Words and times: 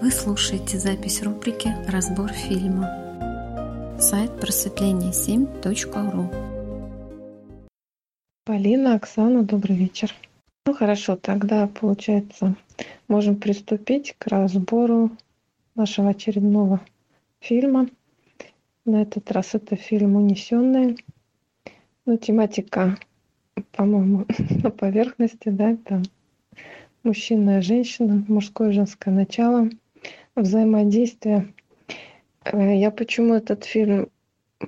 Вы 0.00 0.12
слушаете 0.12 0.78
запись 0.78 1.24
рубрики 1.24 1.74
«Разбор 1.88 2.30
фильма». 2.30 2.88
Сайт 3.98 4.30
просветление7.ру 4.30 6.30
Полина, 8.44 8.94
Оксана, 8.94 9.42
добрый 9.42 9.76
вечер. 9.76 10.14
Ну 10.66 10.74
хорошо, 10.74 11.16
тогда, 11.16 11.66
получается, 11.66 12.54
можем 13.08 13.40
приступить 13.40 14.14
к 14.18 14.28
разбору 14.28 15.10
нашего 15.74 16.10
очередного 16.10 16.80
фильма. 17.40 17.88
На 18.84 19.02
этот 19.02 19.32
раз 19.32 19.56
это 19.56 19.74
фильм 19.74 20.14
«Унесенные». 20.14 20.94
Ну, 22.06 22.16
тематика, 22.18 22.96
по-моему, 23.72 24.26
на 24.62 24.70
поверхности, 24.70 25.48
да, 25.48 25.72
это 25.72 26.02
мужчина 27.02 27.58
и 27.58 27.62
женщина, 27.62 28.24
мужское 28.28 28.70
и 28.70 28.74
женское 28.74 29.12
начало– 29.12 29.68
взаимодействие. 30.42 31.52
Э, 32.44 32.76
я 32.76 32.90
почему 32.90 33.34
этот 33.34 33.64
фильм 33.64 34.08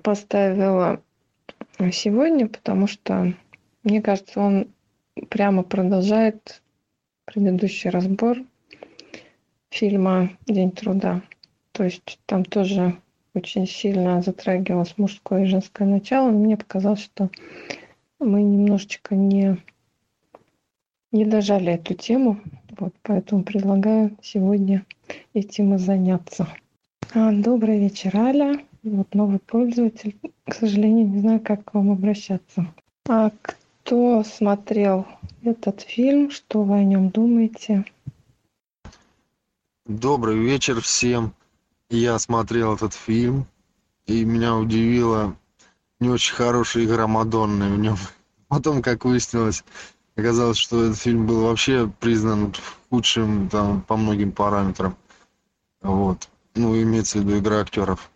поставила 0.02 1.01
сегодня, 1.92 2.48
потому 2.48 2.87
что, 2.87 3.34
мне 3.83 4.02
кажется, 4.02 4.41
он 4.41 4.69
прямо 5.28 5.62
продолжает 5.62 6.62
предыдущий 7.25 7.91
разбор 7.91 8.38
фильма 9.70 10.30
«День 10.47 10.73
труда». 10.73 11.23
То 11.73 11.84
есть 11.84 12.19
там 12.27 12.45
тоже 12.45 12.97
очень 13.34 13.66
сильно 13.66 14.20
затрагивалось 14.23 14.98
мужское 14.98 15.45
и 15.45 15.47
женское 15.47 15.87
начало. 15.87 16.30
Мне 16.30 16.56
показалось, 16.56 17.02
что 17.02 17.30
мы 18.19 18.42
немножечко 18.42 19.14
не, 19.14 19.56
не 21.12 21.25
дожали 21.25 21.73
эту 21.73 21.95
тему. 21.95 22.41
Вот, 22.80 22.95
поэтому 23.02 23.45
предлагаю 23.45 24.16
сегодня 24.23 24.87
этим 25.34 25.75
и 25.75 25.79
заняться. 25.79 26.48
А, 27.12 27.31
добрый 27.31 27.78
вечер, 27.78 28.17
Аля. 28.17 28.64
Вот 28.83 29.14
новый 29.14 29.39
пользователь. 29.39 30.17
К 30.47 30.55
сожалению, 30.55 31.06
не 31.08 31.20
знаю, 31.20 31.41
как 31.41 31.62
к 31.62 31.75
вам 31.75 31.91
обращаться. 31.91 32.67
А 33.06 33.31
кто 33.42 34.25
смотрел 34.25 35.06
этот 35.42 35.83
фильм? 35.83 36.31
Что 36.31 36.62
вы 36.62 36.77
о 36.77 36.84
нем 36.84 37.11
думаете? 37.11 37.84
Добрый 39.84 40.39
вечер 40.39 40.81
всем. 40.81 41.34
Я 41.91 42.19
смотрел 42.19 42.77
этот 42.77 42.95
фильм, 42.95 43.47
и 44.06 44.25
меня 44.25 44.56
удивила 44.56 45.36
не 45.98 46.08
очень 46.08 46.34
хорошая 46.34 46.84
игра 46.84 47.06
Мадонны 47.06 47.69
в 47.69 47.78
нем. 47.78 47.97
Потом, 48.48 48.81
как 48.81 49.05
выяснилось, 49.05 49.64
оказалось, 50.16 50.58
что 50.58 50.84
этот 50.84 50.98
фильм 50.98 51.27
был 51.27 51.44
вообще 51.44 51.91
признан 52.00 52.55
худшим 52.89 53.48
там, 53.48 53.83
по 53.83 53.97
многим 53.97 54.33
параметрам. 54.33 54.97
Вот. 55.83 56.28
Ну, 56.55 56.80
имеется 56.80 57.19
в 57.19 57.22
виду 57.22 57.39
игра 57.39 57.61
актеров. 57.61 58.11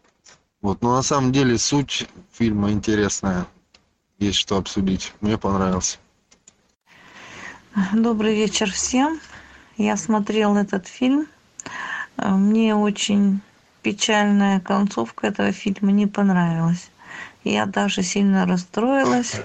Вот. 0.60 0.82
Но 0.82 0.96
на 0.96 1.02
самом 1.02 1.32
деле 1.32 1.58
суть 1.58 2.08
фильма 2.32 2.70
интересная. 2.70 3.46
Есть 4.18 4.38
что 4.38 4.56
обсудить. 4.56 5.12
Мне 5.20 5.38
понравился. 5.38 5.98
Добрый 7.92 8.34
вечер 8.34 8.70
всем. 8.70 9.18
Я 9.76 9.96
смотрел 9.96 10.56
этот 10.56 10.86
фильм. 10.86 11.26
Мне 12.16 12.76
очень 12.76 13.40
печальная 13.82 14.60
концовка 14.60 15.26
этого 15.26 15.52
фильма 15.52 15.90
не 15.90 16.06
понравилась. 16.06 16.90
Я 17.42 17.66
даже 17.66 18.02
сильно 18.02 18.46
расстроилась 18.46 19.40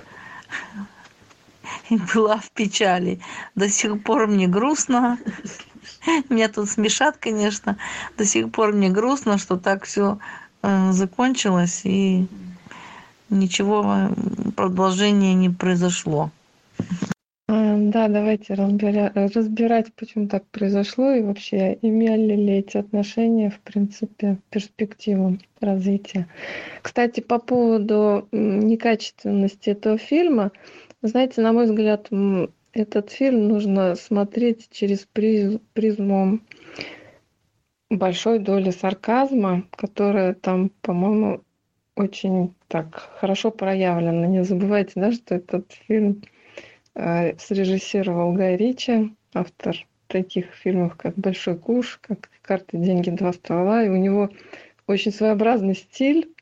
и 1.90 1.98
была 2.14 2.38
в 2.38 2.52
печали. 2.52 3.20
До 3.56 3.70
сих 3.70 4.02
пор 4.04 4.28
мне 4.28 4.48
грустно. 4.48 5.20
Меня 6.30 6.50
тут 6.50 6.70
смешат, 6.70 7.18
конечно. 7.18 7.78
До 8.18 8.26
сих 8.26 8.52
пор 8.52 8.74
мне 8.74 8.90
грустно, 8.90 9.38
что 9.38 9.58
так 9.58 9.86
все 9.86 10.20
э, 10.62 10.92
закончилось 10.92 11.82
и 11.84 12.28
ничего 13.30 14.10
продолжения 14.56 15.34
не 15.34 15.50
произошло. 15.50 16.32
А, 17.48 17.78
да, 17.78 18.08
давайте 18.08 18.54
разбирать, 18.54 19.14
разбирать, 19.16 19.94
почему 19.96 20.28
так 20.28 20.46
произошло 20.52 21.12
и 21.12 21.24
вообще 21.24 21.80
имели 21.82 22.36
ли 22.36 22.54
эти 22.60 22.78
отношения, 22.78 23.50
в 23.50 23.60
принципе, 23.62 24.38
перспективу 24.52 25.38
развития. 25.60 26.28
Кстати, 26.84 27.22
по 27.22 27.40
поводу 27.40 28.28
некачественности 28.32 29.72
этого 29.72 29.98
фильма, 29.98 30.52
знаете, 31.02 31.42
на 31.42 31.54
мой 31.54 31.66
взгляд, 31.66 32.10
этот 32.74 33.10
фильм 33.10 33.48
нужно 33.48 33.96
смотреть 33.96 34.70
через 34.72 35.08
призму 35.74 36.40
большой 37.90 38.40
доли 38.40 38.72
сарказма, 38.72 39.64
которая 39.72 40.34
там, 40.34 40.70
по-моему, 40.82 41.42
очень 41.96 42.54
так 42.68 43.10
хорошо 43.20 43.52
проявлена. 43.52 44.28
Не 44.28 44.44
забывайте, 44.44 44.94
да, 44.96 45.12
что 45.12 45.36
этот 45.36 45.72
фильм 45.88 46.22
э, 46.96 47.36
срежиссировал 47.38 48.34
Гай 48.34 48.56
Ричи, 48.56 49.16
автор 49.34 49.76
таких 50.08 50.54
фильмов, 50.54 50.96
как 50.96 51.16
«Большой 51.16 51.58
куш», 51.58 52.00
как 52.02 52.30
«Карты, 52.42 52.78
деньги, 52.78 53.10
два 53.10 53.34
ствола». 53.34 53.84
И 53.84 53.90
у 53.90 53.96
него 53.96 54.30
очень 54.88 55.12
своеобразный 55.12 55.76
стиль. 55.76 56.34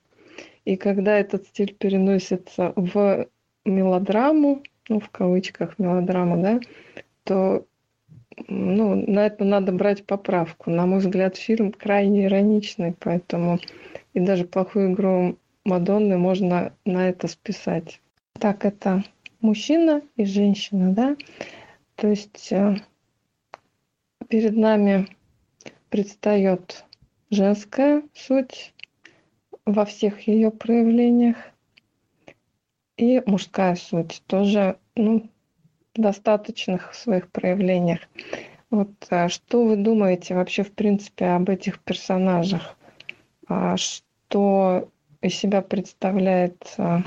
И 0.63 0.75
когда 0.75 1.17
этот 1.17 1.47
стиль 1.47 1.73
переносится 1.73 2.73
в 2.75 3.27
мелодраму, 3.67 4.63
ну, 4.89 4.99
в 4.99 5.09
кавычках 5.09 5.77
мелодраму, 5.77 6.41
да, 6.41 6.59
то 7.23 7.65
ну, 8.47 8.95
на 8.95 9.25
это 9.25 9.43
надо 9.43 9.71
брать 9.71 10.05
поправку. 10.05 10.69
На 10.69 10.85
мой 10.85 10.99
взгляд, 10.99 11.35
фильм 11.35 11.71
крайне 11.71 12.25
ироничный, 12.25 12.95
поэтому 12.97 13.59
и 14.13 14.19
даже 14.19 14.45
плохую 14.45 14.93
игру 14.93 15.37
Мадонны 15.65 16.17
можно 16.17 16.73
на 16.85 17.09
это 17.09 17.27
списать. 17.27 17.99
Так, 18.39 18.63
это 18.63 19.03
мужчина 19.41 20.01
и 20.15 20.25
женщина, 20.25 20.93
да? 20.93 21.17
То 21.95 22.07
есть 22.07 22.51
э, 22.51 22.77
перед 24.29 24.55
нами 24.55 25.07
предстает 25.89 26.85
женская 27.31 28.03
суть 28.13 28.73
во 29.65 29.83
всех 29.83 30.27
ее 30.27 30.51
проявлениях– 30.51 31.35
и 32.97 33.21
мужская 33.25 33.75
суть 33.75 34.23
тоже 34.27 34.77
ну, 34.95 35.29
в 35.95 36.01
достаточных 36.01 36.93
своих 36.93 37.31
проявлениях. 37.31 38.01
Вот 38.69 38.89
а 39.09 39.29
что 39.29 39.65
вы 39.65 39.77
думаете 39.77 40.35
вообще 40.35 40.63
в 40.63 40.71
принципе 40.73 41.27
об 41.27 41.49
этих 41.49 41.79
персонажах? 41.79 42.75
А 43.47 43.77
что 43.77 44.89
из 45.21 45.35
себя 45.35 45.61
представляет 45.61 46.73
а, 46.77 47.01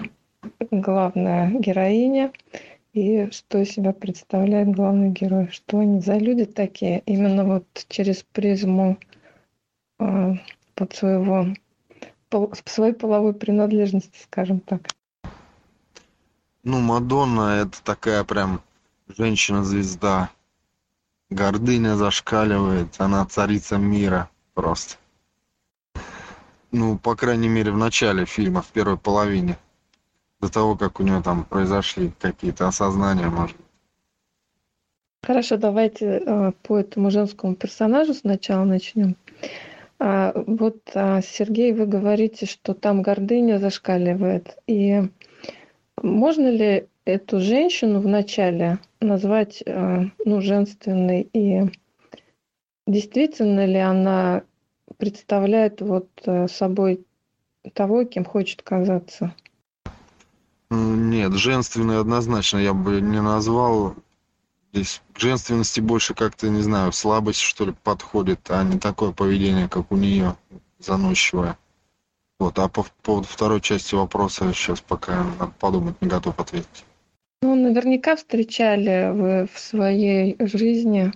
главная 0.70 1.50
героиня 1.50 2.32
и 2.92 3.28
что 3.30 3.58
из 3.58 3.72
себя 3.72 3.92
представляет 3.92 4.70
главный 4.70 5.10
герой? 5.10 5.48
Что 5.50 5.80
они 5.80 6.00
за 6.00 6.16
люди 6.16 6.46
такие? 6.46 7.00
Именно 7.04 7.44
вот 7.44 7.66
через 7.88 8.22
призму 8.22 8.96
под 9.98 10.94
своего 10.94 11.46
своей 12.64 12.94
половой 12.94 13.34
принадлежности, 13.34 14.18
скажем 14.22 14.60
так. 14.60 14.88
Ну, 16.62 16.80
Мадонна 16.80 17.62
это 17.62 17.82
такая 17.82 18.22
прям 18.24 18.60
женщина-звезда. 19.08 20.30
Гордыня 21.30 21.96
зашкаливает, 21.96 22.94
она 22.98 23.24
царица 23.24 23.76
мира 23.76 24.28
просто. 24.54 24.96
Ну, 26.72 26.98
по 26.98 27.16
крайней 27.16 27.48
мере, 27.48 27.72
в 27.72 27.78
начале 27.78 28.26
фильма, 28.26 28.62
в 28.62 28.68
первой 28.68 28.98
половине. 28.98 29.56
До 30.40 30.48
того, 30.48 30.76
как 30.76 31.00
у 31.00 31.02
нее 31.02 31.22
там 31.22 31.44
произошли 31.44 32.12
какие-то 32.18 32.68
осознания, 32.68 33.28
может 33.28 33.56
Хорошо, 35.22 35.58
давайте 35.58 36.22
э, 36.24 36.52
по 36.62 36.78
этому 36.78 37.10
женскому 37.10 37.54
персонажу 37.54 38.14
сначала 38.14 38.64
начнем. 38.64 39.16
А, 39.98 40.32
вот, 40.34 40.78
а, 40.94 41.20
Сергей, 41.20 41.72
вы 41.72 41.84
говорите, 41.84 42.46
что 42.46 42.72
там 42.72 43.02
гордыня 43.02 43.58
зашкаливает. 43.58 44.56
И 44.66 45.02
можно 46.02 46.48
ли 46.48 46.88
эту 47.04 47.40
женщину 47.40 48.00
вначале 48.00 48.78
назвать 49.00 49.62
э, 49.64 50.04
ну, 50.24 50.40
женственной 50.40 51.22
и 51.32 51.70
действительно 52.86 53.66
ли 53.66 53.78
она 53.78 54.42
представляет 54.96 55.80
вот 55.80 56.08
э, 56.24 56.48
собой 56.48 57.04
того, 57.74 58.04
кем 58.04 58.24
хочет 58.24 58.62
казаться? 58.62 59.34
Нет, 60.70 61.32
женственной 61.32 62.00
однозначно 62.00 62.58
я 62.58 62.74
бы 62.74 63.00
не 63.00 63.20
назвал. 63.20 63.94
Здесь 64.72 65.02
к 65.12 65.18
женственности 65.18 65.80
больше 65.80 66.14
как-то, 66.14 66.48
не 66.48 66.60
знаю, 66.60 66.92
слабость, 66.92 67.40
что 67.40 67.66
ли, 67.66 67.74
подходит, 67.82 68.48
а 68.50 68.62
не 68.62 68.78
такое 68.78 69.10
поведение, 69.10 69.68
как 69.68 69.90
у 69.90 69.96
нее, 69.96 70.36
заносчивое. 70.78 71.58
Вот, 72.40 72.58
а 72.58 72.68
по 72.68 72.86
поводу 73.02 73.28
второй 73.28 73.60
части 73.60 73.94
вопроса 73.94 74.50
сейчас 74.54 74.80
пока 74.80 75.24
надо 75.38 75.52
подумать, 75.60 76.00
не 76.00 76.08
готов 76.08 76.40
ответить. 76.40 76.86
Ну, 77.42 77.54
наверняка 77.54 78.16
встречали 78.16 79.10
вы 79.12 79.46
в 79.52 79.58
своей 79.58 80.36
жизни 80.38 81.12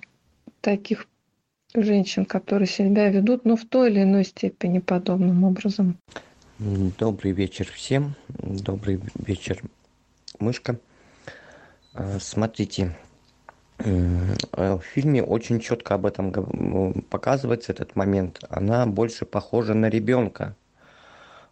таких 0.61 1.06
женщин, 1.75 2.26
которые 2.26 2.69
себя 2.69 3.09
ведут, 3.09 3.47
ну, 3.47 3.56
в 3.56 3.65
той 3.65 3.91
или 3.91 4.03
иной 4.03 4.26
степени 4.26 4.81
подобным 4.81 5.44
образом. 5.44 5.97
Добрый 6.59 7.32
вечер 7.32 7.67
всем. 7.73 8.17
Добрый 8.29 9.00
вечер, 9.15 9.62
мышка. 10.38 10.79
А, 11.94 12.19
смотрите, 12.20 12.94
э, 13.79 14.35
в 14.53 14.82
фильме 14.82 15.23
очень 15.23 15.59
четко 15.59 15.94
об 15.94 16.05
этом 16.05 16.93
показывается 17.09 17.73
этот 17.73 17.97
момент. 17.97 18.44
Она 18.50 18.85
больше 18.85 19.25
похожа 19.25 19.73
на 19.73 19.88
ребенка. 19.88 20.55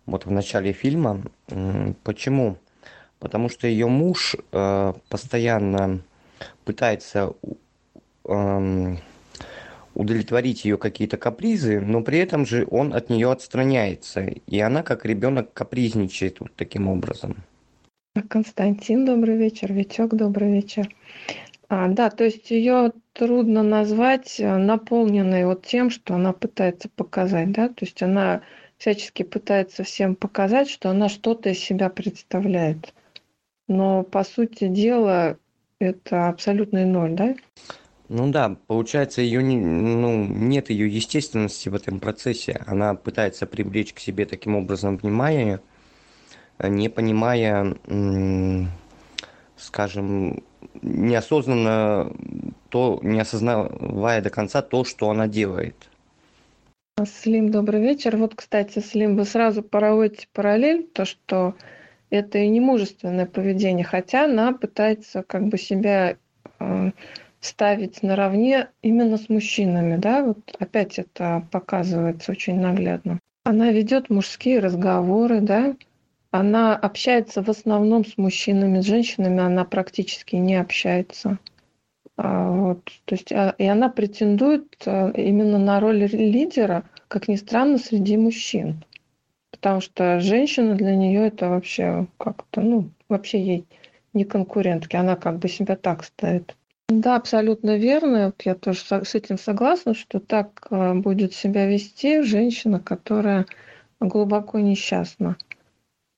Вот 0.06 0.26
в 0.26 0.31
начале 0.31 0.72
фильма. 0.72 1.22
Почему? 2.02 2.56
Потому 3.19 3.49
что 3.49 3.66
ее 3.69 3.87
муж 3.87 4.34
э, 4.50 4.93
постоянно 5.08 6.00
пытается 6.64 7.34
эм, 8.25 8.99
удовлетворить 9.94 10.64
ее 10.64 10.76
какие-то 10.76 11.16
капризы, 11.16 11.81
но 11.81 12.02
при 12.02 12.19
этом 12.19 12.46
же 12.46 12.66
он 12.70 12.94
от 12.94 13.10
нее 13.10 13.31
отстраняется, 13.31 14.22
и 14.22 14.58
она 14.58 14.82
как 14.82 15.04
ребенок 15.04 15.52
капризничает 15.52 16.40
вот 16.40 16.50
таким 16.56 16.88
образом. 16.88 17.37
Константин, 18.28 19.06
добрый 19.06 19.37
вечер. 19.37 19.72
Витек, 19.72 20.14
добрый 20.14 20.52
вечер. 20.52 20.94
А, 21.69 21.88
да, 21.88 22.10
то 22.10 22.25
есть 22.25 22.50
ее 22.50 22.93
трудно 23.14 23.62
назвать 23.62 24.38
э, 24.38 24.56
наполненной 24.58 25.46
вот 25.46 25.64
тем, 25.64 25.88
что 25.88 26.14
она 26.14 26.34
пытается 26.34 26.90
показать, 26.94 27.52
да, 27.52 27.69
то 27.69 27.87
есть 27.87 28.02
она 28.02 28.43
всячески 28.82 29.23
пытается 29.23 29.84
всем 29.84 30.17
показать, 30.17 30.69
что 30.69 30.90
она 30.90 31.08
что-то 31.08 31.50
из 31.50 31.61
себя 31.61 31.88
представляет. 31.88 32.93
Но 33.69 34.02
по 34.02 34.25
сути 34.25 34.67
дела 34.67 35.37
это 35.79 36.29
абсолютный 36.29 36.84
ноль, 36.84 37.12
да? 37.12 37.37
Ну 38.08 38.32
да, 38.32 38.56
получается, 38.67 39.23
ее 39.23 39.40
не, 39.40 39.56
ну, 39.56 40.26
нет 40.26 40.69
ее 40.70 40.88
естественности 40.88 41.69
в 41.69 41.76
этом 41.76 42.00
процессе. 42.00 42.61
Она 42.67 42.94
пытается 42.94 43.46
привлечь 43.46 43.93
к 43.93 44.00
себе 44.00 44.26
таким 44.26 44.56
образом 44.56 44.96
внимание, 44.96 45.61
не 46.58 46.88
понимая, 46.88 47.76
скажем, 49.56 50.43
неосознанно 50.82 52.12
то, 52.69 52.99
не 53.05 53.20
осознавая 53.20 54.20
до 54.23 54.31
конца 54.31 54.61
то, 54.61 54.82
что 54.82 55.08
она 55.08 55.28
делает. 55.28 55.88
Слим, 57.06 57.50
добрый 57.50 57.80
вечер. 57.80 58.18
Вот, 58.18 58.34
кстати, 58.34 58.78
Слим, 58.78 59.16
вы 59.16 59.24
сразу 59.24 59.62
проводите 59.62 60.28
параллель, 60.30 60.84
то, 60.84 61.06
что 61.06 61.54
это 62.10 62.36
и 62.38 62.48
не 62.48 62.60
мужественное 62.60 63.24
поведение, 63.24 63.84
хотя 63.84 64.26
она 64.26 64.52
пытается 64.52 65.22
как 65.22 65.46
бы 65.48 65.56
себя 65.56 66.18
э, 66.60 66.90
ставить 67.40 68.02
наравне 68.02 68.68
именно 68.82 69.16
с 69.16 69.30
мужчинами, 69.30 69.96
да, 69.96 70.22
вот 70.22 70.54
опять 70.58 70.98
это 70.98 71.48
показывается 71.50 72.32
очень 72.32 72.60
наглядно. 72.60 73.18
Она 73.44 73.70
ведет 73.70 74.10
мужские 74.10 74.58
разговоры, 74.58 75.40
да, 75.40 75.74
она 76.30 76.76
общается 76.76 77.42
в 77.42 77.48
основном 77.48 78.04
с 78.04 78.18
мужчинами, 78.18 78.80
с 78.80 78.84
женщинами 78.84 79.40
она 79.40 79.64
практически 79.64 80.36
не 80.36 80.56
общается. 80.56 81.38
А, 82.24 82.48
вот, 82.50 82.84
то 83.04 83.16
есть, 83.16 83.32
а, 83.32 83.52
и 83.58 83.66
она 83.66 83.88
претендует 83.88 84.76
а, 84.86 85.10
именно 85.10 85.58
на 85.58 85.80
роль 85.80 86.04
лидера, 86.04 86.84
как 87.08 87.26
ни 87.26 87.34
странно, 87.34 87.78
среди 87.78 88.16
мужчин. 88.16 88.84
Потому 89.50 89.80
что 89.80 90.20
женщина 90.20 90.76
для 90.76 90.94
нее 90.94 91.26
это 91.26 91.48
вообще 91.48 92.06
как-то, 92.19 92.60
ну, 92.60 92.90
вообще 93.08 93.40
ей 93.40 93.66
не 94.12 94.22
конкурентки, 94.22 94.94
она 94.94 95.16
как 95.16 95.40
бы 95.40 95.48
себя 95.48 95.74
так 95.74 96.04
ставит. 96.04 96.54
Да, 96.88 97.16
абсолютно 97.16 97.76
верно. 97.76 98.32
Я 98.44 98.54
тоже 98.54 98.82
с 98.82 99.14
этим 99.16 99.36
согласна, 99.36 99.92
что 99.92 100.20
так 100.20 100.68
будет 100.70 101.34
себя 101.34 101.66
вести 101.66 102.22
женщина, 102.22 102.78
которая 102.78 103.46
глубоко 103.98 104.60
несчастна. 104.60 105.36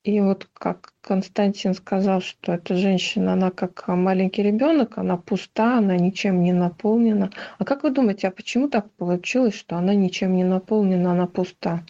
И 0.05 0.21
вот 0.21 0.47
как 0.53 0.93
Константин 1.01 1.73
сказал, 1.73 2.21
что 2.21 2.53
эта 2.53 2.75
женщина, 2.75 3.33
она 3.33 3.49
как 3.49 3.87
маленький 3.87 4.43
ребенок, 4.43 4.99
она 4.99 5.17
пуста, 5.17 5.79
она 5.79 5.97
ничем 5.97 6.43
не 6.43 6.53
наполнена. 6.53 7.31
А 7.57 7.65
как 7.65 7.81
вы 7.81 7.89
думаете, 7.89 8.27
а 8.27 8.31
почему 8.31 8.69
так 8.69 8.91
получилось, 8.91 9.55
что 9.55 9.77
она 9.77 9.95
ничем 9.95 10.35
не 10.35 10.43
наполнена, 10.43 11.13
она 11.13 11.25
пуста? 11.25 11.83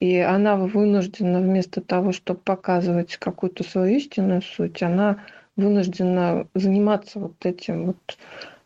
И 0.00 0.16
она 0.16 0.56
вынуждена 0.56 1.42
вместо 1.42 1.82
того, 1.82 2.12
чтобы 2.12 2.40
показывать 2.40 3.18
какую-то 3.18 3.64
свою 3.64 3.98
истинную 3.98 4.40
суть, 4.40 4.82
она 4.82 5.22
вынуждена 5.56 6.48
заниматься 6.54 7.20
вот 7.20 7.44
этим 7.44 7.88
вот 7.88 8.18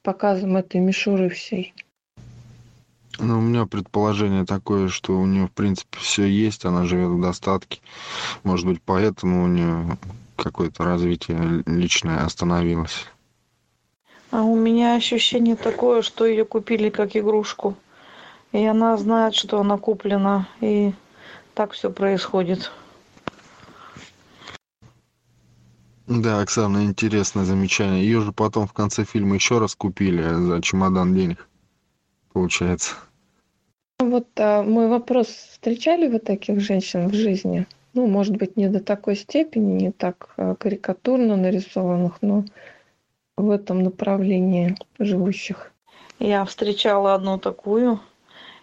показом 0.05 0.57
этой 0.57 0.81
мишуры 0.81 1.29
всей. 1.29 1.75
Ну, 3.23 3.39
у 3.39 3.43
меня 3.43 3.67
предположение 3.67 4.47
такое, 4.47 4.89
что 4.89 5.19
у 5.19 5.27
нее, 5.27 5.47
в 5.47 5.53
принципе, 5.53 5.99
все 5.99 6.25
есть, 6.25 6.65
она 6.65 6.87
живет 6.87 7.11
в 7.11 7.21
достатке. 7.21 7.81
Может 8.45 8.67
быть, 8.67 8.81
поэтому 8.83 9.45
у 9.45 9.47
нее 9.47 9.99
какое-то 10.37 10.85
развитие 10.85 11.63
личное 11.67 12.25
остановилось. 12.25 13.07
А 14.31 14.43
у 14.43 14.57
меня 14.57 14.95
ощущение 14.95 15.57
такое, 15.57 16.01
что 16.03 16.25
ее 16.25 16.47
купили 16.47 16.89
как 16.89 17.15
игрушку. 17.15 17.77
И 18.53 18.65
она 18.65 18.97
знает, 18.97 19.35
что 19.35 19.61
она 19.61 19.77
куплена. 19.77 20.49
И 20.61 20.95
так 21.55 21.73
все 21.73 21.91
происходит. 21.91 22.73
Да, 26.07 26.41
Оксана, 26.41 26.85
интересное 26.85 27.45
замечание. 27.45 28.03
Ее 28.03 28.23
же 28.23 28.33
потом 28.33 28.67
в 28.67 28.73
конце 28.73 29.05
фильма 29.05 29.35
еще 29.35 29.59
раз 29.59 29.77
купили 29.77 30.23
за 30.23 30.63
чемодан 30.63 31.15
денег, 31.15 31.47
получается. 32.33 32.97
Вот 34.11 34.27
а, 34.41 34.65
мой 34.65 34.89
вопрос. 34.89 35.29
Встречали 35.29 36.09
вы 36.09 36.19
таких 36.19 36.59
женщин 36.59 37.07
в 37.07 37.15
жизни? 37.15 37.69
Ну, 37.95 38.09
может 38.09 38.37
быть, 38.37 38.57
не 38.57 38.67
до 38.67 38.81
такой 38.81 39.15
степени, 39.15 39.83
не 39.83 39.93
так 39.93 40.31
а, 40.37 40.57
карикатурно 40.57 41.37
нарисованных, 41.37 42.15
но 42.21 42.45
в 43.37 43.49
этом 43.51 43.85
направлении 43.85 44.75
живущих. 44.99 45.71
Я 46.19 46.45
встречала 46.45 47.15
одну 47.15 47.39
такую, 47.39 48.01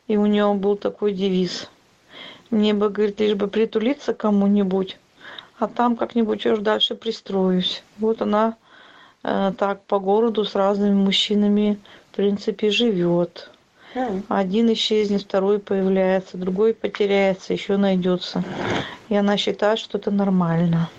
и 0.10 0.18
у 0.18 0.26
нее 0.26 0.54
был 0.54 0.76
такой 0.76 1.14
девиз. 1.14 1.70
Мне 2.50 2.74
бы, 2.74 2.90
говорит, 2.90 3.22
лишь 3.22 3.36
бы 3.36 3.48
притулиться 3.48 4.14
кому-нибудь, 4.14 4.98
а 5.60 5.70
там 5.70 5.96
как-нибудь 5.96 6.46
уже 6.46 6.60
дальше 6.60 6.96
пристроюсь. 6.96 7.84
Вот 8.00 8.22
она 8.22 8.58
э, 9.24 9.54
так 9.58 9.82
по 9.84 10.00
городу 10.00 10.44
с 10.44 10.56
разными 10.56 10.96
мужчинами, 10.96 11.80
в 12.12 12.18
принципе, 12.18 12.70
живет. 12.70 13.50
Один 14.28 14.72
исчезнет, 14.74 15.24
второй 15.24 15.60
появляется, 15.60 16.38
другой 16.38 16.74
потеряется, 16.74 17.54
еще 17.54 17.78
найдется. 17.78 18.44
И 19.10 19.16
она 19.16 19.38
считает, 19.38 19.80
что 19.80 19.98
это 19.98 20.12
нормально. 20.12 20.90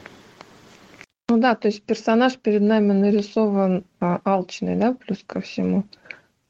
Ну 1.28 1.38
да, 1.38 1.55
то 1.55 1.69
есть 1.69 1.83
персонаж 1.83 2.38
перед 2.38 2.62
нами 2.62 2.93
нарисован 2.93 3.85
а, 4.00 4.21
алчный, 4.25 4.76
да, 4.76 4.95
плюс 4.95 5.23
ко 5.26 5.40
всему. 5.40 5.85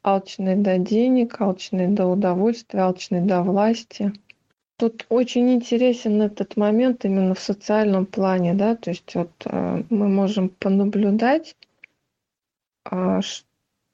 Алчный 0.05 0.55
до 0.55 0.79
денег, 0.79 1.41
алчный 1.41 1.89
до 1.89 2.07
удовольствия, 2.07 2.83
алчный 2.83 3.21
до 3.21 3.43
власти. 3.43 4.13
Тут 4.79 5.05
очень 5.09 5.53
интересен 5.53 6.23
этот 6.23 6.57
момент 6.57 7.05
именно 7.05 7.35
в 7.35 7.41
социальном 7.41 8.07
плане, 8.07 8.55
да, 8.55 8.77
то 8.77 8.91
есть 8.91 9.13
вот 9.17 9.33
э, 9.45 9.83
мы 9.91 10.09
можем 10.09 10.51
понаблюдать, 10.51 11.57
э, 12.89 13.21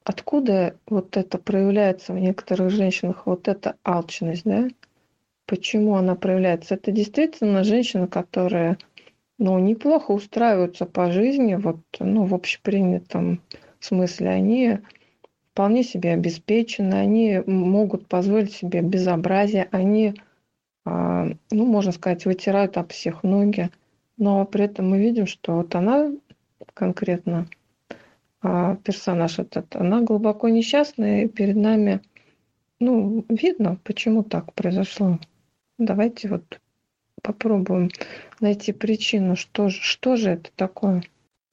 откуда 0.05 0.77
вот 0.87 1.17
это 1.17 1.39
проявляется 1.39 2.13
в 2.13 2.19
некоторых 2.19 2.71
женщинах, 2.71 3.27
вот 3.27 3.49
эта 3.49 3.77
алчность, 3.85 4.45
да, 4.45 4.69
почему 5.47 5.97
она 5.97 6.15
проявляется. 6.15 6.75
Это 6.75 6.93
действительно 6.93 7.65
женщины, 7.65 8.07
которые, 8.07 8.79
ну, 9.39 9.59
неплохо 9.59 10.13
устраиваются 10.13 10.87
по 10.87 11.11
жизни, 11.11 11.55
вот, 11.55 11.79
ну, 11.99 12.25
в 12.25 12.35
общепринятом 12.35 13.41
смысле, 13.81 14.29
они 14.29 14.79
вполне 15.53 15.83
себе 15.83 16.13
обеспечены, 16.13 16.95
они 16.95 17.43
могут 17.47 18.07
позволить 18.07 18.53
себе 18.53 18.81
безобразие, 18.83 19.69
они 19.71 20.15
а, 20.85 21.27
ну, 21.51 21.65
можно 21.67 21.93
сказать, 21.93 22.27
вытирают 22.27 22.77
об 22.77 22.93
всех 22.93 23.23
ноги. 23.23 23.71
Но 24.17 24.45
при 24.45 24.65
этом 24.65 24.91
мы 24.91 24.99
видим, 24.99 25.27
что 25.27 25.57
вот 25.57 25.75
она 25.75 26.13
конкретно, 26.75 27.49
персонаж 28.85 29.39
этот, 29.39 29.75
она 29.77 30.01
глубоко 30.03 30.49
несчастная, 30.49 31.25
и 31.25 31.29
перед 31.29 31.57
нами, 31.57 32.01
ну, 32.81 33.25
видно, 33.29 33.79
почему 33.85 34.23
так 34.23 34.53
произошло. 34.53 35.19
Давайте 35.79 36.29
вот 36.29 36.61
попробуем 37.23 37.91
найти 38.41 38.73
причину, 38.73 39.37
что 39.37 39.69
же, 39.69 39.81
что 39.81 40.17
же 40.17 40.31
это 40.31 40.51
такое. 40.57 41.03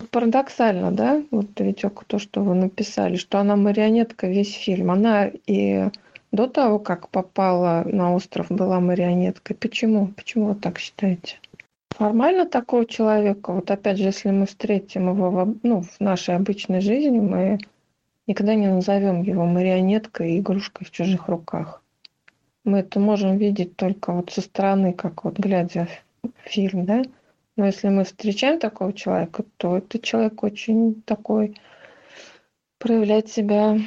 Парадоксально, 0.09 0.91
да, 0.91 1.23
вот 1.31 1.59
ведь 1.59 1.83
то, 2.07 2.19
что 2.19 2.41
вы 2.43 2.55
написали, 2.55 3.15
что 3.15 3.39
она 3.39 3.55
марионетка 3.55 4.27
весь 4.27 4.53
фильм. 4.53 4.91
Она 4.91 5.31
и 5.47 5.89
до 6.31 6.47
того, 6.47 6.79
как 6.79 7.09
попала 7.09 7.83
на 7.85 8.13
остров, 8.13 8.47
была 8.49 8.79
марионеткой. 8.79 9.55
Почему? 9.55 10.07
Почему 10.07 10.47
вы 10.47 10.55
так 10.55 10.79
считаете? 10.79 11.37
Формально 12.01 12.47
такого 12.47 12.87
человека, 12.87 13.53
вот 13.53 13.69
опять 13.69 13.99
же, 13.99 14.05
если 14.05 14.31
мы 14.31 14.47
встретим 14.47 15.09
его 15.09 15.29
в, 15.29 15.55
ну, 15.61 15.83
в 15.83 15.99
нашей 15.99 16.35
обычной 16.35 16.81
жизни, 16.81 17.19
мы 17.19 17.59
никогда 18.25 18.55
не 18.55 18.67
назовем 18.67 19.21
его 19.21 19.45
марионеткой 19.45 20.31
и 20.31 20.39
игрушкой 20.39 20.87
в 20.87 20.89
чужих 20.89 21.27
руках. 21.27 21.83
Мы 22.63 22.79
это 22.79 22.99
можем 22.99 23.37
видеть 23.37 23.75
только 23.75 24.13
вот 24.13 24.31
со 24.31 24.41
стороны, 24.41 24.93
как 24.93 25.23
вот 25.23 25.37
глядя 25.37 25.87
фильм, 26.43 26.85
да. 26.85 27.03
Но 27.55 27.67
если 27.67 27.89
мы 27.89 28.03
встречаем 28.03 28.57
такого 28.57 28.93
человека, 28.93 29.43
то 29.57 29.77
этот 29.77 30.01
человек 30.01 30.41
очень 30.41 31.03
такой 31.03 31.55
проявляет 32.79 33.29
себя 33.29 33.77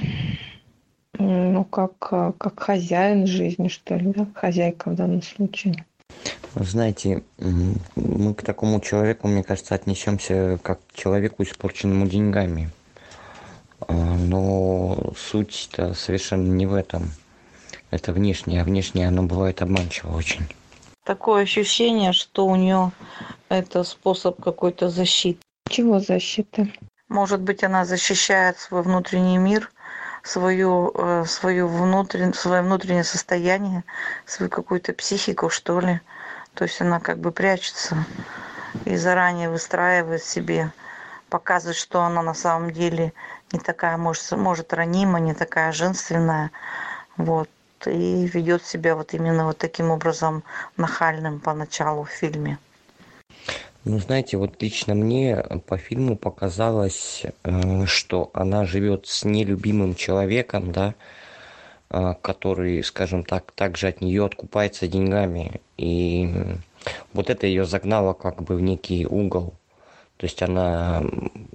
ну, 1.19 1.65
как, 1.65 1.99
как 1.99 2.61
хозяин 2.61 3.27
жизни, 3.27 3.67
что 3.67 3.97
ли, 3.97 4.13
да? 4.13 4.29
хозяйка 4.37 4.91
в 4.91 4.95
данном 4.95 5.23
случае. 5.23 5.85
Знаете, 6.55 7.25
мы 7.39 8.35
к 8.35 8.43
такому 8.43 8.81
человеку, 8.81 9.27
мне 9.27 9.43
кажется, 9.43 9.75
отнесемся 9.75 10.59
как 10.63 10.81
к 10.87 10.95
человеку, 10.95 11.43
испорченному 11.43 12.07
деньгами. 12.07 12.71
А, 13.81 13.93
но 13.93 15.13
суть-то 15.17 15.95
совершенно 15.95 16.49
не 16.49 16.67
в 16.67 16.75
этом. 16.75 17.11
Это 17.91 18.13
внешнее, 18.13 18.63
а 18.63 18.65
внешнее 18.65 19.09
оно 19.09 19.25
бывает 19.25 19.63
обманчиво 19.63 20.17
очень. 20.17 20.47
Такое 21.05 21.43
ощущение, 21.43 22.13
что 22.13 22.47
у 22.47 22.57
нее 22.57 22.93
это 23.49 23.85
способ 23.85 24.41
какой-то 24.43 24.89
защиты. 24.89 25.41
Чего 25.69 25.99
защиты? 25.99 26.73
Может 27.09 27.41
быть, 27.41 27.63
она 27.63 27.85
защищает 27.85 28.59
свой 28.59 28.83
внутренний 28.83 29.39
мир, 29.39 29.71
свою, 30.23 30.93
э, 30.95 31.25
свою 31.27 31.69
внутрен, 31.69 32.33
свое 32.33 32.63
внутреннее 32.63 33.05
состояние, 33.05 33.85
свою 34.25 34.51
какую-то 34.51 34.93
психику, 34.93 35.51
что 35.51 35.81
ли. 35.81 36.01
То 36.55 36.65
есть 36.65 36.81
она 36.81 37.01
как 37.01 37.19
бы 37.19 37.33
прячется 37.33 38.05
и 38.85 38.97
заранее 38.97 39.51
выстраивает 39.51 40.23
себе, 40.23 40.71
показывает, 41.29 41.77
что 41.77 42.03
она 42.03 42.23
на 42.23 42.35
самом 42.35 42.71
деле 42.71 43.13
не 43.53 43.59
такая, 43.59 43.97
может, 43.97 44.31
может 44.33 44.73
ранима, 44.73 45.19
не 45.21 45.35
такая 45.35 45.73
женственная. 45.73 46.51
Вот. 47.17 47.49
И 47.87 48.27
ведет 48.33 48.65
себя 48.65 48.95
вот 48.95 49.15
именно 49.15 49.47
вот 49.47 49.59
таким 49.59 49.91
образом 49.91 50.43
нахальным 50.77 51.41
поначалу 51.41 52.05
в 52.05 52.11
фильме. 52.11 52.59
Ну, 53.85 53.99
знаете, 53.99 54.39
вот 54.39 54.63
лично 54.63 54.95
мне 54.95 55.37
по 55.67 55.77
фильму 55.77 56.17
показалось, 56.17 57.25
э, 57.43 57.85
что 57.85 58.31
она 58.33 58.65
живет 58.65 59.07
с 59.07 59.25
нелюбимым 59.25 59.95
человеком, 59.95 60.73
да, 60.73 60.95
который, 62.23 62.83
скажем 62.83 63.25
так, 63.25 63.53
также 63.53 63.89
от 63.89 64.01
нее 64.01 64.25
откупается 64.25 64.89
деньгами. 64.89 65.61
И 65.77 66.29
вот 67.13 67.31
это 67.31 67.47
ее 67.47 67.65
загнало 67.65 68.13
как 68.15 68.43
бы 68.43 68.57
в 68.57 68.61
некий 68.61 69.07
угол. 69.07 69.55
То 70.17 70.27
есть 70.27 70.43
она 70.43 71.03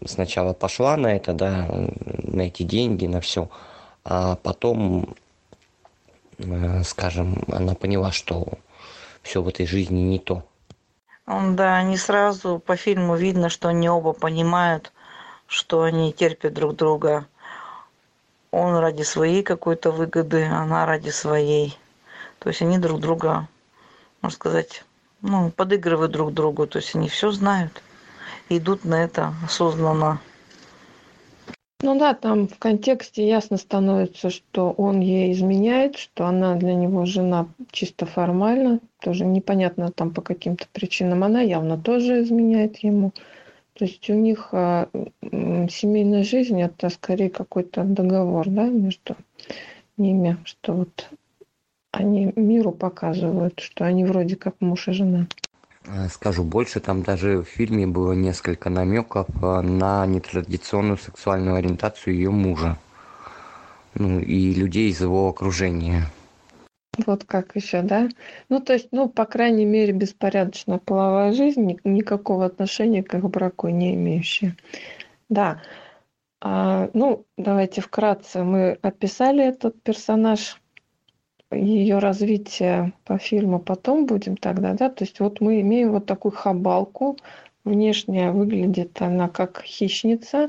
сначала 0.06 0.54
пошла 0.54 0.98
на 0.98 1.16
это, 1.16 1.34
да, 1.34 1.68
на 2.24 2.42
эти 2.44 2.64
деньги, 2.64 3.06
на 3.06 3.22
все, 3.22 3.50
а 4.04 4.36
потом, 4.36 5.16
скажем, 6.84 7.44
она 7.52 7.74
поняла, 7.76 8.12
что 8.12 8.48
все 9.22 9.42
в 9.42 9.48
этой 9.48 9.66
жизни 9.66 10.02
не 10.02 10.20
то. 10.20 10.44
Да, 11.26 11.84
не 11.84 11.98
сразу 11.98 12.60
по 12.60 12.76
фильму 12.76 13.16
видно, 13.16 13.50
что 13.50 13.70
они 13.70 13.90
оба 13.90 14.14
понимают, 14.14 14.92
что 15.48 15.84
они 15.84 16.12
терпят 16.12 16.54
друг 16.54 16.76
друга. 16.76 17.28
Он 18.52 18.78
ради 18.78 19.04
своей 19.04 19.44
какой-то 19.44 19.92
выгоды, 19.92 20.46
она 20.46 20.86
ради 20.86 21.10
своей. 21.10 21.78
То 22.40 22.50
есть 22.50 22.62
они 22.62 22.78
друг 22.80 23.00
друга, 23.00 23.48
можно 24.22 24.36
сказать, 24.36 24.84
ну, 25.22 25.52
подыгрывают 25.52 26.12
друг 26.12 26.34
другу. 26.34 26.66
То 26.68 26.80
есть 26.80 26.96
они 26.96 27.10
все 27.10 27.32
знают, 27.32 27.82
идут 28.50 28.86
на 28.86 29.04
это 29.04 29.34
осознанно. 29.46 30.20
Ну 31.82 31.98
да, 31.98 32.14
там 32.14 32.50
в 32.50 32.58
контексте 32.60 33.26
ясно 33.26 33.56
становится, 33.56 34.30
что 34.30 34.72
он 34.72 35.00
ей 35.00 35.32
изменяет, 35.32 35.98
что 35.98 36.26
она 36.26 36.56
для 36.56 36.74
него 36.74 37.06
жена 37.06 37.48
чисто 37.72 38.06
формально, 38.06 38.82
тоже 39.00 39.26
непонятно 39.26 39.90
там 39.90 40.12
по 40.12 40.22
каким-то 40.22 40.66
причинам. 40.74 41.24
Она 41.24 41.40
явно 41.40 41.78
тоже 41.78 42.22
изменяет 42.24 42.80
ему. 42.80 43.14
То 43.80 43.86
есть 43.86 44.10
у 44.10 44.14
них 44.14 44.50
а, 44.52 44.90
семейная 45.22 46.24
жизнь 46.24 46.62
это 46.62 46.90
скорее 46.90 47.30
какой-то 47.30 47.86
договор, 47.86 48.50
да, 48.50 48.66
между 48.66 49.16
ними, 49.96 50.36
что 50.44 50.74
вот 50.74 51.10
они 51.92 52.34
миру 52.36 52.74
показывают, 52.74 53.62
что 53.62 53.86
они 53.86 54.04
вроде 54.04 54.36
как 54.36 54.56
муж 54.60 54.90
и 54.90 54.92
жена. 54.92 55.28
Э, 55.86 56.10
скажу 56.10 56.44
больше, 56.44 56.82
там 56.82 57.04
даже 57.04 57.42
в 57.42 57.46
фильме 57.46 57.88
было 57.88 58.12
несколько 58.12 58.70
намеков 58.70 59.28
э, 59.42 59.62
на 59.62 60.06
нетрадиционную 60.06 60.98
сексуальную 60.98 61.56
ориентацию 61.56 62.16
ее 62.16 62.32
мужа. 62.32 62.78
Ну, 63.94 64.20
и 64.20 64.54
людей 64.56 64.90
из 64.90 65.00
его 65.00 65.30
окружения. 65.30 66.04
Вот 67.06 67.24
как 67.24 67.56
еще, 67.56 67.82
да? 67.82 68.10
Ну, 68.50 68.60
то 68.60 68.74
есть, 68.74 68.90
ну, 68.92 69.10
по 69.10 69.26
крайней 69.26 69.66
мере, 69.66 69.94
беспорядочная 69.94 70.80
половая 70.80 71.34
жизнь, 71.34 71.80
никакого 71.84 72.46
отношения 72.46 73.04
к 73.04 73.14
их 73.14 73.30
браку 73.30 73.70
не 73.70 73.96
имеющая. 73.96 74.56
Да. 75.30 75.62
А, 76.42 76.90
ну, 76.94 77.26
давайте 77.38 77.82
вкратце 77.82 78.44
мы 78.44 78.80
описали 78.82 79.44
этот 79.44 79.82
персонаж 79.82 80.62
ее 81.52 82.00
развитие 82.00 82.94
по 83.06 83.18
фильму 83.18 83.60
потом 83.60 84.06
будем 84.06 84.38
тогда, 84.38 84.74
да, 84.74 84.90
то 84.90 85.04
есть 85.04 85.20
вот 85.20 85.42
мы 85.42 85.62
имеем 85.62 85.92
вот 85.92 86.06
такую 86.06 86.32
хабалку, 86.32 87.18
внешне 87.64 88.32
выглядит 88.32 89.02
она 89.02 89.28
как 89.30 89.64
хищница, 89.64 90.48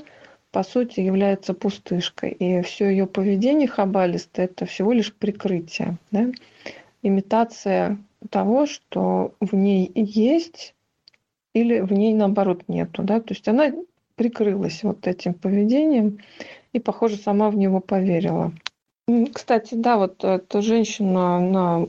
по 0.53 0.63
сути 0.63 1.01
является 1.01 1.55
пустышкой, 1.55 2.31
и 2.33 2.63
все 2.63 2.89
ее 2.89 3.07
поведение 3.07 3.69
хабалистое 3.69 4.47
это 4.47 4.67
всего 4.67 4.93
лишь 4.93 5.15
прикрытие, 5.15 5.97
да, 6.11 6.27
имитация 7.03 7.99
того, 8.31 8.67
что 8.67 9.35
в 9.41 9.55
ней 9.55 9.91
есть 9.95 10.75
или 11.55 11.81
в 11.81 11.93
ней 11.93 12.15
наоборот 12.15 12.65
нету, 12.69 13.03
да, 13.03 13.21
то 13.21 13.35
есть 13.35 13.47
она 13.49 13.73
прикрылась 14.17 14.83
вот 14.83 15.07
этим 15.07 15.35
поведением 15.35 16.19
и, 16.73 16.79
похоже, 16.79 17.17
сама 17.17 17.51
в 17.51 17.57
него 17.57 17.81
поверила. 17.81 18.53
Кстати, 19.33 19.75
да, 19.75 19.97
вот 19.97 20.23
эта 20.23 20.63
женщина, 20.63 21.37
она 21.37 21.87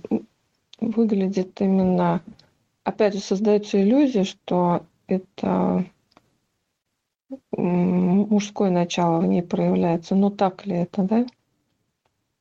выглядит 0.79 1.59
именно, 1.61 2.21
опять 2.83 3.13
же, 3.13 3.19
создается 3.19 3.81
иллюзия, 3.81 4.23
что 4.23 4.85
это 5.07 5.85
мужское 7.51 8.69
начало 8.69 9.19
в 9.19 9.25
ней 9.25 9.43
проявляется. 9.43 10.15
Но 10.15 10.29
так 10.29 10.65
ли 10.65 10.75
это, 10.75 11.03
да? 11.03 11.25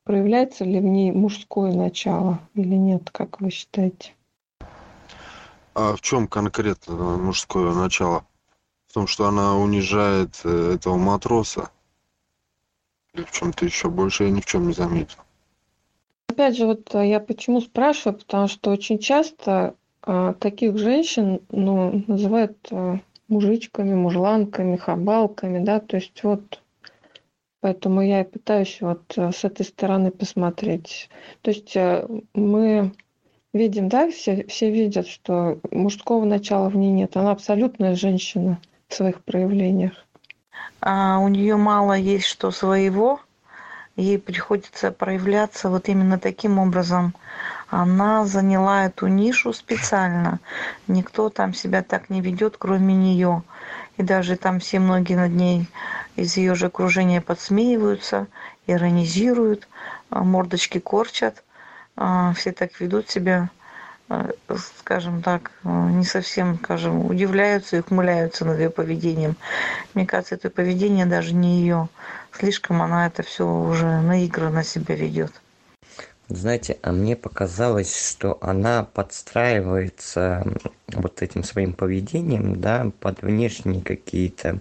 Проявляется 0.03 0.65
ли 0.65 0.79
в 0.79 0.83
ней 0.83 1.11
мужское 1.11 1.73
начало 1.73 2.39
или 2.53 2.75
нет, 2.75 3.09
как 3.11 3.39
вы 3.39 3.49
считаете? 3.49 4.13
А 5.73 5.95
в 5.95 6.01
чем 6.01 6.27
конкретно 6.27 6.95
мужское 7.17 7.73
начало? 7.73 8.25
В 8.87 8.93
том, 8.93 9.07
что 9.07 9.27
она 9.27 9.55
унижает 9.57 10.41
э, 10.43 10.73
этого 10.75 10.97
матроса? 10.97 11.69
или 13.13 13.23
в 13.23 13.31
чем-то 13.31 13.65
еще 13.65 13.89
больше 13.89 14.25
я 14.25 14.31
ни 14.31 14.41
в 14.41 14.45
чем 14.45 14.67
не 14.67 14.73
заметил. 14.73 15.19
Опять 16.27 16.57
же, 16.57 16.65
вот 16.65 16.93
э, 16.95 17.09
я 17.09 17.19
почему 17.19 17.61
спрашиваю, 17.61 18.17
потому 18.17 18.47
что 18.47 18.71
очень 18.71 18.99
часто 18.99 19.75
э, 20.05 20.33
таких 20.39 20.77
женщин 20.77 21.41
ну, 21.49 22.03
называют 22.07 22.57
э, 22.71 22.99
мужичками, 23.31 23.95
мужланками, 23.95 24.75
хабалками, 24.77 25.63
да, 25.63 25.79
то 25.79 25.97
есть 25.97 26.23
вот. 26.23 26.61
Поэтому 27.61 28.01
я 28.01 28.21
и 28.21 28.23
пытаюсь 28.23 28.79
вот 28.81 29.17
э, 29.17 29.31
с 29.31 29.43
этой 29.43 29.65
стороны 29.65 30.09
посмотреть. 30.09 31.09
То 31.41 31.51
есть 31.51 31.75
э, 31.75 32.07
мы 32.33 32.91
видим, 33.53 33.87
да, 33.87 34.09
все, 34.09 34.45
все 34.47 34.71
видят, 34.71 35.07
что 35.07 35.59
мужского 35.71 36.25
начала 36.25 36.69
в 36.69 36.75
ней 36.75 36.91
нет, 36.91 37.15
она 37.15 37.31
абсолютная 37.31 37.95
женщина 37.95 38.59
в 38.87 38.95
своих 38.95 39.23
проявлениях. 39.23 39.93
А 40.81 41.19
у 41.19 41.27
нее 41.27 41.55
мало 41.55 41.93
есть 41.93 42.25
что 42.25 42.49
своего, 42.49 43.19
ей 43.95 44.17
приходится 44.17 44.91
проявляться 44.91 45.69
вот 45.69 45.89
именно 45.89 46.17
таким 46.17 46.59
образом. 46.59 47.13
Она 47.69 48.25
заняла 48.25 48.85
эту 48.85 49.07
нишу 49.07 49.53
специально. 49.53 50.39
Никто 50.87 51.29
там 51.29 51.53
себя 51.53 51.83
так 51.83 52.09
не 52.09 52.21
ведет, 52.21 52.55
кроме 52.57 52.93
нее. 52.93 53.43
И 53.97 54.03
даже 54.03 54.35
там 54.35 54.59
все 54.59 54.79
многие 54.79 55.15
над 55.15 55.31
ней 55.31 55.67
из 56.15 56.37
ее 56.37 56.55
же 56.55 56.67
окружения 56.67 57.21
подсмеиваются, 57.21 58.27
иронизируют, 58.67 59.67
а, 60.09 60.23
мордочки 60.23 60.79
корчат. 60.79 61.43
А, 61.95 62.33
все 62.33 62.51
так 62.51 62.79
ведут 62.79 63.09
себя 63.09 63.49
скажем 64.57 65.21
так, 65.21 65.51
э, 65.63 65.69
не 65.69 66.05
совсем, 66.05 66.57
скажем, 66.57 67.05
удивляются 67.05 67.77
и 67.77 67.79
ухмыляются 67.79 68.45
над 68.45 68.59
ее 68.59 68.69
поведением. 68.69 69.35
Мне 69.93 70.05
кажется, 70.05 70.35
это 70.35 70.49
поведение 70.49 71.05
даже 71.05 71.33
не 71.33 71.59
ее. 71.61 71.89
Слишком 72.31 72.81
она 72.81 73.07
это 73.07 73.23
все 73.23 73.45
уже 73.45 74.01
наигранно 74.01 74.63
себя 74.63 74.95
ведет. 74.95 75.31
Знаете, 76.29 76.77
а 76.81 76.93
мне 76.93 77.17
показалось, 77.17 78.09
что 78.09 78.37
она 78.41 78.85
подстраивается 78.85 80.45
вот 80.87 81.21
этим 81.21 81.43
своим 81.43 81.73
поведением, 81.73 82.61
да, 82.61 82.89
под 83.01 83.21
внешние 83.21 83.81
какие-то, 83.81 84.59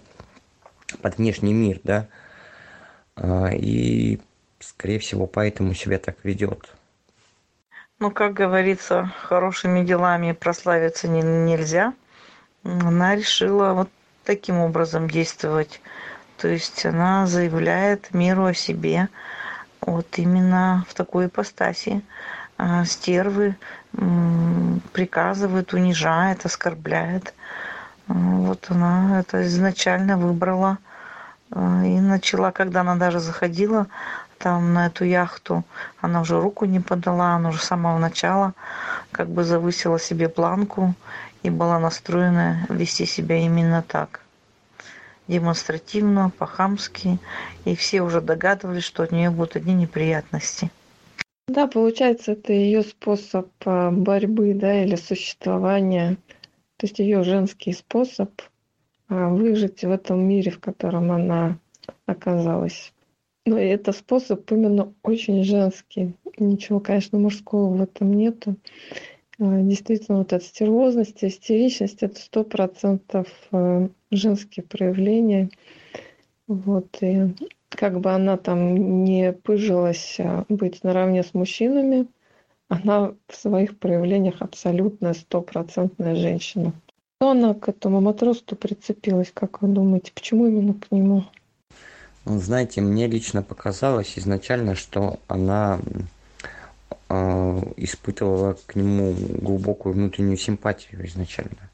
под 1.01 1.19
внешний 1.19 1.55
мир, 1.55 1.81
да, 1.85 2.09
и, 3.53 4.19
скорее 4.59 4.99
всего, 4.99 5.29
поэтому 5.29 5.75
себя 5.75 6.01
так 6.01 6.17
ведет. 6.25 6.75
Ну, 8.03 8.11
как 8.11 8.33
говорится, 8.33 9.13
хорошими 9.25 9.85
делами 9.85 10.33
прославиться 10.33 11.07
не, 11.07 11.21
нельзя. 11.21 11.93
Она 12.65 13.15
решила 13.15 13.75
вот 13.75 13.91
таким 14.25 14.59
образом 14.59 15.11
действовать. 15.11 15.83
То 16.39 16.49
есть 16.49 16.87
она 16.87 17.27
заявляет 17.27 18.15
миру 18.15 18.47
о 18.47 18.55
себе 18.55 19.11
вот 19.83 20.07
именно 20.17 20.87
в 20.89 20.95
такой 20.95 21.27
ипостаси. 21.27 22.01
А 22.57 22.87
стервы 22.87 23.57
приказывает, 24.95 25.75
унижает, 25.75 26.47
оскорбляет. 26.47 27.35
Вот 28.07 28.65
она 28.71 29.21
это 29.21 29.47
изначально 29.47 30.17
выбрала 30.17 30.79
а, 31.51 31.85
и 31.85 32.01
начала, 32.01 32.51
когда 32.51 32.81
она 32.81 32.97
даже 32.97 33.21
заходила 33.21 33.89
там 34.41 34.73
на 34.73 34.87
эту 34.87 35.05
яхту, 35.05 35.65
она 36.01 36.23
уже 36.23 36.41
руку 36.41 36.65
не 36.65 36.81
подала, 36.81 37.37
она 37.37 37.51
уже 37.51 37.59
с 37.59 37.65
самого 37.65 37.99
начала 37.99 38.55
как 39.13 39.29
бы 39.29 39.45
завысила 39.45 40.01
себе 40.01 40.29
планку 40.29 40.95
и 41.43 41.51
была 41.51 41.79
настроена 41.79 42.67
вести 42.69 43.07
себя 43.07 43.37
именно 43.37 43.83
так 43.83 44.21
демонстративно, 45.29 46.31
по-хамски, 46.37 47.19
и 47.65 47.77
все 47.77 48.03
уже 48.03 48.21
догадывались, 48.21 48.83
что 48.83 49.05
от 49.05 49.13
нее 49.13 49.31
будут 49.31 49.57
одни 49.57 49.75
неприятности. 49.75 50.71
Да, 51.47 51.67
получается, 51.67 52.33
это 52.33 52.53
ее 52.53 52.83
способ 52.83 53.49
а, 53.65 53.91
борьбы, 53.91 54.55
да, 54.55 54.83
или 54.83 54.97
существования, 54.97 56.17
то 56.77 56.87
есть 56.87 56.99
ее 56.99 57.23
женский 57.23 57.73
способ 57.73 58.31
а, 59.09 59.29
выжить 59.29 59.83
в 59.83 59.91
этом 59.91 60.21
мире, 60.21 60.51
в 60.51 60.61
котором 60.61 61.13
она 61.13 61.59
оказалась. 62.07 62.93
Но 63.51 63.59
это 63.59 63.91
способ 63.91 64.49
именно 64.53 64.95
очень 65.03 65.43
женский. 65.43 66.15
Ничего, 66.39 66.79
конечно, 66.79 67.19
мужского 67.19 67.75
в 67.75 67.83
этом 67.83 68.15
нету. 68.15 68.55
А, 69.41 69.61
действительно, 69.63 70.19
вот 70.19 70.33
эта 70.33 70.45
стервозность, 70.45 71.25
истеричность– 71.25 71.97
это 72.05 72.21
сто 72.21 72.45
процентов 72.45 73.27
э, 73.51 73.89
женские 74.13 74.63
проявления. 74.63 75.51
Вот, 76.47 76.97
и 77.01 77.35
как 77.71 77.99
бы 77.99 78.13
она 78.13 78.37
там 78.37 79.03
не 79.03 79.33
пыжилась 79.33 80.21
а, 80.21 80.45
быть 80.49 80.85
наравне 80.85 81.25
с 81.25 81.35
мужчинами, 81.35 82.07
она 82.69 83.15
в 83.27 83.35
своих 83.35 83.81
проявлениях 83.81 84.43
абсолютно 84.43 85.13
стопроцентная 85.13 86.15
женщина. 86.15 86.73
Что 87.19 87.33
она 87.33 87.55
к 87.55 87.69
этому 87.69 88.01
матросу 88.01 88.45
прицепилась, 88.55 89.33
как 89.35 89.61
вы 89.61 89.67
думаете? 89.71 90.13
Почему 90.15 90.47
именно 90.47 90.75
к 90.75 90.93
нему? 90.93 91.25
Знаете, 92.25 92.81
мне 92.81 93.07
лично 93.07 93.43
показалось 93.43 94.19
изначально, 94.19 94.75
что 94.75 95.19
она 95.27 95.81
э, 97.09 97.63
испытывала 97.77 98.57
к 98.67 98.75
нему 98.75 99.15
глубокую 99.15 99.95
внутреннюю 99.95 100.37
симпатию 100.37 101.07
изначально. 101.07 101.71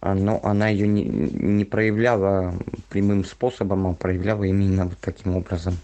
А, 0.00 0.14
но 0.14 0.40
она 0.42 0.68
ее 0.68 0.88
не, 0.88 1.04
не 1.04 1.64
проявляла 1.64 2.54
прямым 2.88 3.24
способом, 3.24 3.86
а 3.86 3.94
проявляла 3.94 4.44
именно 4.44 4.86
вот 4.86 4.98
таким 5.00 5.36
образом. 5.36 5.76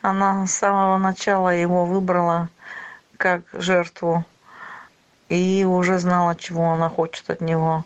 Она 0.00 0.46
с 0.46 0.52
самого 0.52 0.98
начала 0.98 1.50
его 1.50 1.84
выбрала 1.84 2.48
как 3.16 3.42
жертву 3.52 4.24
и 5.28 5.64
уже 5.68 5.98
знала, 5.98 6.36
чего 6.36 6.72
она 6.72 6.88
хочет 6.88 7.28
от 7.28 7.40
него. 7.40 7.84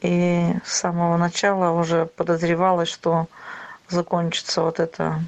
И 0.00 0.54
с 0.64 0.72
самого 0.72 1.16
начала 1.16 1.78
уже 1.78 2.06
подозревала, 2.06 2.86
что 2.86 3.28
закончится 3.88 4.62
вот 4.62 4.80
это 4.80 5.20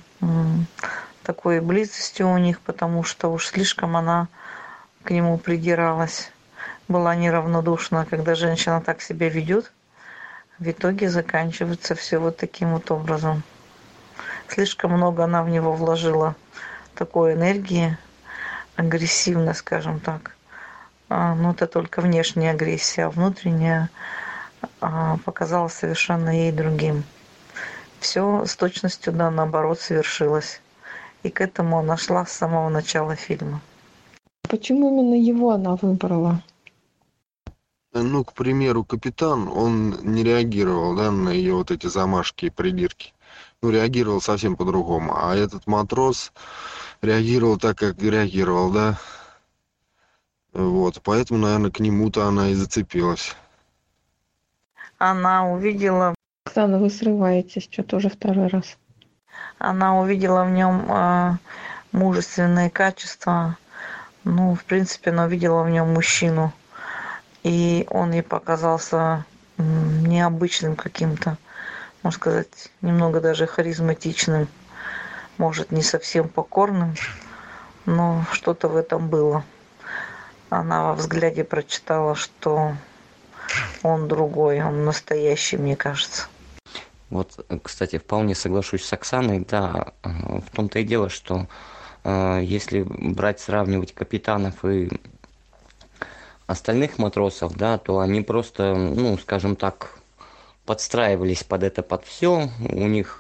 такой 1.22 1.60
близостью 1.60 2.28
у 2.28 2.38
них, 2.38 2.60
потому 2.60 3.02
что 3.02 3.32
уж 3.32 3.48
слишком 3.48 3.96
она 3.96 4.28
к 5.02 5.10
нему 5.10 5.38
придиралась 5.38 6.30
была 6.88 7.14
неравнодушна, 7.16 8.06
когда 8.08 8.34
женщина 8.34 8.80
так 8.80 9.00
себя 9.00 9.28
ведет, 9.28 9.72
в 10.58 10.68
итоге 10.68 11.10
заканчивается 11.10 11.94
все 11.94 12.18
вот 12.18 12.36
таким 12.36 12.72
вот 12.72 12.90
образом. 12.90 13.42
Слишком 14.48 14.92
много 14.92 15.24
она 15.24 15.42
в 15.42 15.48
него 15.48 15.72
вложила 15.72 16.34
такой 16.94 17.34
энергии, 17.34 17.98
агрессивно, 18.76 19.52
скажем 19.54 20.00
так. 20.00 20.36
А, 21.08 21.34
но 21.34 21.50
это 21.50 21.66
только 21.66 22.00
внешняя 22.00 22.50
агрессия, 22.50 23.06
а 23.06 23.10
внутренняя 23.10 23.90
а, 24.80 25.18
показалась 25.24 25.74
совершенно 25.74 26.30
ей 26.30 26.52
другим. 26.52 27.04
Все 28.00 28.44
с 28.44 28.56
точностью 28.56 29.12
да, 29.12 29.30
наоборот 29.30 29.80
совершилось. 29.80 30.60
И 31.22 31.30
к 31.30 31.40
этому 31.40 31.78
она 31.78 31.96
шла 31.96 32.24
с 32.24 32.32
самого 32.32 32.68
начала 32.68 33.16
фильма. 33.16 33.60
Почему 34.48 34.88
именно 34.90 35.20
его 35.20 35.50
она 35.50 35.76
выбрала? 35.76 36.42
ну, 38.02 38.24
к 38.24 38.32
примеру, 38.32 38.84
капитан, 38.84 39.48
он 39.48 39.98
не 40.02 40.22
реагировал, 40.22 40.94
да, 40.94 41.10
на 41.10 41.30
ее 41.30 41.54
вот 41.54 41.70
эти 41.70 41.86
замашки 41.86 42.46
и 42.46 42.50
придирки. 42.50 43.12
Ну, 43.62 43.70
реагировал 43.70 44.20
совсем 44.20 44.56
по-другому. 44.56 45.14
А 45.16 45.34
этот 45.34 45.66
матрос 45.66 46.32
реагировал 47.02 47.58
так, 47.58 47.78
как 47.78 48.00
реагировал, 48.02 48.70
да. 48.70 48.98
Вот, 50.52 51.00
поэтому, 51.02 51.40
наверное, 51.40 51.70
к 51.70 51.80
нему-то 51.80 52.26
она 52.26 52.50
и 52.50 52.54
зацепилась. 52.54 53.34
Она 54.98 55.50
увидела... 55.50 56.14
Оксана, 56.46 56.78
вы 56.78 56.90
срываетесь, 56.90 57.68
что-то 57.70 57.96
уже 57.96 58.08
второй 58.08 58.46
раз. 58.46 58.76
Она 59.58 59.98
увидела 59.98 60.44
в 60.44 60.50
нем 60.50 60.86
э, 60.88 61.32
мужественные 61.92 62.70
качества. 62.70 63.56
Ну, 64.24 64.54
в 64.54 64.64
принципе, 64.64 65.10
она 65.10 65.24
увидела 65.24 65.62
в 65.64 65.70
нем 65.70 65.92
мужчину 65.92 66.52
и 67.46 67.86
он 67.90 68.10
ей 68.10 68.22
показался 68.22 69.24
необычным 69.58 70.74
каким-то, 70.74 71.38
можно 72.02 72.18
сказать, 72.18 72.72
немного 72.80 73.20
даже 73.20 73.46
харизматичным, 73.46 74.48
может, 75.38 75.70
не 75.70 75.82
совсем 75.82 76.28
покорным, 76.28 76.96
но 77.84 78.24
что-то 78.32 78.66
в 78.66 78.74
этом 78.74 79.08
было. 79.08 79.44
Она 80.50 80.84
во 80.84 80.94
взгляде 80.94 81.44
прочитала, 81.44 82.16
что 82.16 82.74
он 83.84 84.08
другой, 84.08 84.60
он 84.62 84.84
настоящий, 84.84 85.56
мне 85.56 85.76
кажется. 85.76 86.26
Вот, 87.10 87.46
кстати, 87.62 87.98
вполне 87.98 88.34
соглашусь 88.34 88.84
с 88.84 88.92
Оксаной, 88.92 89.46
да, 89.48 89.92
в 90.02 90.50
том-то 90.54 90.80
и 90.80 90.84
дело, 90.84 91.08
что 91.08 91.46
э, 92.02 92.40
если 92.42 92.82
брать, 92.82 93.38
сравнивать 93.38 93.94
капитанов 93.94 94.64
и 94.64 94.90
остальных 96.46 96.98
матросов, 96.98 97.56
да, 97.56 97.78
то 97.78 98.00
они 98.00 98.22
просто, 98.22 98.74
ну, 98.74 99.16
скажем 99.18 99.54
так, 99.54 99.98
подстраивались 100.64 101.44
под 101.44 101.62
это, 101.62 101.82
под 101.82 102.04
все. 102.04 102.50
У 102.60 102.86
них 102.86 103.18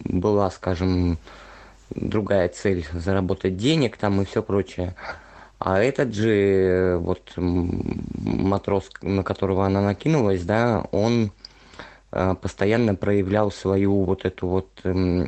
была, 0.00 0.50
скажем, 0.50 1.18
другая 1.90 2.48
цель 2.48 2.86
заработать 2.92 3.56
денег 3.56 3.96
там 3.96 4.22
и 4.22 4.24
все 4.24 4.42
прочее. 4.42 4.94
А 5.58 5.78
этот 5.80 6.14
же 6.14 6.98
вот 7.00 7.32
матрос, 7.36 8.90
на 9.00 9.22
которого 9.22 9.64
она 9.64 9.80
накинулась, 9.80 10.42
да, 10.42 10.84
он 10.92 11.24
э, 11.24 11.45
постоянно 12.10 12.94
проявлял 12.94 13.50
свою 13.50 14.04
вот 14.04 14.24
эту 14.24 14.46
вот 14.46 14.68
э, 14.84 15.26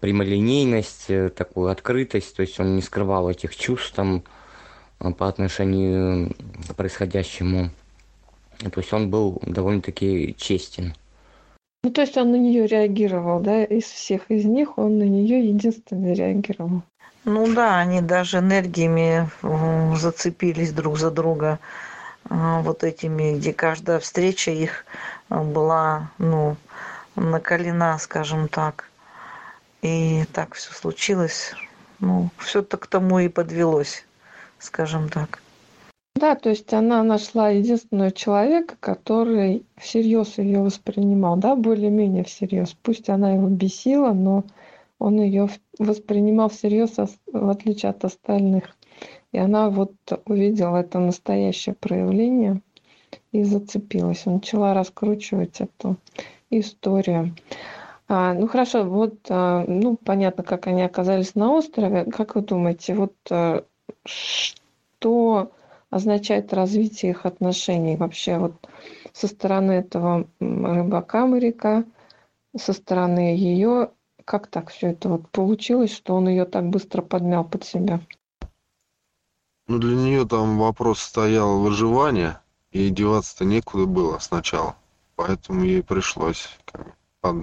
прямолинейность, 0.00 1.06
э, 1.08 1.28
такую 1.30 1.70
открытость, 1.70 2.36
то 2.36 2.42
есть 2.42 2.58
он 2.60 2.76
не 2.76 2.82
скрывал 2.82 3.30
этих 3.30 3.56
чувств 3.56 3.92
там, 3.94 4.22
по 5.18 5.28
отношению 5.28 6.34
к 6.68 6.74
происходящему. 6.74 7.70
То 8.58 8.80
есть 8.80 8.92
он 8.92 9.10
был 9.10 9.40
довольно-таки 9.42 10.36
честен. 10.38 10.94
Ну, 11.82 11.90
то 11.90 12.02
есть 12.02 12.16
он 12.16 12.30
на 12.30 12.36
нее 12.36 12.66
реагировал, 12.66 13.40
да? 13.40 13.64
Из 13.64 13.84
всех 13.84 14.30
из 14.30 14.44
них 14.44 14.78
он 14.78 14.98
на 14.98 15.02
нее 15.02 15.48
единственный 15.48 16.14
реагировал. 16.14 16.82
Ну 17.24 17.52
да, 17.52 17.78
они 17.78 18.00
даже 18.00 18.38
энергиями 18.38 19.28
зацепились 19.96 20.72
друг 20.72 20.98
за 20.98 21.10
друга 21.10 21.58
вот 22.62 22.84
этими, 22.84 23.36
где 23.36 23.52
каждая 23.52 23.98
встреча 23.98 24.50
их 24.50 24.84
а, 25.28 25.42
была, 25.42 26.10
ну, 26.18 26.56
накалена, 27.16 27.98
скажем 27.98 28.48
так. 28.48 28.88
И 29.82 30.24
так 30.32 30.54
все 30.54 30.72
случилось. 30.72 31.54
Ну, 32.00 32.30
все-то 32.38 32.76
к 32.76 32.86
тому 32.86 33.18
и 33.18 33.28
подвелось 33.28 34.04
скажем 34.62 35.08
так. 35.08 35.42
Да, 36.14 36.34
то 36.34 36.50
есть 36.50 36.72
она 36.72 37.02
нашла 37.02 37.48
единственного 37.48 38.12
человека, 38.12 38.76
который 38.78 39.64
всерьез 39.76 40.38
ее 40.38 40.60
воспринимал, 40.60 41.36
да, 41.36 41.56
более-менее 41.56 42.24
всерьез. 42.24 42.76
Пусть 42.82 43.08
она 43.08 43.32
его 43.32 43.48
бесила, 43.48 44.12
но 44.12 44.44
он 44.98 45.20
ее 45.20 45.48
воспринимал 45.78 46.48
всерьез, 46.48 46.96
в 47.26 47.48
отличие 47.48 47.90
от 47.90 48.04
остальных. 48.04 48.76
И 49.32 49.38
она 49.38 49.70
вот 49.70 49.94
увидела 50.26 50.78
это 50.78 50.98
настоящее 50.98 51.74
проявление 51.74 52.60
и 53.32 53.42
зацепилась. 53.42 54.26
Начала 54.26 54.74
раскручивать 54.74 55.60
эту 55.60 55.96
историю. 56.50 57.34
А, 58.08 58.34
ну 58.34 58.46
хорошо, 58.46 58.84
вот, 58.84 59.14
а, 59.30 59.64
ну 59.66 59.96
понятно, 59.96 60.44
как 60.44 60.66
они 60.66 60.82
оказались 60.82 61.34
на 61.34 61.52
острове. 61.52 62.04
Как 62.04 62.34
вы 62.34 62.42
думаете, 62.42 62.94
вот 62.94 63.14
а, 63.30 63.64
что 64.04 65.50
означает 65.88 66.52
развитие 66.52 67.12
их 67.12 67.26
отношений 67.26 67.96
вообще 67.96 68.38
вот 68.38 68.54
со 69.12 69.28
стороны 69.28 69.72
этого 69.72 70.26
рыбака 70.40 71.26
моряка, 71.26 71.84
со 72.56 72.72
стороны 72.72 73.34
ее, 73.34 73.90
как 74.24 74.46
так 74.46 74.70
все 74.70 74.88
это 74.88 75.08
вот 75.08 75.28
получилось, 75.30 75.92
что 75.94 76.14
он 76.14 76.28
ее 76.28 76.44
так 76.44 76.68
быстро 76.68 77.02
подмял 77.02 77.44
под 77.44 77.64
себя? 77.64 78.00
Ну, 79.68 79.78
для 79.78 79.94
нее 79.96 80.26
там 80.26 80.58
вопрос 80.58 81.00
стоял 81.00 81.60
выживания, 81.60 82.40
и 82.72 82.90
деваться-то 82.90 83.44
некуда 83.44 83.86
было 83.86 84.18
сначала. 84.18 84.76
Поэтому 85.16 85.62
ей 85.62 85.82
пришлось 85.82 86.48
как 86.64 86.84
бы, 86.84 86.92
под... 87.20 87.36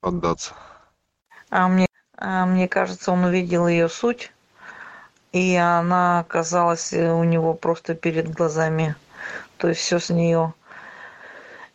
поддаться. 0.00 0.54
А 1.50 1.68
мне, 1.68 1.86
а 2.16 2.46
мне 2.46 2.68
кажется, 2.68 3.12
он 3.12 3.24
увидел 3.24 3.68
ее 3.68 3.88
суть, 3.88 4.32
и 5.32 5.54
она 5.54 6.20
оказалась 6.20 6.92
у 6.92 7.24
него 7.24 7.52
просто 7.52 7.94
перед 7.94 8.30
глазами. 8.32 8.94
То 9.58 9.68
есть 9.68 9.80
все 9.80 9.98
с 9.98 10.10
нее, 10.10 10.54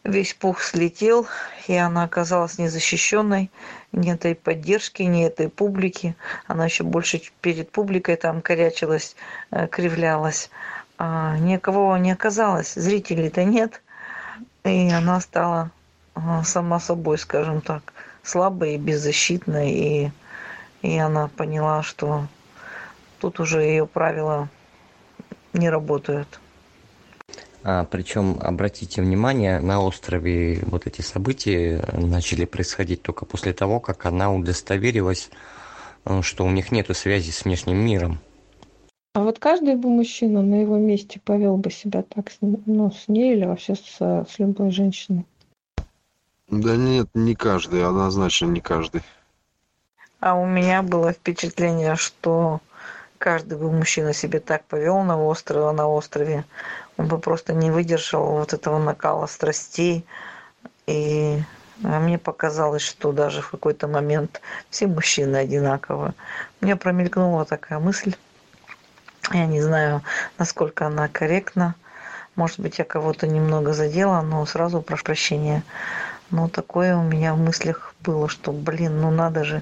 весь 0.03 0.33
пух 0.33 0.61
слетел, 0.61 1.27
и 1.67 1.75
она 1.75 2.03
оказалась 2.03 2.57
незащищенной, 2.57 3.51
ни 3.91 4.11
этой 4.11 4.35
поддержки, 4.35 5.03
ни 5.03 5.25
этой 5.25 5.49
публики. 5.49 6.15
Она 6.47 6.65
еще 6.65 6.83
больше 6.83 7.21
перед 7.41 7.71
публикой 7.71 8.15
там 8.15 8.41
корячилась, 8.41 9.15
э, 9.51 9.67
кривлялась. 9.67 10.49
А 10.97 11.37
никого 11.37 11.97
не 11.97 12.11
оказалось, 12.11 12.73
зрителей-то 12.73 13.43
нет. 13.43 13.81
И 14.63 14.91
она 14.91 15.19
стала 15.19 15.71
а, 16.13 16.43
сама 16.43 16.79
собой, 16.79 17.17
скажем 17.17 17.61
так, 17.61 17.93
слабой 18.23 18.75
и 18.75 18.77
беззащитной. 18.77 19.71
И, 19.71 20.11
и 20.83 20.97
она 20.97 21.27
поняла, 21.27 21.81
что 21.81 22.27
тут 23.19 23.39
уже 23.39 23.63
ее 23.63 23.87
правила 23.87 24.49
не 25.53 25.69
работают. 25.69 26.40
А, 27.63 27.85
причем, 27.85 28.37
обратите 28.41 29.01
внимание, 29.01 29.59
на 29.59 29.81
острове 29.81 30.59
вот 30.63 30.87
эти 30.87 31.01
события 31.01 31.83
начали 31.93 32.45
происходить 32.45 33.03
только 33.03 33.25
после 33.25 33.53
того, 33.53 33.79
как 33.79 34.05
она 34.05 34.33
удостоверилась, 34.33 35.29
э, 36.05 36.21
что 36.23 36.45
у 36.45 36.49
них 36.49 36.71
нет 36.71 36.95
связи 36.97 37.29
с 37.29 37.45
внешним 37.45 37.77
миром. 37.77 38.19
А 39.13 39.21
вот 39.21 39.39
каждый 39.39 39.75
бы 39.75 39.89
мужчина 39.89 40.41
на 40.41 40.61
его 40.61 40.77
месте 40.77 41.19
повел 41.23 41.57
бы 41.57 41.69
себя 41.69 42.01
так 42.01 42.31
ну, 42.39 42.91
с 42.91 43.07
ней 43.07 43.35
или 43.35 43.45
вообще 43.45 43.75
с, 43.75 43.97
с 43.99 44.39
любой 44.39 44.71
женщиной? 44.71 45.25
Да 46.49 46.75
нет, 46.75 47.09
не 47.13 47.35
каждый, 47.35 47.85
однозначно 47.85 48.47
не 48.47 48.61
каждый. 48.61 49.01
А 50.19 50.35
у 50.35 50.45
меня 50.45 50.81
было 50.81 51.11
впечатление, 51.11 51.95
что 51.95 52.61
каждый 53.21 53.55
бы 53.55 53.71
мужчина 53.71 54.13
себе 54.13 54.39
так 54.39 54.63
повел 54.63 55.03
на 55.03 55.23
острове, 55.23 55.71
на 55.73 55.87
острове, 55.87 56.43
он 56.97 57.05
бы 57.05 57.19
просто 57.19 57.53
не 57.53 57.69
выдержал 57.69 58.25
вот 58.25 58.53
этого 58.53 58.79
накала 58.79 59.27
страстей. 59.27 60.07
И 60.87 61.43
а 61.83 61.99
мне 61.99 62.17
показалось, 62.17 62.81
что 62.81 63.11
даже 63.11 63.43
в 63.43 63.51
какой-то 63.51 63.87
момент 63.87 64.41
все 64.71 64.87
мужчины 64.87 65.37
одинаковы. 65.37 66.13
Мне 66.61 66.75
промелькнула 66.75 67.45
такая 67.45 67.77
мысль. 67.77 68.15
Я 69.31 69.45
не 69.45 69.61
знаю, 69.61 70.01
насколько 70.39 70.87
она 70.87 71.07
корректна. 71.07 71.75
Может 72.35 72.59
быть, 72.59 72.79
я 72.79 72.85
кого-то 72.85 73.27
немного 73.27 73.73
задела, 73.73 74.21
но 74.21 74.43
сразу 74.47 74.81
прошу 74.81 75.03
прощения. 75.03 75.63
Но 76.31 76.47
такое 76.47 76.97
у 76.97 77.03
меня 77.03 77.35
в 77.35 77.37
мыслях 77.37 77.93
было, 77.99 78.27
что, 78.27 78.51
блин, 78.51 78.99
ну 78.99 79.11
надо 79.11 79.43
же, 79.43 79.61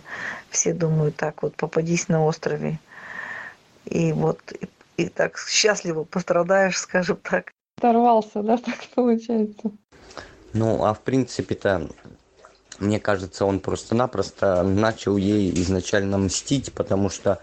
все 0.49 0.73
думают 0.73 1.17
так, 1.17 1.43
вот 1.43 1.55
попадись 1.55 2.07
на 2.07 2.23
острове, 2.23 2.79
и 3.89 4.13
вот 4.13 4.39
и, 4.51 4.69
и 5.03 5.09
так 5.09 5.37
счастливо 5.37 6.03
пострадаешь, 6.03 6.77
скажем 6.79 7.17
так. 7.17 7.51
Оторвался, 7.77 8.41
да, 8.43 8.57
так 8.65 8.75
получается? 8.93 9.71
Ну, 10.53 10.83
а 10.83 10.93
в 10.93 11.01
принципе-то, 11.01 11.89
мне 12.79 12.99
кажется, 12.99 13.45
он 13.45 13.59
просто-напросто 13.59 14.63
начал 14.63 15.17
ей 15.17 15.53
изначально 15.61 16.17
мстить, 16.17 16.73
потому 16.73 17.09
что 17.09 17.39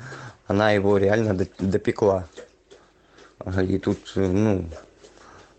она 0.47 0.73
его 0.73 0.99
реально 0.99 1.35
допекла. 1.59 2.27
И 3.63 3.79
тут, 3.79 4.13
ну, 4.17 4.65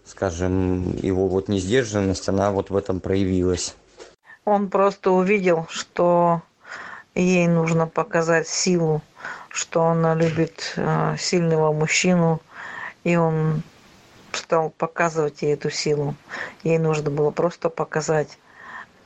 скажем, 0.05 0.95
его 0.97 1.27
вот 1.27 1.47
несдержанность, 1.47 2.27
она 2.27 2.51
вот 2.51 2.69
в 2.69 2.75
этом 2.75 2.99
проявилась. 2.99 3.75
Он 4.45 4.69
просто 4.69 5.11
увидел, 5.11 5.67
что 5.69 6.41
ей 7.15 7.47
нужно 7.47 7.87
показать 7.87 8.47
силу 8.47 9.01
что 9.57 9.87
она 9.87 10.13
любит 10.13 10.73
э, 10.75 11.15
сильного 11.17 11.73
мужчину, 11.73 12.41
и 13.03 13.15
он 13.15 13.63
стал 14.31 14.69
показывать 14.69 15.41
ей 15.41 15.55
эту 15.55 15.71
силу. 15.71 16.13
Ей 16.63 16.77
нужно 16.77 17.09
было 17.09 17.31
просто 17.31 17.69
показать. 17.69 18.37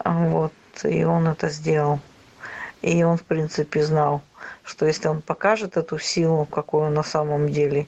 Вот, 0.03 0.51
и 0.83 1.05
он 1.05 1.29
это 1.29 1.47
сделал. 1.47 2.01
И 2.81 3.01
он, 3.01 3.17
в 3.17 3.23
принципе, 3.23 3.81
знал, 3.81 4.21
что 4.63 4.85
если 4.85 5.07
он 5.07 5.21
покажет 5.21 5.77
эту 5.77 5.97
силу, 5.99 6.45
какую 6.45 6.89
на 6.89 7.03
самом 7.03 7.47
деле, 7.47 7.87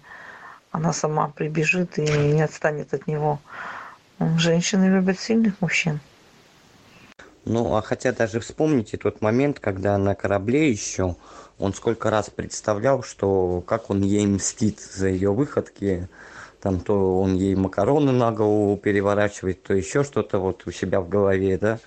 она 0.72 0.94
сама 0.94 1.28
прибежит 1.28 2.00
и 2.00 2.04
не 2.04 2.42
отстанет 2.44 2.94
от 2.94 3.08
него. 3.08 3.40
Женщины 4.38 4.86
любят 4.86 5.20
сильных 5.20 5.60
мужчин. 5.60 6.00
Ну, 7.44 7.76
а 7.76 7.82
хотя 7.82 8.14
даже 8.14 8.40
вспомните 8.40 8.96
тот 8.96 9.22
момент, 9.22 9.60
когда 9.60 9.98
на 9.98 10.16
корабле 10.16 10.72
еще 10.72 11.18
он 11.60 11.74
сколько 11.74 12.10
раз 12.10 12.30
представлял, 12.30 13.04
что 13.04 13.64
как 13.66 13.90
он 13.90 14.02
ей 14.02 14.26
мстит 14.26 14.80
за 14.80 15.08
ее 15.08 15.34
выходки, 15.34 16.08
там 16.62 16.80
то 16.80 17.20
он 17.20 17.36
ей 17.36 17.56
макароны 17.56 18.12
на 18.12 18.32
голову 18.32 18.78
переворачивает, 18.78 19.64
то 19.64 19.74
еще 19.74 20.04
что-то 20.04 20.40
вот 20.40 20.66
у 20.66 20.72
себя 20.72 21.02
в 21.02 21.10
голове, 21.10 21.58
да. 21.58 21.80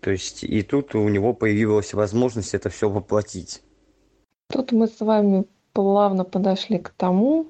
То 0.00 0.10
есть 0.10 0.42
и 0.42 0.62
тут 0.62 0.94
у 0.94 1.08
него 1.08 1.32
появилась 1.32 1.94
возможность 1.94 2.54
это 2.54 2.70
все 2.70 2.88
воплотить. 2.88 3.62
Тут 4.48 4.72
мы 4.72 4.88
с 4.88 5.00
вами 5.00 5.44
плавно 5.72 6.24
подошли 6.24 6.78
к 6.78 6.90
тому, 6.90 7.46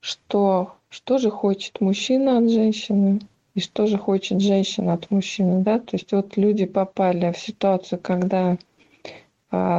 что 0.00 0.72
что 0.88 1.18
же 1.18 1.30
хочет 1.30 1.80
мужчина 1.80 2.38
от 2.38 2.50
женщины 2.50 3.20
и 3.54 3.60
что 3.60 3.86
же 3.86 3.98
хочет 3.98 4.40
женщина 4.40 4.94
от 4.94 5.10
мужчины, 5.10 5.62
да? 5.62 5.78
То 5.78 5.96
есть 5.96 6.12
вот 6.12 6.36
люди 6.36 6.66
попали 6.66 7.32
в 7.32 7.38
ситуацию, 7.38 7.98
когда 8.00 8.58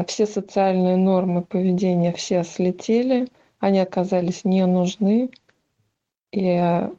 все 0.08 0.28
социальные 0.28 0.98
нормы 0.98 1.42
поведения 1.42 2.14
все 2.14 2.44
слетели, 2.44 3.28
они 3.60 3.80
оказались 3.80 4.46
не 4.46 4.66
нужны. 4.66 5.30
И 6.32 6.50
а, 6.50 6.92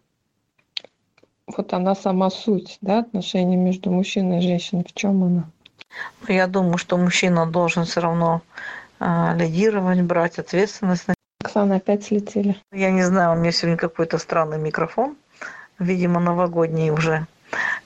вот 1.46 1.72
она 1.72 1.94
сама 1.94 2.30
суть, 2.30 2.78
да, 2.80 3.00
отношения 3.00 3.56
между 3.56 3.90
мужчиной 3.90 4.38
и 4.38 4.42
женщиной, 4.42 4.84
в 4.88 4.94
чем 4.94 5.22
она? 5.22 5.44
Ну, 6.22 6.34
я 6.34 6.46
думаю, 6.46 6.78
что 6.78 6.96
мужчина 6.96 7.46
должен 7.46 7.84
все 7.84 8.00
равно 8.00 8.42
э, 8.98 9.36
лидировать, 9.36 10.00
брать 10.02 10.38
ответственность. 10.38 11.06
Оксана, 11.40 11.76
опять 11.76 12.04
слетели. 12.04 12.56
Я 12.72 12.90
не 12.90 13.02
знаю, 13.02 13.36
у 13.36 13.40
меня 13.40 13.52
сегодня 13.52 13.76
какой-то 13.76 14.18
странный 14.18 14.58
микрофон, 14.58 15.16
видимо, 15.78 16.18
новогодний 16.18 16.90
уже. 16.90 17.26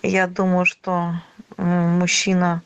Я 0.02 0.26
думаю, 0.28 0.64
что 0.64 1.14
мужчина 1.56 2.62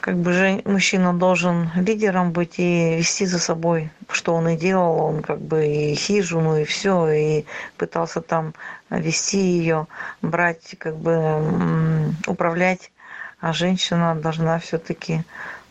как 0.00 0.16
бы 0.16 0.32
же 0.32 0.62
мужчина 0.64 1.12
должен 1.12 1.70
лидером 1.74 2.32
быть 2.32 2.58
и 2.58 2.96
вести 2.98 3.26
за 3.26 3.38
собой, 3.38 3.90
что 4.10 4.34
он 4.34 4.48
и 4.48 4.56
делал, 4.56 5.00
он 5.00 5.22
как 5.22 5.40
бы 5.40 5.66
и 5.66 5.94
хижину, 5.94 6.56
и 6.58 6.64
все, 6.64 7.08
и 7.10 7.44
пытался 7.76 8.20
там 8.20 8.54
вести 8.90 9.38
ее, 9.38 9.86
брать, 10.22 10.76
как 10.78 10.96
бы 10.96 12.14
управлять, 12.26 12.92
а 13.40 13.52
женщина 13.52 14.14
должна 14.14 14.58
все-таки, 14.58 15.24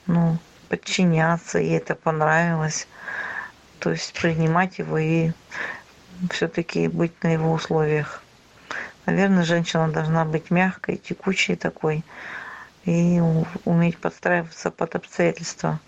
ну, 0.07 0.37
подчиняться, 0.67 1.59
ей 1.59 1.77
это 1.77 1.95
понравилось, 1.95 2.87
то 3.79 3.91
есть 3.91 4.13
принимать 4.19 4.79
его 4.79 4.97
и 4.97 5.31
все-таки 6.31 6.87
быть 6.87 7.23
на 7.23 7.29
его 7.29 7.53
условиях. 7.53 8.21
Наверное, 9.05 9.43
женщина 9.43 9.89
должна 9.89 10.25
быть 10.25 10.49
мягкой, 10.51 10.97
текучей 10.97 11.55
такой, 11.55 12.03
и 12.85 13.21
уметь 13.65 13.97
подстраиваться 13.97 14.71
под 14.71 14.95
обстоятельства. 14.95 15.79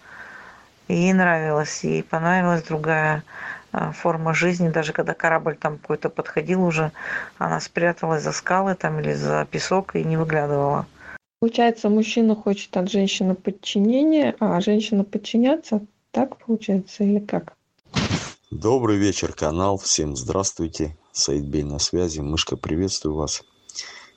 И 0.88 0.93
ей 0.93 1.13
нравилось, 1.13 1.84
ей 1.84 2.03
понравилась 2.03 2.63
другая 2.63 3.23
а, 3.71 3.91
форма 3.91 4.34
жизни, 4.34 4.69
даже 4.69 4.93
когда 4.93 5.13
корабль 5.13 5.55
там 5.55 5.77
какой-то 5.77 6.10
подходил 6.10 6.63
уже, 6.63 6.91
она 7.38 7.60
спряталась 7.60 8.23
за 8.23 8.31
скалы 8.31 8.75
там 8.75 8.99
или 8.99 9.13
за 9.13 9.47
песок 9.49 9.95
и 9.95 10.03
не 10.03 10.15
выглядывала. 10.15 10.86
Получается, 11.39 11.89
мужчина 11.89 12.36
хочет 12.36 12.75
от 12.77 12.89
женщины 12.89 13.36
подчинения, 13.36 14.36
а 14.39 14.62
женщина 14.62 15.03
подчиняться? 15.03 15.81
Так 16.12 16.38
получается 16.38 17.03
или 17.03 17.19
как? 17.19 17.53
Добрый 18.51 18.97
вечер, 18.97 19.34
канал. 19.34 19.77
Всем 19.77 20.15
здравствуйте. 20.15 20.95
Саид 21.12 21.45
Бей 21.45 21.63
на 21.63 21.79
связи. 21.79 22.21
Мышка, 22.21 22.55
приветствую 22.55 23.15
вас. 23.15 23.43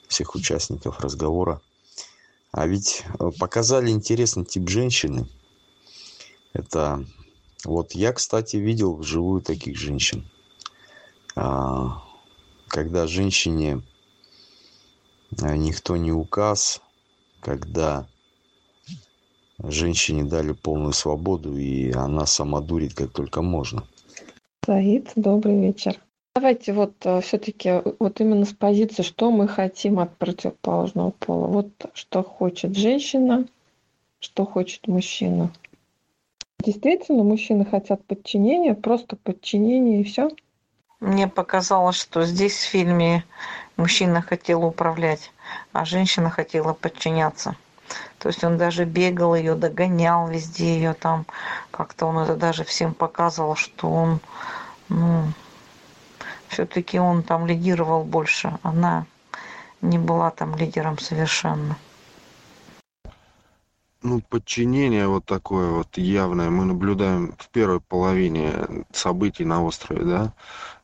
всех 0.06 0.34
участников 0.34 1.00
разговора. 1.00 1.60
А 2.52 2.66
ведь 2.66 3.04
э, 3.18 3.30
показали 3.38 3.90
интересный 3.90 4.44
тип 4.44 4.68
женщины. 4.68 5.26
Это 6.52 7.04
вот 7.64 7.92
я, 7.92 8.12
кстати, 8.12 8.56
видел 8.56 8.96
вживую 8.96 9.42
таких 9.42 9.76
женщин. 9.76 10.24
А, 11.36 12.02
когда 12.68 13.06
женщине 13.06 13.82
э, 15.40 15.56
никто 15.56 15.96
не 15.96 16.12
указ, 16.12 16.80
когда 17.40 18.08
женщине 19.62 20.24
дали 20.24 20.52
полную 20.52 20.92
свободу, 20.92 21.56
и 21.56 21.92
она 21.92 22.26
сама 22.26 22.60
дурит 22.60 22.94
как 22.94 23.12
только 23.12 23.42
можно. 23.42 23.86
Саид, 24.64 25.12
добрый 25.16 25.60
вечер. 25.60 26.00
Давайте 26.38 26.72
вот 26.72 26.94
э, 27.04 27.20
все-таки 27.20 27.82
вот 27.98 28.20
именно 28.20 28.44
с 28.44 28.52
позиции, 28.52 29.02
что 29.02 29.32
мы 29.32 29.48
хотим 29.48 29.98
от 29.98 30.16
противоположного 30.18 31.10
пола. 31.10 31.48
Вот 31.48 31.68
что 31.94 32.22
хочет 32.22 32.76
женщина, 32.76 33.44
что 34.20 34.46
хочет 34.46 34.86
мужчина. 34.86 35.50
Действительно, 36.60 37.24
мужчины 37.24 37.64
хотят 37.64 38.04
подчинения, 38.04 38.74
просто 38.74 39.16
подчинения 39.16 40.00
и 40.00 40.04
все. 40.04 40.30
Мне 41.00 41.26
показалось, 41.26 41.96
что 41.96 42.24
здесь 42.24 42.54
в 42.54 42.68
фильме 42.68 43.24
мужчина 43.76 44.22
хотел 44.22 44.64
управлять, 44.64 45.32
а 45.72 45.84
женщина 45.84 46.30
хотела 46.30 46.72
подчиняться. 46.72 47.56
То 48.20 48.28
есть 48.28 48.44
он 48.44 48.58
даже 48.58 48.84
бегал 48.84 49.34
ее, 49.34 49.56
догонял 49.56 50.28
везде 50.28 50.76
ее 50.76 50.94
там. 50.94 51.26
Как-то 51.72 52.06
он 52.06 52.16
это 52.18 52.36
даже 52.36 52.62
всем 52.62 52.94
показывал, 52.94 53.56
что 53.56 53.90
он, 53.90 54.20
ну, 54.88 55.24
все-таки 56.48 56.98
он 56.98 57.22
там 57.22 57.46
лидировал 57.46 58.04
больше. 58.04 58.58
Она 58.62 59.06
не 59.80 59.98
была 59.98 60.30
там 60.30 60.56
лидером 60.56 60.98
совершенно. 60.98 61.76
Ну, 64.02 64.20
подчинение 64.20 65.08
вот 65.08 65.24
такое 65.24 65.70
вот 65.70 65.96
явное 65.98 66.50
мы 66.50 66.64
наблюдаем 66.64 67.34
в 67.36 67.48
первой 67.48 67.80
половине 67.80 68.52
событий 68.92 69.44
на 69.44 69.64
острове, 69.64 70.04
да. 70.04 70.32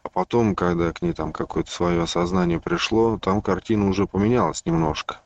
А 0.03 0.09
потом, 0.09 0.55
когда 0.57 0.93
к 0.93 1.01
ней 1.01 1.13
там 1.13 1.33
какое-то 1.33 1.71
свое 1.71 2.03
осознание 2.03 2.61
пришло, 2.61 3.19
там 3.19 3.41
картина 3.41 3.89
уже 3.89 4.07
поменялась 4.07 4.67
немножко. 4.67 5.21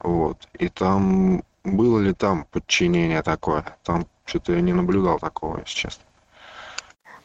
Вот. 0.00 0.48
И 0.58 0.68
там 0.68 1.44
было 1.64 2.00
ли 2.00 2.12
там 2.12 2.44
подчинение 2.50 3.22
такое? 3.22 3.76
Там 3.84 4.06
что-то 4.24 4.52
я 4.52 4.60
не 4.60 4.72
наблюдал 4.72 5.18
такого, 5.18 5.58
если 5.60 5.74
честно. 5.74 6.04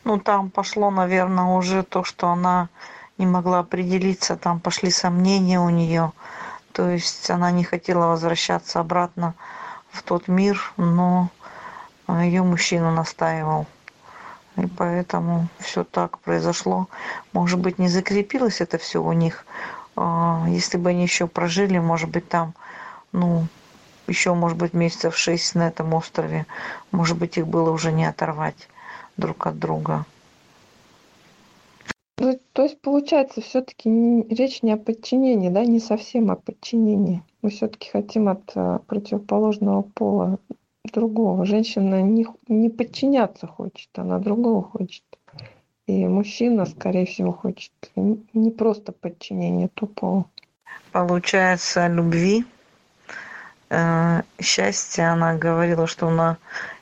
Ну, 0.07 0.17
там 0.17 0.49
пошло, 0.51 0.89
наверное, 0.89 1.57
уже 1.57 1.83
то, 1.83 2.05
что 2.05 2.29
она 2.29 2.69
не 3.17 3.25
могла 3.25 3.59
определиться, 3.59 4.37
там 4.37 4.61
пошли 4.61 4.89
сомнения 4.89 5.59
у 5.59 5.67
нее. 5.69 6.13
То 6.71 6.89
есть 6.89 7.29
она 7.29 7.51
не 7.51 7.65
хотела 7.65 8.07
возвращаться 8.07 8.79
обратно 8.79 9.33
в 9.89 10.01
тот 10.03 10.29
мир, 10.29 10.71
но 10.77 11.29
ее 12.07 12.41
мужчина 12.43 12.89
настаивал. 12.89 13.65
И 14.55 14.65
поэтому 14.65 15.49
все 15.59 15.83
так 15.83 16.19
произошло. 16.19 16.87
Может 17.33 17.59
быть, 17.59 17.77
не 17.77 17.89
закрепилось 17.89 18.61
это 18.61 18.77
все 18.77 19.03
у 19.03 19.11
них. 19.11 19.45
А, 19.97 20.45
если 20.47 20.77
бы 20.77 20.91
они 20.91 21.03
еще 21.03 21.27
прожили, 21.27 21.79
может 21.79 22.09
быть, 22.09 22.29
там, 22.29 22.53
ну, 23.11 23.45
еще, 24.07 24.33
может 24.33 24.57
быть, 24.57 24.71
месяцев 24.71 25.17
шесть 25.17 25.53
на 25.53 25.67
этом 25.67 25.93
острове, 25.93 26.45
может 26.93 27.17
быть, 27.17 27.37
их 27.37 27.45
было 27.45 27.71
уже 27.71 27.91
не 27.91 28.05
оторвать 28.05 28.69
друг 29.17 29.47
от 29.47 29.59
друга. 29.59 30.05
Ну, 32.19 32.39
то 32.53 32.63
есть, 32.63 32.81
получается, 32.81 33.41
все-таки 33.41 33.89
речь 34.29 34.63
не 34.63 34.71
о 34.71 34.77
подчинении, 34.77 35.49
да, 35.49 35.63
не 35.65 35.79
совсем 35.79 36.31
о 36.31 36.35
подчинении. 36.35 37.21
Мы 37.43 37.51
все-таки 37.51 37.89
хотим 37.91 38.27
от 38.27 38.51
а, 38.55 38.79
противоположного 38.79 39.83
пола 39.83 40.39
другого. 40.91 41.45
Женщина 41.45 42.01
не, 42.01 42.25
не 42.47 42.69
подчиняться 42.69 43.45
хочет, 43.45 43.89
она 43.95 44.17
другого 44.17 44.63
хочет. 44.63 45.03
И 45.85 46.05
мужчина, 46.05 46.65
скорее 46.65 47.05
всего, 47.05 47.31
хочет 47.31 47.71
не 47.95 48.51
просто 48.51 48.91
подчинение 48.91 49.69
тупого. 49.69 50.25
Получается, 50.91 51.87
любви, 51.87 52.45
э, 53.69 54.21
счастья. 54.41 55.13
Она 55.13 55.35
говорила, 55.35 55.87
что 55.87 56.07
она 56.07 56.37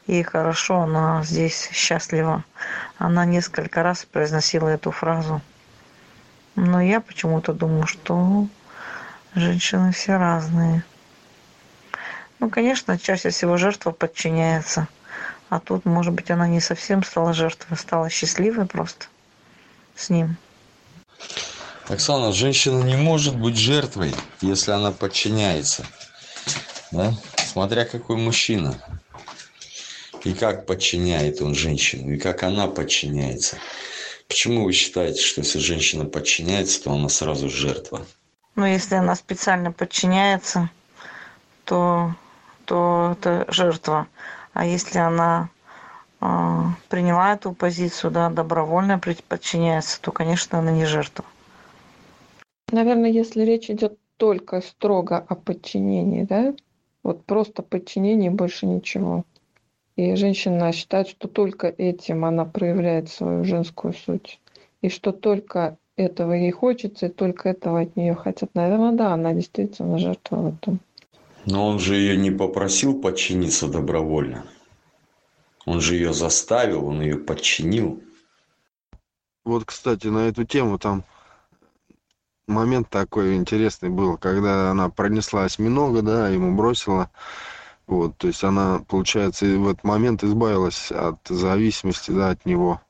ей 0.08 0.24
хорошо, 0.24 0.82
она 0.82 1.24
здесь 1.24 1.70
счастлива. 1.72 2.44
Она 2.98 3.26
несколько 3.26 3.84
раз 3.84 4.06
произносила 4.06 4.70
эту 4.70 4.92
фразу. 4.92 5.42
Но 6.56 6.82
я 6.82 7.02
почему-то 7.02 7.54
думаю, 7.54 7.88
что 7.88 8.48
женщины 9.34 9.92
все 9.92 10.18
разные. 10.18 10.84
Ну, 12.40 12.50
конечно, 12.50 12.98
чаще 12.98 13.30
всего 13.30 13.58
жертва 13.58 13.92
подчиняется. 13.92 14.88
А 15.50 15.60
тут, 15.60 15.86
может 15.86 16.14
быть, 16.14 16.32
она 16.32 16.48
не 16.48 16.60
совсем 16.60 17.04
стала 17.04 17.34
жертвой, 17.34 17.78
стала 17.78 18.10
счастливой 18.10 18.66
просто 18.66 19.08
с 19.96 20.10
ним. 20.10 20.38
Оксана, 21.88 22.32
женщина 22.32 22.82
не 22.82 22.96
может 22.96 23.36
быть 23.36 23.58
жертвой, 23.58 24.14
если 24.42 24.72
она 24.72 24.92
подчиняется. 24.92 25.86
Да? 26.92 27.14
Смотря 27.38 27.86
какой 27.86 28.18
мужчина. 28.18 28.76
И 30.26 30.34
как 30.34 30.66
подчиняет 30.66 31.40
он 31.40 31.54
женщину, 31.54 32.14
и 32.14 32.18
как 32.18 32.42
она 32.42 32.66
подчиняется. 32.68 33.58
Почему 34.28 34.66
вы 34.66 34.74
считаете, 34.74 35.22
что 35.22 35.42
если 35.42 35.60
женщина 35.60 36.06
подчиняется, 36.06 36.84
то 36.84 36.92
она 36.92 37.10
сразу 37.10 37.48
жертва? 37.48 38.02
Ну, 38.56 38.66
если 38.66 38.96
она 38.96 39.16
специально 39.16 39.72
подчиняется, 39.72 40.72
то, 41.64 42.16
то 42.66 43.16
это 43.16 43.46
жертва. 43.50 44.08
А 44.54 44.66
если 44.66 44.98
она 44.98 45.50
э, 46.22 46.26
приняла 46.90 47.34
эту 47.34 47.52
позицию, 47.54 48.10
да, 48.10 48.32
добровольно 48.32 49.00
подчиняется, 49.00 50.02
то, 50.02 50.12
конечно, 50.12 50.58
она 50.58 50.72
не 50.72 50.86
жертва. 50.86 51.24
Наверное, 52.72 53.12
если 53.12 53.44
речь 53.44 53.70
идет 53.70 54.00
только 54.18 54.62
строго 54.62 55.18
о 55.20 55.36
подчинении, 55.36 56.24
да, 56.24 56.56
вот 57.04 57.26
просто 57.26 57.62
подчинение, 57.62 58.32
больше 58.32 58.66
ничего. 58.66 59.24
И 59.96 60.16
женщина 60.16 60.72
считает, 60.74 61.08
что 61.08 61.28
только 61.28 61.68
этим 61.68 62.26
она 62.26 62.46
проявляет 62.46 63.10
свою 63.10 63.44
женскую 63.46 63.94
суть. 63.94 64.40
И 64.82 64.90
что 64.90 65.14
только 65.14 65.78
этого 65.96 66.34
ей 66.34 66.52
хочется, 66.52 67.06
и 67.06 67.10
только 67.10 67.50
этого 67.50 67.82
от 67.82 67.96
нее 67.96 68.14
хотят. 68.14 68.54
Наверное, 68.54 68.92
да, 68.92 69.14
она 69.14 69.34
действительно 69.34 69.98
жертва 69.98 70.36
в 70.36 70.48
этом. 70.48 70.80
Но 71.46 71.68
он 71.68 71.80
же 71.80 71.96
ее 71.96 72.18
не 72.18 72.32
попросил 72.32 73.00
подчиниться 73.00 73.68
добровольно. 73.68 74.46
Он 75.66 75.80
же 75.80 75.96
ее 75.96 76.14
заставил, 76.14 76.86
он 76.86 77.02
ее 77.02 77.18
подчинил. 77.18 78.02
Вот, 79.46 79.66
кстати, 79.66 80.08
на 80.08 80.28
эту 80.28 80.44
тему 80.44 80.78
там 80.78 81.04
момент 82.48 82.90
такой 82.90 83.36
интересный 83.36 83.90
был, 83.90 84.18
когда 84.18 84.72
она 84.72 84.90
пронесла 84.90 85.46
осьминога, 85.46 86.02
да, 86.02 86.30
ему 86.30 86.56
бросила. 86.56 87.10
Вот, 87.88 88.18
то 88.18 88.28
есть 88.28 88.44
она, 88.44 88.84
получается, 88.88 89.46
в 89.46 89.68
этот 89.70 89.84
момент 89.84 90.24
избавилась 90.24 90.92
от 90.92 91.20
зависимости, 91.28 92.12
да, 92.12 92.30
от 92.30 92.46
него. 92.46 92.82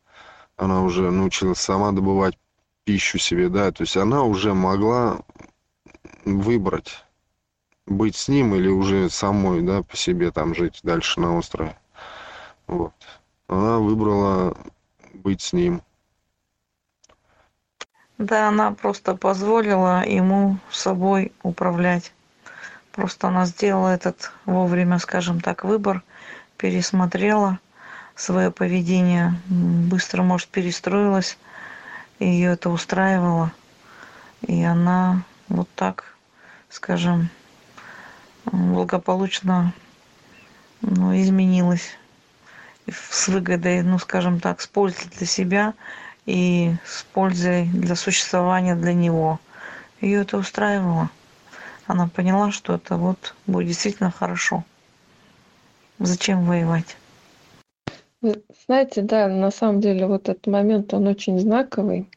Она 0.56 0.84
уже 0.84 1.12
научилась 1.12 1.60
сама 1.60 1.92
добывать 1.92 2.38
пищу 2.86 3.18
себе, 3.18 3.50
да, 3.50 3.72
то 3.72 3.84
есть 3.84 3.98
она 3.98 4.24
уже 4.24 4.54
могла 4.54 5.20
выбрать 6.24 7.04
быть 7.86 8.16
с 8.16 8.30
ним 8.30 8.56
или 8.56 8.70
уже 8.70 9.10
самой, 9.10 9.62
да, 9.62 9.84
по 9.84 9.98
себе 9.98 10.32
там 10.32 10.56
жить 10.56 10.80
дальше 10.84 11.20
на 11.20 11.38
острове. 11.38 11.78
Вот. 12.68 12.94
Она 13.48 13.78
выбрала 13.80 14.58
быть 15.14 15.42
с 15.42 15.54
ним. 15.54 15.82
Да, 18.18 18.48
она 18.48 18.72
просто 18.72 19.16
позволила 19.16 20.08
ему 20.08 20.58
собой 20.72 21.34
управлять. 21.44 22.14
Просто 22.96 23.28
она 23.28 23.46
сделала 23.46 23.90
этот 23.90 24.32
вовремя, 24.46 25.00
скажем 25.00 25.42
так, 25.42 25.66
выбор, 25.66 26.02
пересмотрела 26.56 27.60
свое 28.16 28.52
поведение, 28.52 29.36
быстро, 29.48 30.24
может, 30.24 30.48
перестроилась, 30.48 31.38
ее 32.20 32.54
это 32.54 32.70
устраивало. 32.70 33.52
И 34.48 34.64
она 34.64 35.24
вот 35.50 35.68
так, 35.76 36.16
скажем, 36.70 37.30
благополучно 38.46 39.74
ну, 40.80 41.14
изменилась 41.20 41.98
с 42.88 43.28
выгодой, 43.28 43.82
ну, 43.82 44.00
скажем 44.00 44.40
так, 44.40 44.62
с 44.62 44.68
пользой 44.68 45.08
для 45.18 45.28
себя 45.28 45.74
и 46.26 46.74
с 46.86 47.04
пользой 47.04 47.66
для 47.66 47.96
существования 47.96 48.76
для 48.76 48.94
него. 48.94 49.42
Ее 50.00 50.22
это 50.22 50.38
устраивало. 50.38 51.10
Она 51.88 52.08
поняла, 52.08 52.52
что 52.52 52.76
это 52.76 52.98
вот 52.98 53.36
будет 53.46 53.68
действительно 53.68 54.12
хорошо. 54.12 54.64
Зачем 56.00 56.46
воевать? 56.46 56.98
Вы 58.22 58.44
знаете, 58.66 59.02
да, 59.02 59.28
на 59.28 59.52
самом 59.52 59.82
деле 59.82 60.08
вот 60.08 60.30
этот 60.30 60.48
момент, 60.48 60.94
он 60.94 61.08
очень 61.08 61.40
знаковый. 61.40 62.10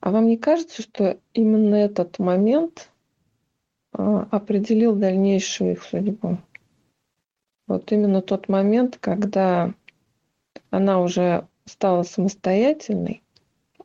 А 0.00 0.10
вам 0.10 0.26
не 0.26 0.36
кажется, 0.36 0.82
что 0.82 1.16
именно 1.32 1.76
этот 1.76 2.18
момент 2.18 2.90
а, 3.92 4.26
определил 4.30 4.96
дальнейшую 4.96 5.72
их 5.72 5.84
судьбу. 5.84 6.38
Вот 7.68 7.92
именно 7.92 8.20
тот 8.20 8.48
момент, 8.48 8.98
когда 9.00 9.72
она 10.70 11.00
уже 11.00 11.46
стала 11.66 12.02
самостоятельной, 12.02 13.22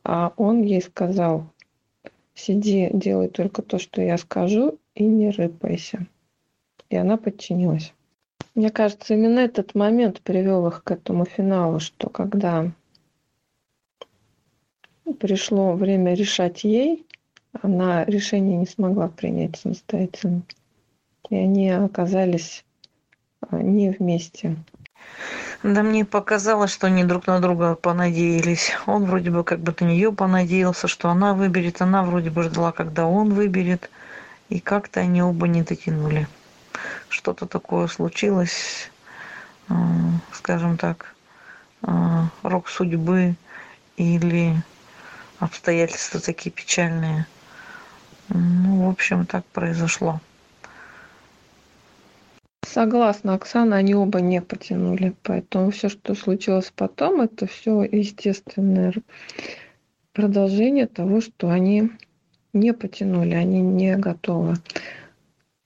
а 0.02 0.32
он 0.36 0.62
ей 0.62 0.82
сказал, 0.82 1.46
сиди, 2.34 2.90
делай 2.92 3.28
только 3.28 3.62
то, 3.62 3.78
что 3.78 4.02
я 4.02 4.18
скажу, 4.18 4.78
и 4.98 5.04
не 5.04 5.30
рыпайся. 5.30 6.06
И 6.90 6.96
она 6.96 7.16
подчинилась. 7.16 7.94
Мне 8.54 8.70
кажется, 8.70 9.14
именно 9.14 9.38
этот 9.38 9.76
момент 9.76 10.20
привел 10.20 10.66
их 10.66 10.82
к 10.82 10.90
этому 10.90 11.24
финалу, 11.24 11.78
что 11.78 12.08
когда 12.08 12.72
пришло 15.20 15.74
время 15.74 16.14
решать 16.14 16.64
ей, 16.64 17.06
она 17.52 18.04
решение 18.04 18.58
не 18.58 18.66
смогла 18.66 19.08
принять 19.08 19.56
самостоятельно. 19.56 20.42
И 21.30 21.36
они 21.36 21.70
оказались 21.70 22.64
а, 23.40 23.62
не 23.62 23.90
вместе. 23.90 24.56
Да 25.62 25.82
мне 25.82 26.04
показалось, 26.04 26.72
что 26.72 26.88
они 26.88 27.04
друг 27.04 27.26
на 27.28 27.40
друга 27.40 27.76
понадеялись. 27.76 28.72
Он 28.86 29.04
вроде 29.04 29.30
бы 29.30 29.44
как 29.44 29.60
бы 29.60 29.74
на 29.78 29.84
нее 29.84 30.12
понадеялся, 30.12 30.88
что 30.88 31.08
она 31.08 31.34
выберет. 31.34 31.80
Она 31.80 32.02
вроде 32.02 32.30
бы 32.30 32.42
ждала, 32.42 32.72
когда 32.72 33.06
он 33.06 33.32
выберет. 33.32 33.90
И 34.48 34.60
как-то 34.60 35.00
они 35.00 35.22
оба 35.22 35.46
не 35.46 35.62
дотянули 35.62 36.26
что-то 37.08 37.46
такое 37.46 37.86
случилось, 37.86 38.90
э, 39.68 39.74
скажем 40.32 40.76
так, 40.76 41.14
э, 41.82 41.88
рок 42.42 42.68
судьбы 42.68 43.34
или 43.96 44.54
обстоятельства 45.38 46.20
такие 46.20 46.50
печальные. 46.50 47.26
Ну, 48.28 48.86
в 48.86 48.90
общем, 48.90 49.26
так 49.26 49.44
произошло. 49.46 50.20
Согласна, 52.64 53.34
Оксана, 53.34 53.76
они 53.76 53.94
оба 53.94 54.20
не 54.20 54.42
потянули. 54.42 55.14
Поэтому 55.22 55.70
все, 55.70 55.88
что 55.88 56.14
случилось 56.14 56.70
потом, 56.74 57.22
это 57.22 57.46
все 57.46 57.82
естественное 57.82 58.92
продолжение 60.12 60.86
того, 60.86 61.20
что 61.20 61.48
они 61.48 61.90
не 62.58 62.72
потянули, 62.72 63.34
они 63.34 63.60
не 63.60 63.96
готовы. 63.96 64.56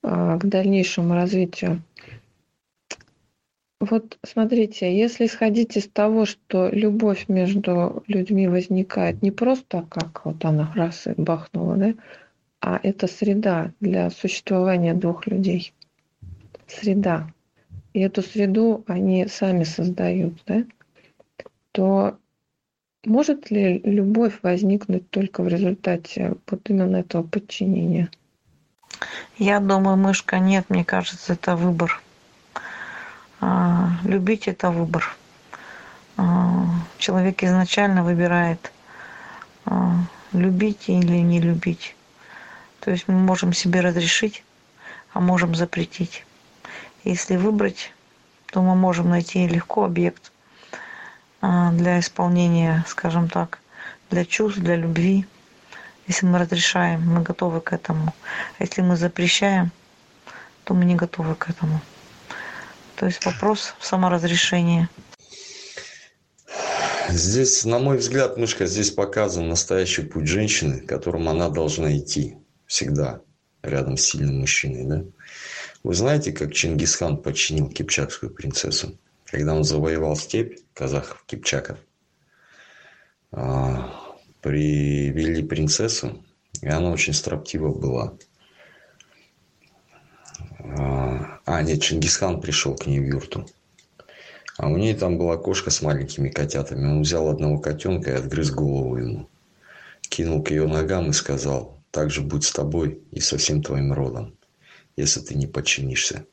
А, 0.03 0.37
к 0.37 0.45
дальнейшему 0.47 1.15
развитию. 1.15 1.83
Вот 3.81 4.19
смотрите, 4.25 4.97
если 4.97 5.27
исходить 5.27 5.77
из 5.77 5.89
того, 5.89 6.25
что 6.25 6.69
любовь 6.69 7.29
между 7.29 8.03
людьми 8.07 8.47
возникает 8.49 9.23
не 9.23 9.31
просто 9.31 9.87
как 9.89 10.25
вот 10.25 10.45
она 10.45 10.73
раз 10.75 11.07
и 11.07 11.15
бахнула, 11.17 11.77
да, 11.77 11.95
а 12.61 12.81
это 12.83 13.07
среда 13.07 13.73
для 13.81 14.11
существования 14.11 14.95
двух 14.95 15.27
людей. 15.27 15.73
Среда. 16.67 17.33
И 17.93 18.01
эту 18.01 18.23
среду 18.23 18.85
они 18.87 19.27
сами 19.27 19.65
создают, 19.65 20.35
да, 20.47 20.65
то 21.73 22.19
может 23.05 23.51
ли 23.51 23.81
любовь 23.85 24.39
возникнуть 24.43 25.09
только 25.11 25.43
в 25.43 25.49
результате 25.49 26.35
вот 26.49 26.71
именно 26.71 26.97
этого 26.97 27.23
подчинения? 27.23 28.11
Я 29.39 29.61
думаю, 29.61 29.97
мышка 29.97 30.39
нет, 30.39 30.67
мне 30.69 30.85
кажется, 30.85 31.33
это 31.33 31.57
выбор. 31.57 32.01
А, 33.41 33.89
любить 34.05 34.47
это 34.47 34.71
выбор. 34.71 35.17
А, 36.17 36.67
человек 36.99 37.43
изначально 37.43 38.05
выбирает 38.05 38.73
а, 39.65 39.97
любить 40.33 40.89
или 40.89 41.17
не 41.17 41.41
любить. 41.41 41.97
То 42.81 42.91
есть 42.91 43.09
мы 43.09 43.15
можем 43.15 43.53
себе 43.53 43.81
разрешить, 43.81 44.45
а 45.13 45.21
можем 45.21 45.55
запретить. 45.55 46.25
Если 47.05 47.37
выбрать, 47.37 47.93
то 48.47 48.63
мы 48.63 48.77
можем 48.77 49.11
найти 49.11 49.47
легко 49.47 49.85
объект 49.85 50.32
для 51.43 51.99
исполнения, 51.99 52.85
скажем 52.87 53.29
так, 53.29 53.59
для 54.11 54.25
чувств, 54.25 54.61
для 54.61 54.77
любви. 54.77 55.27
Если 56.07 56.27
мы 56.27 56.39
разрешаем, 56.39 57.03
мы 57.03 57.23
готовы 57.23 57.61
к 57.61 57.73
этому. 57.73 58.15
А 58.59 58.63
если 58.65 58.83
мы 58.83 58.97
запрещаем, 58.97 59.71
то 60.65 60.75
мы 60.75 60.85
не 60.85 60.95
готовы 60.95 61.35
к 61.35 61.51
этому. 61.51 61.81
То 62.97 63.07
есть 63.07 63.25
вопрос 63.25 63.75
в 63.79 63.87
саморазрешении. 63.87 64.89
Здесь, 67.09 67.65
на 67.65 67.79
мой 67.79 67.99
взгляд, 67.99 68.37
мышка, 68.37 68.67
здесь 68.67 68.91
показан 68.91 69.49
настоящий 69.49 70.03
путь 70.03 70.29
женщины, 70.29 70.81
которым 70.81 71.29
она 71.29 71.49
должна 71.49 71.97
идти 71.97 72.37
всегда 72.67 73.21
рядом 73.63 73.97
с 73.97 74.03
сильным 74.03 74.41
мужчиной. 74.41 74.85
Да? 74.85 75.05
Вы 75.83 75.95
знаете, 75.95 76.33
как 76.33 76.55
Чингисхан 76.55 77.17
подчинил 77.17 77.69
кипчакскую 77.69 78.33
принцессу? 78.33 78.97
Когда 79.33 79.55
он 79.55 79.65
завоевал 79.65 80.15
степь 80.15 80.59
казахов, 80.75 81.25
кипчаков, 81.27 81.79
а, 83.31 83.91
привели 84.43 85.43
принцессу, 85.43 86.23
и 86.61 86.69
она 86.69 86.91
очень 86.91 87.15
строптива 87.15 87.73
была. 87.73 88.13
А, 90.59 91.41
а, 91.47 91.63
нет, 91.63 91.81
Чингисхан 91.81 92.43
пришел 92.43 92.77
к 92.77 92.85
ней 92.85 93.01
в 93.01 93.07
юрту. 93.07 93.49
А 94.59 94.69
у 94.69 94.77
нее 94.77 94.95
там 94.95 95.17
была 95.17 95.39
кошка 95.39 95.71
с 95.71 95.81
маленькими 95.81 96.29
котятами. 96.29 96.87
Он 96.87 97.01
взял 97.01 97.31
одного 97.31 97.59
котенка 97.59 98.11
и 98.11 98.17
отгрыз 98.17 98.51
голову 98.51 98.99
ему. 98.99 99.31
Кинул 100.11 100.43
к 100.43 100.51
ее 100.51 100.67
ногам 100.69 101.09
и 101.09 101.15
сказал, 101.15 101.79
так 101.91 102.11
же 102.11 102.21
будь 102.21 102.45
с 102.45 102.53
тобой 102.53 103.01
и 103.13 103.21
со 103.21 103.39
всем 103.39 103.63
твоим 103.63 103.95
родом, 103.95 104.37
если 104.95 105.21
ты 105.21 105.37
не 105.37 105.47
подчинишься. 105.47 106.27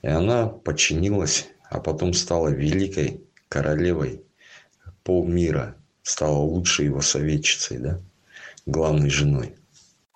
И 0.00 0.06
она 0.06 0.46
подчинилась, 0.46 1.46
а 1.70 1.80
потом 1.80 2.12
стала 2.12 2.48
великой 2.48 3.22
королевой 3.48 4.22
полмира 5.04 5.76
стала 6.02 6.36
лучшей 6.36 6.86
его 6.86 7.00
советчицей, 7.00 7.78
да, 7.78 7.98
главной 8.66 9.10
женой. 9.10 9.54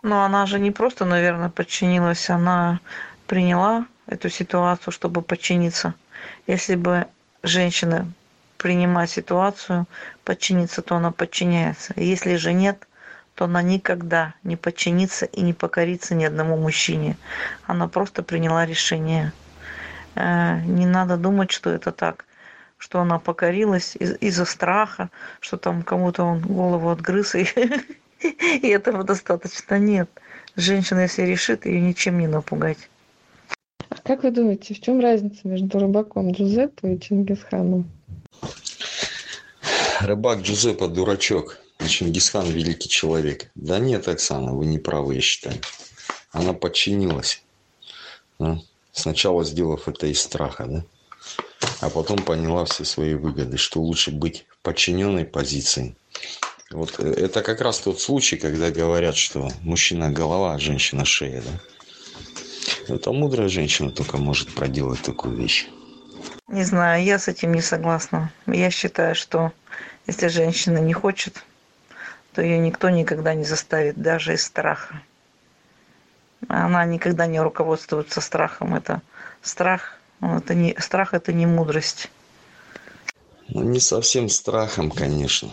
Но 0.03 0.25
она 0.25 0.45
же 0.47 0.59
не 0.59 0.71
просто, 0.71 1.05
наверное, 1.05 1.49
подчинилась, 1.49 2.29
она 2.29 2.81
приняла 3.27 3.87
эту 4.07 4.29
ситуацию, 4.29 4.93
чтобы 4.93 5.23
подчиниться. 5.23 5.95
Если 6.47 6.75
бы 6.75 7.07
женщина 7.43 8.11
принимает 8.59 9.11
ситуацию, 9.11 9.87
подчиниться, 10.25 10.83
то 10.83 10.97
она 10.97 11.11
подчиняется. 11.11 11.95
Если 11.97 12.37
же 12.37 12.53
нет, 12.53 12.87
то 13.35 13.47
она 13.47 13.63
никогда 13.63 14.35
не 14.43 14.57
подчинится 14.57 15.27
и 15.27 15.41
не 15.41 15.53
покорится 15.53 16.15
ни 16.15 16.25
одному 16.25 16.57
мужчине. 16.57 17.17
Она 17.67 17.89
просто 17.89 18.23
приняла 18.23 18.67
решение. 18.67 19.33
Э, 20.15 20.61
не 20.63 20.87
надо 20.87 21.17
думать, 21.17 21.51
что 21.51 21.71
это 21.71 21.93
так 21.93 22.25
что 22.85 23.01
она 23.01 23.19
покорилась 23.19 23.97
из- 23.97 24.17
из-за 24.21 24.45
страха, 24.45 25.09
что 25.41 25.57
там 25.57 25.83
кому-то 25.83 26.25
он 26.25 26.41
голову 26.41 26.91
отгрыз, 26.91 27.35
и, 27.35 27.47
и 28.63 28.69
этого 28.69 29.05
достаточно. 29.05 29.79
Нет. 29.79 30.11
Женщина, 30.57 31.01
если 31.01 31.23
решит, 31.23 31.65
ее 31.65 31.81
ничем 31.81 32.19
не 32.19 32.27
напугать. 32.27 32.91
А 33.89 33.97
как 34.03 34.23
вы 34.23 34.31
думаете, 34.31 34.75
в 34.75 34.81
чем 34.81 35.01
разница 35.01 35.49
между 35.49 35.79
рыбаком 35.79 36.33
Джузеппе 36.33 36.95
и 36.95 37.01
Чингисханом? 37.01 37.91
Рыбак 40.01 40.41
Джузеппе 40.41 40.89
дурачок, 40.89 41.59
а 41.79 41.87
Чингисхан 41.87 42.47
великий 42.47 42.91
человек. 42.91 43.51
Да 43.55 43.79
нет, 43.79 44.07
Оксана, 44.09 44.53
вы 44.53 44.67
не 44.67 44.79
правы, 44.79 45.15
я 45.15 45.21
считаю. 45.23 45.57
Она 46.33 46.53
подчинилась. 46.53 47.43
Сначала 48.95 49.45
сделав 49.45 49.89
это 49.89 50.07
из 50.07 50.21
страха, 50.21 50.67
да? 50.67 50.85
а 51.81 51.91
потом 51.91 52.19
поняла 52.19 52.65
все 52.65 52.85
свои 52.85 53.15
выгоды, 53.15 53.57
что 53.57 53.81
лучше 53.81 54.13
быть 54.13 54.47
в 54.49 54.59
подчиненной 54.63 55.25
позиции. 55.25 55.97
Вот 56.71 56.95
э, 56.99 57.11
это 57.11 57.43
как 57.43 57.61
раз 57.61 57.81
тот 57.81 58.01
случай, 58.01 58.37
когда 58.37 58.71
говорят, 58.71 59.17
что 59.17 59.51
мужчина 59.63 60.11
голова, 60.11 60.55
а 60.55 60.59
женщина 60.59 61.05
шея, 61.05 61.43
да? 61.43 62.95
Это 62.95 63.13
мудрая 63.13 63.49
женщина 63.49 63.91
только 63.91 64.17
может 64.17 64.55
проделать 64.55 65.03
такую 65.03 65.37
вещь. 65.37 65.67
Не 66.49 66.63
знаю, 66.63 67.03
я 67.03 67.19
с 67.19 67.29
этим 67.29 67.53
не 67.53 67.63
согласна. 67.63 68.33
Я 68.47 68.71
считаю, 68.71 69.15
что 69.15 69.53
если 70.07 70.29
женщина 70.29 70.79
не 70.79 70.93
хочет, 70.93 71.45
то 72.33 72.43
ее 72.43 72.59
никто 72.59 72.91
никогда 72.91 73.35
не 73.35 73.45
заставит, 73.45 73.97
даже 73.97 74.35
из 74.35 74.45
страха. 74.45 75.01
Она 76.49 76.85
никогда 76.85 77.27
не 77.27 77.41
руководствуется 77.41 78.21
страхом. 78.21 78.75
Это 78.75 79.03
страх 79.43 79.99
ну, 80.25 80.39
это 80.39 80.55
не, 80.55 80.75
страх– 80.79 81.13
это 81.13 81.35
не 81.35 81.45
мудрость. 81.45 82.11
Ну, 83.49 83.63
не 83.63 83.79
совсем 83.79 84.31
страхом, 84.31 84.91
конечно. 84.91 85.51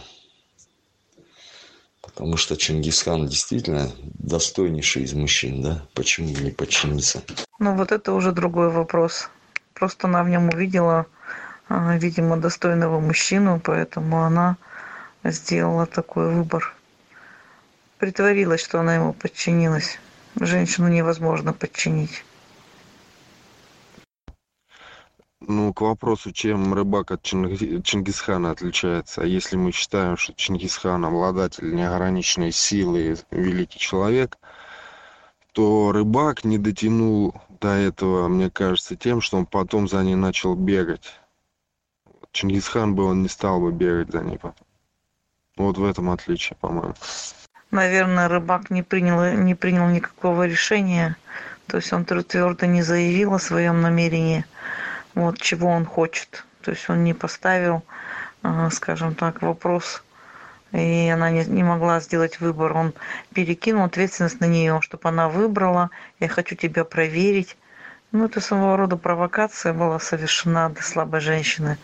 Потому 2.02 2.38
что 2.38 2.56
Чингисхан 2.56 3.28
действительно 3.28 3.92
достойнейший 4.02 5.04
из 5.04 5.14
мужчин, 5.14 5.62
да? 5.62 5.84
Почему 5.94 6.30
не 6.30 6.52
подчиниться? 6.52 7.22
Ну, 7.60 7.76
вот 7.76 7.92
это 7.92 8.14
уже 8.14 8.32
другой 8.32 8.70
вопрос. 8.70 9.30
Просто 9.74 10.08
она 10.08 10.24
в 10.24 10.30
нем 10.30 10.48
увидела, 10.48 11.06
а, 11.68 11.98
видимо, 11.98 12.38
достойного 12.38 13.02
мужчину, 13.02 13.60
поэтому 13.62 14.24
она 14.24 14.56
сделала 15.26 15.86
такой 15.86 16.34
выбор. 16.34 16.74
Притворилась, 17.98 18.64
что 18.64 18.80
она 18.80 18.96
ему 18.96 19.12
подчинилась. 19.12 20.00
Женщину 20.36 20.88
невозможно 20.88 21.54
подчинить. 21.54 22.24
Ну, 25.40 25.74
к 25.74 25.82
вопросу, 25.82 26.32
чем 26.32 26.74
рыбак 26.74 27.12
от 27.12 27.24
Чинги- 27.24 27.82
Чингисхана 27.82 28.52
отличается. 28.52 29.24
Если 29.24 29.58
мы 29.58 29.72
считаем, 29.72 30.16
что 30.16 30.34
Чингисхан 30.34 31.04
обладатель 31.04 31.74
неограниченной 31.74 32.52
силы, 32.52 33.18
великий 33.32 33.80
человек, 33.80 34.38
то 35.52 35.92
рыбак 35.92 36.44
не 36.44 36.60
дотянул 36.60 37.34
до 37.60 37.70
этого, 37.70 38.28
мне 38.28 38.50
кажется, 38.52 38.96
тем, 38.96 39.20
что 39.20 39.38
он 39.38 39.46
потом 39.48 39.88
за 39.88 40.04
ней 40.04 40.16
начал 40.16 40.56
бегать. 40.56 41.20
Чингисхан 42.32 42.96
бы 42.96 43.04
он 43.04 43.24
не 43.24 43.28
стал 43.28 43.60
бы 43.60 43.72
бегать 43.72 44.12
за 44.12 44.22
ней 44.22 44.38
потом. 44.38 44.68
Вот 45.58 45.78
в 45.78 45.84
этом 45.84 46.12
отличие, 46.12 46.56
по-моему. 46.58 46.94
Наверное, 47.72 48.28
рыбак 48.28 48.70
не 48.70 48.84
принял, 48.84 49.34
не 49.38 49.56
принял 49.56 49.88
никакого 49.88 50.46
решения. 50.46 51.16
То 51.68 51.78
есть 51.78 51.94
он 51.94 52.04
твердо 52.04 52.66
не 52.66 52.82
заявил 52.82 53.34
о 53.34 53.40
своем 53.40 53.82
намерении, 53.82 54.46
вот 55.16 55.40
чего 55.40 55.70
он 55.70 55.86
хочет. 55.86 56.46
То 56.62 56.72
есть 56.72 56.90
он 56.90 57.06
не 57.06 57.14
поставил, 57.14 57.84
а, 58.44 58.70
скажем 58.72 59.16
так, 59.16 59.42
вопрос, 59.42 60.04
и 60.74 61.10
она 61.10 61.32
не, 61.32 61.46
не 61.46 61.64
могла 61.64 62.02
сделать 62.02 62.42
выбор. 62.42 62.74
Он 62.76 62.94
перекинул 63.34 63.86
ответственность 63.86 64.42
на 64.42 64.46
нее, 64.46 64.80
чтобы 64.82 65.08
она 65.08 65.30
выбрала. 65.30 65.92
Я 66.20 66.28
хочу 66.28 66.56
тебя 66.56 66.84
проверить. 66.84 67.56
Ну, 68.12 68.26
это 68.26 68.42
своего 68.42 68.76
рода 68.76 68.98
провокация 68.98 69.74
была 69.74 69.98
совершена 70.00 70.70
для 70.70 70.84
слабой 70.84 71.22
женщины. 71.22 71.78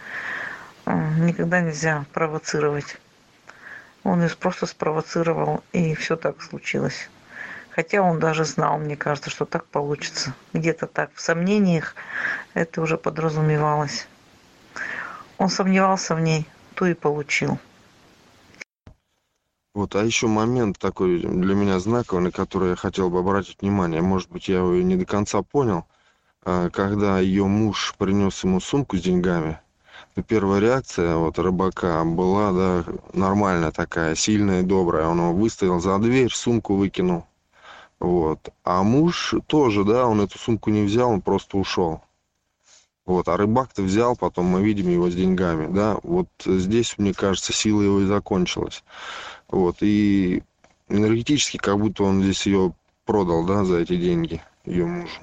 Никогда 0.85 1.61
нельзя 1.61 2.03
провоцировать. 2.11 2.97
Он 4.07 4.23
ее 4.23 4.29
просто 4.39 4.65
спровоцировал, 4.67 5.61
и 5.73 5.93
все 5.93 6.15
так 6.15 6.41
случилось. 6.41 7.09
Хотя 7.71 8.01
он 8.01 8.21
даже 8.21 8.45
знал, 8.45 8.77
мне 8.77 8.95
кажется, 8.95 9.29
что 9.29 9.43
так 9.43 9.65
получится. 9.65 10.33
Где-то 10.53 10.87
так, 10.87 11.11
в 11.13 11.19
сомнениях 11.19 11.93
это 12.53 12.81
уже 12.81 12.97
подразумевалось. 12.97 14.07
Он 15.37 15.49
сомневался 15.49 16.15
в 16.15 16.21
ней, 16.21 16.47
то 16.73 16.85
и 16.85 16.93
получил. 16.93 17.59
Вот, 19.73 19.93
а 19.97 20.05
еще 20.05 20.27
момент 20.27 20.79
такой 20.79 21.19
для 21.19 21.53
меня 21.53 21.77
знаковый, 21.79 22.23
на 22.23 22.31
который 22.31 22.69
я 22.69 22.75
хотел 22.77 23.09
бы 23.09 23.19
обратить 23.19 23.61
внимание. 23.61 24.01
Может 24.01 24.31
быть, 24.31 24.47
я 24.47 24.59
его 24.59 24.73
не 24.75 24.95
до 24.95 25.05
конца 25.05 25.41
понял. 25.41 25.85
А, 26.45 26.69
Когда 26.69 27.19
ее 27.19 27.45
муж 27.45 27.93
принес 27.97 28.41
ему 28.45 28.61
сумку 28.61 28.95
с 28.95 29.01
деньгами, 29.01 29.59
первая 30.23 30.59
реакция 30.59 31.15
вот 31.15 31.39
рыбака 31.39 32.03
была, 32.03 32.51
да, 32.51 32.83
нормальная 33.13 33.71
такая, 33.71 34.15
сильная 34.15 34.63
добрая. 34.63 35.07
Он 35.07 35.19
его 35.19 35.33
выставил 35.33 35.79
за 35.79 35.97
дверь, 35.99 36.31
сумку 36.31 36.75
выкинул. 36.75 37.25
Вот. 37.99 38.49
А 38.63 38.83
муж 38.83 39.35
тоже, 39.47 39.83
да, 39.83 40.05
он 40.07 40.21
эту 40.21 40.37
сумку 40.37 40.69
не 40.69 40.83
взял, 40.83 41.09
он 41.09 41.21
просто 41.21 41.57
ушел. 41.57 42.01
Вот, 43.05 43.29
а 43.29 43.37
рыбак-то 43.37 43.83
взял, 43.83 44.17
потом 44.17 44.47
мы 44.47 44.61
видим 44.61 44.89
его 44.89 45.09
с 45.09 45.15
деньгами, 45.15 45.73
да. 45.73 45.97
Вот 46.03 46.27
здесь, 46.45 46.97
мне 46.97 47.13
кажется, 47.13 47.53
сила 47.53 47.81
его 47.81 48.01
и 48.01 48.05
закончилась. 48.05 48.83
Вот, 49.47 49.77
и 49.81 50.43
энергетически 50.89 51.57
как 51.57 51.79
будто 51.79 52.03
он 52.03 52.21
здесь 52.21 52.45
ее 52.45 52.73
продал, 53.05 53.45
да, 53.45 53.63
за 53.63 53.79
эти 53.79 53.95
деньги, 53.95 54.41
ее 54.65 54.85
мужу. 54.85 55.21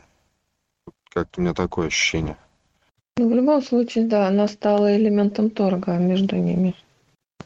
Как-то 1.13 1.41
у 1.41 1.43
меня 1.43 1.53
такое 1.53 1.89
ощущение. 1.89 2.39
Ну, 3.17 3.29
в 3.29 3.35
любом 3.35 3.63
случае, 3.63 4.07
да, 4.07 4.27
она 4.27 4.49
стала 4.49 4.97
элементом 4.97 5.49
торга 5.49 5.99
между 5.99 6.35
ними. 6.35 6.75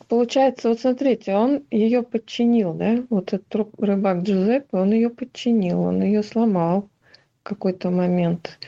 Получается, 0.09 0.71
вот 0.71 0.81
смотрите, 0.81 1.35
он 1.35 1.63
ее 1.71 2.03
подчинил, 2.03 2.73
да? 2.73 3.05
Вот 3.11 3.35
этот 3.35 3.55
рыбак 3.79 4.23
Джузеппе, 4.23 4.79
он 4.79 4.93
ее 4.93 5.11
подчинил, 5.11 5.81
он 5.83 6.03
ее 6.03 6.23
сломал 6.23 6.89
в 7.41 7.43
какой-то 7.43 7.91
момент. 7.91 8.59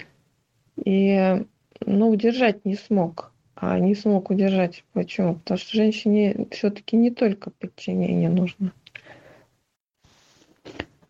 И, 0.85 1.43
ну, 1.87 2.11
удержать 2.11 2.67
не 2.67 2.75
смог. 2.75 3.33
А 3.55 3.79
не 3.79 3.95
смог 3.95 4.29
удержать. 4.29 4.85
Почему? 4.93 5.37
Потому 5.37 5.57
что 5.57 5.77
женщине 5.77 6.47
все-таки 6.51 6.97
не 6.97 7.11
только 7.11 7.49
подчинение 7.49 8.29
нужно. 8.29 8.73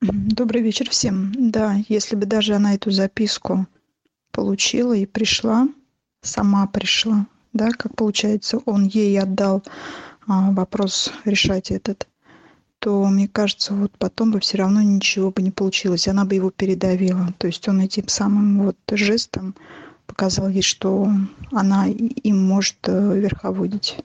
Добрый 0.01 0.62
вечер 0.62 0.88
всем. 0.88 1.32
Да, 1.51 1.78
если 1.88 2.14
бы 2.14 2.26
даже 2.26 2.55
она 2.55 2.74
эту 2.74 2.93
записку 2.93 3.66
получила 4.30 4.93
и 4.93 5.07
пришла, 5.07 5.68
сама 6.23 6.66
пришла, 6.66 7.27
да, 7.53 7.71
как 7.71 7.95
получается, 7.97 8.61
он 8.66 8.85
ей 8.85 9.18
отдал 9.21 9.62
а, 10.27 10.51
вопрос 10.53 11.12
решать 11.25 11.71
этот, 11.71 12.07
то, 12.79 13.05
мне 13.07 13.29
кажется, 13.29 13.75
вот 13.75 13.93
потом 13.99 14.33
бы 14.33 14.41
все 14.41 14.59
равно 14.59 14.81
ничего 14.83 15.31
бы 15.31 15.43
не 15.43 15.51
получилось, 15.51 16.09
она 16.09 16.25
бы 16.25 16.35
его 16.35 16.51
передавила. 16.51 17.33
То 17.39 17.47
есть 17.47 17.68
он 17.68 17.81
этим 17.81 18.09
самым 18.09 18.62
вот 18.64 18.77
жестом 18.91 19.55
показал 20.07 20.49
ей, 20.49 20.62
что 20.62 21.09
она 21.53 21.87
им 21.87 22.43
может 22.43 22.77
э, 22.89 23.18
верховодить. 23.18 23.97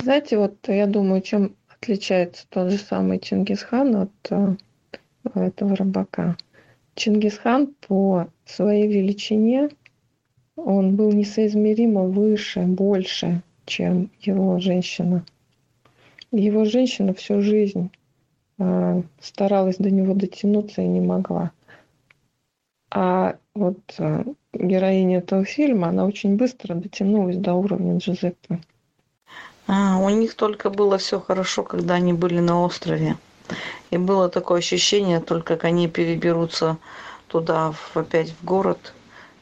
Знаете, 0.00 0.38
вот 0.38 0.56
я 0.68 0.86
думаю, 0.86 1.22
чем 1.22 1.56
отличается 1.68 2.44
тот 2.50 2.70
же 2.70 2.78
самый 2.78 3.18
Чингисхан 3.18 3.96
от 3.96 4.12
э, 4.30 4.56
этого 5.34 5.74
рыбака. 5.74 6.36
Чингисхан 6.94 7.74
по 7.86 8.28
своей 8.44 8.88
величине, 8.88 9.70
он 10.64 10.96
был 10.96 11.12
несоизмеримо 11.12 12.02
выше, 12.02 12.62
больше, 12.62 13.42
чем 13.64 14.10
его 14.20 14.58
женщина. 14.58 15.24
Его 16.32 16.64
женщина 16.64 17.14
всю 17.14 17.40
жизнь 17.40 17.90
э, 18.58 19.02
старалась 19.20 19.76
до 19.76 19.90
него 19.90 20.14
дотянуться 20.14 20.82
и 20.82 20.86
не 20.86 21.00
могла. 21.00 21.52
А 22.90 23.36
вот 23.54 23.78
э, 23.98 24.24
героиня 24.52 25.18
этого 25.18 25.44
фильма, 25.44 25.88
она 25.88 26.04
очень 26.04 26.36
быстро 26.36 26.74
дотянулась 26.74 27.36
до 27.36 27.54
уровня 27.54 27.98
Джузеппе. 27.98 28.60
А, 29.66 29.98
у 29.98 30.08
них 30.08 30.34
только 30.34 30.70
было 30.70 30.98
все 30.98 31.20
хорошо, 31.20 31.62
когда 31.62 31.94
они 31.94 32.12
были 32.12 32.40
на 32.40 32.62
острове. 32.62 33.16
И 33.90 33.96
было 33.96 34.28
такое 34.28 34.58
ощущение, 34.58 35.20
только 35.20 35.54
как 35.56 35.64
они 35.64 35.88
переберутся 35.88 36.78
туда, 37.28 37.72
в- 37.72 37.96
опять 37.96 38.30
в 38.30 38.44
город, 38.44 38.94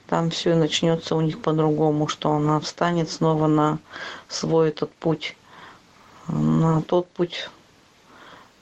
там 0.07 0.31
все 0.31 0.55
начнется 0.55 1.17
у 1.17 1.21
них 1.21 1.43
по-другому, 1.43 2.07
что 2.07 2.33
она 2.33 2.61
встанет 2.61 3.11
снова 3.11 3.47
на 3.47 3.79
свой 4.29 4.69
этот 4.69 4.93
путь, 4.95 5.37
на 6.29 6.81
тот 6.83 7.09
путь, 7.11 7.51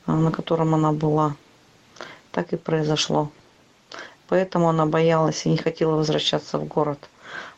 а, 0.07 0.13
на 0.13 0.31
котором 0.31 0.75
она 0.75 0.93
была. 0.93 1.37
Так 2.33 2.53
и 2.53 2.57
произошло. 2.57 3.31
Поэтому 4.29 4.69
она 4.69 4.87
боялась 4.87 5.45
и 5.45 5.51
не 5.51 5.57
хотела 5.57 5.97
возвращаться 5.97 6.59
в 6.59 6.65
город. 6.65 7.09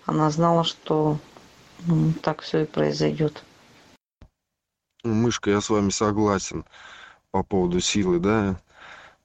Она 0.05 0.31
знала, 0.31 0.65
что 0.65 1.19
так 2.23 2.43
все 2.43 2.63
и 2.63 2.67
произойдет. 2.67 3.45
Мышка, 5.05 5.51
я 5.51 5.61
с 5.61 5.71
вами 5.71 5.91
согласен 5.91 6.65
по 7.31 7.45
поводу 7.45 7.81
силы, 7.81 8.19
да, 8.19 8.59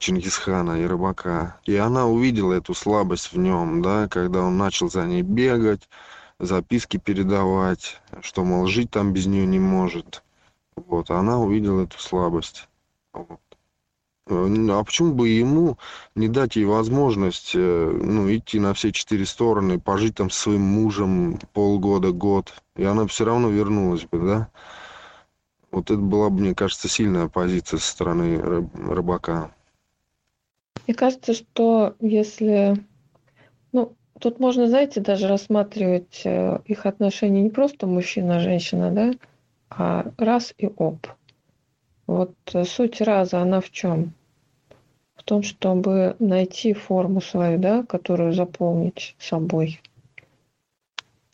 Чингисхана 0.02 0.82
и 0.82 0.86
рыбака. 0.86 1.60
И 1.66 1.76
она 1.76 2.08
увидела 2.08 2.54
эту 2.54 2.74
слабость 2.74 3.32
в 3.32 3.38
нем, 3.38 3.84
да, 3.84 4.08
когда 4.08 4.42
он 4.42 4.58
начал 4.58 4.90
за 4.90 5.06
ней 5.06 5.22
бегать, 5.22 5.88
записки 6.40 6.98
передавать, 6.98 8.02
что, 8.22 8.44
мол, 8.44 8.66
жить 8.66 8.90
там 8.90 9.14
без 9.14 9.28
нее 9.28 9.46
не 9.46 9.60
может. 9.60 10.24
Вот, 10.76 11.12
она 11.12 11.40
увидела 11.40 11.84
эту 11.84 12.00
слабость. 12.00 12.68
Вот. 13.14 13.40
Э, 14.28 14.48
А 14.72 14.84
почему 14.84 15.14
бы 15.14 15.30
ему 15.30 15.78
не 16.16 16.28
дать 16.28 16.56
ей 16.56 16.66
возможность, 16.66 17.52
э, 17.54 18.00
ну, 18.04 18.28
идти 18.36 18.60
на 18.60 18.74
все 18.74 18.92
четыре 18.92 19.28
стороны, 19.28 19.80
пожить 19.80 20.16
там 20.16 20.32
со 20.32 20.42
своим 20.42 20.62
мужем 20.62 21.40
полгода, 21.54 22.12
год, 22.12 22.54
и 22.76 22.84
она 22.84 23.06
все 23.06 23.26
равно 23.26 23.50
вернулась 23.50 24.06
бы, 24.06 24.20
да? 24.20 24.50
Вот 25.70 25.92
это 25.92 26.02
была 26.02 26.32
бы, 26.32 26.42
мне 26.42 26.56
кажется, 26.56 26.90
сильная 26.90 27.28
позиция 27.28 27.78
со 27.78 27.92
стороны 27.92 28.38
рыб- 28.38 28.94
рыбака. 28.94 29.52
Мне 30.88 30.96
кажется, 30.96 31.34
что 31.34 31.96
если... 32.00 32.76
Ну, 33.72 33.94
тут 34.20 34.40
можно, 34.40 34.68
знаете, 34.68 35.00
даже 35.00 35.28
рассматривать 35.28 36.22
э, 36.26 36.60
их 36.66 36.86
отношения 36.86 37.42
не 37.42 37.50
просто 37.50 37.88
мужчина-женщина, 37.88 38.92
да, 38.92 39.14
а 39.70 40.12
раз 40.18 40.54
и 40.58 40.68
об. 40.78 41.08
Вот 42.08 42.34
э, 42.54 42.64
суть 42.66 43.00
раза, 43.00 43.42
она 43.42 43.62
в 43.62 43.70
чем? 43.70 44.14
В 45.16 45.24
том, 45.24 45.44
чтобы 45.44 46.16
найти 46.20 46.74
форму 46.74 47.22
свою, 47.22 47.58
да, 47.58 47.84
которую 47.84 48.34
заполнить 48.34 49.16
собой. 49.20 49.80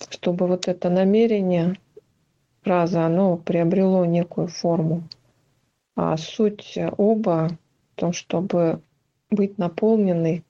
Чтобы 0.09 0.45
вот 0.45 0.67
это 0.67 0.89
намерение 0.89 1.77
раза, 2.63 3.05
оно 3.05 3.37
приобрело 3.37 4.05
некую 4.05 4.47
форму. 4.47 5.03
А 5.95 6.15
суть 6.17 6.77
э, 6.77 6.91
оба 6.97 7.49
в 7.95 7.99
том, 7.99 8.13
чтобы 8.13 8.81
быть 9.29 9.57
наполненной 9.57 10.43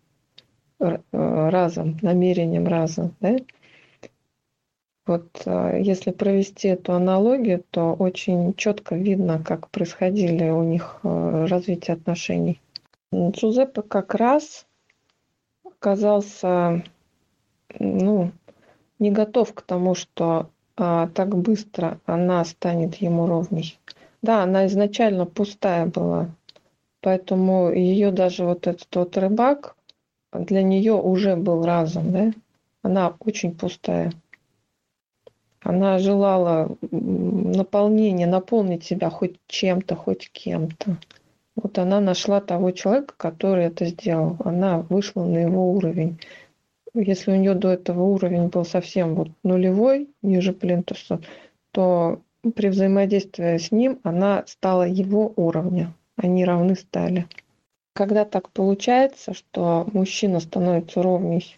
р- 0.80 1.02
э, 1.12 1.50
разом, 1.50 1.98
намерением 2.02 2.68
разом, 2.68 3.16
да? 3.20 3.38
Вот 5.06 5.42
э, 5.46 5.80
если 5.82 6.12
провести 6.12 6.68
эту 6.68 6.94
аналогию, 6.94 7.64
то 7.72 7.94
очень 7.94 8.54
четко 8.56 8.96
видно, 8.96 9.42
как 9.44 9.70
происходили 9.70 10.50
у 10.50 10.64
них 10.64 11.00
э, 11.04 11.46
развитие 11.46 11.96
отношений. 11.96 12.60
Джузеппе 13.14 13.82
как 13.82 14.16
раз 14.16 14.66
оказался 15.64 16.84
ну, 17.80 18.32
не 19.00 19.12
готов 19.12 19.54
к 19.54 19.62
тому, 19.62 19.96
что 19.96 20.50
а, 20.76 21.08
так 21.08 21.36
быстро 21.36 22.00
она 22.06 22.44
станет 22.46 22.96
ему 22.96 23.28
ровней. 23.28 23.80
Да, 24.22 24.44
она 24.44 24.66
изначально 24.68 25.26
пустая 25.26 25.86
была, 25.86 26.30
поэтому 27.02 27.72
ее 27.72 28.12
даже 28.12 28.46
вот 28.46 28.68
этот 28.68 28.94
вот 28.96 29.18
рыбак 29.18 29.76
для 30.34 30.62
нее 30.62 30.94
уже 30.94 31.36
был 31.36 31.66
разом, 31.66 32.12
да? 32.12 32.32
Она 32.82 33.16
очень 33.20 33.56
пустая. 33.56 34.12
Она 35.62 36.00
желала 36.00 36.78
наполнения, 36.92 38.28
наполнить 38.28 38.84
себя 38.84 39.10
хоть 39.10 39.36
чем-то, 39.48 39.96
хоть 39.96 40.30
кем-то. 40.32 40.98
Вот 41.56 41.80
она 41.80 42.00
нашла 42.00 42.40
того 42.40 42.72
человека, 42.72 43.16
который 43.18 43.66
это 43.66 43.86
сделал. 43.86 44.38
Она 44.46 44.80
вышла 44.80 45.26
на 45.26 45.40
его 45.40 45.72
уровень. 45.74 46.20
Если 46.94 47.32
у 47.32 47.36
нее 47.36 47.56
до 47.56 47.70
этого 47.70 48.04
уровень 48.04 48.48
был 48.48 48.64
совсем 48.64 49.16
вот 49.16 49.30
нулевой, 49.44 50.08
ниже 50.22 50.54
плинтуса, 50.54 51.20
то 51.72 52.22
при 52.56 52.70
взаимодействии 52.70 53.58
с 53.58 53.72
ним 53.72 54.00
она 54.04 54.44
стала 54.48 54.88
его 54.88 55.34
уровня. 55.36 55.94
Они 56.18 56.44
равны 56.46 56.76
стали. 56.76 57.28
Когда 57.94 58.26
так 58.26 58.50
получается, 58.50 59.34
что 59.34 59.88
мужчина 59.94 60.40
становится 60.40 61.02
ровней 61.02 61.58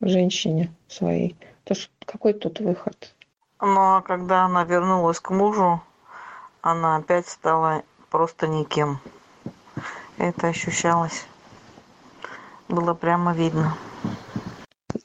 женщине 0.00 0.72
своей, 0.88 1.36
то 1.64 1.74
какой 2.06 2.32
тут 2.32 2.60
выход? 2.60 3.14
Ну 3.60 3.96
а 3.96 4.02
когда 4.02 4.46
она 4.46 4.64
вернулась 4.64 5.20
к 5.20 5.30
мужу, 5.30 5.82
она 6.62 6.96
опять 6.96 7.28
стала 7.28 7.82
просто 8.10 8.46
никем. 8.46 8.98
Это 10.16 10.48
ощущалось. 10.48 11.26
Было 12.68 12.94
прямо 12.94 13.34
видно. 13.34 13.76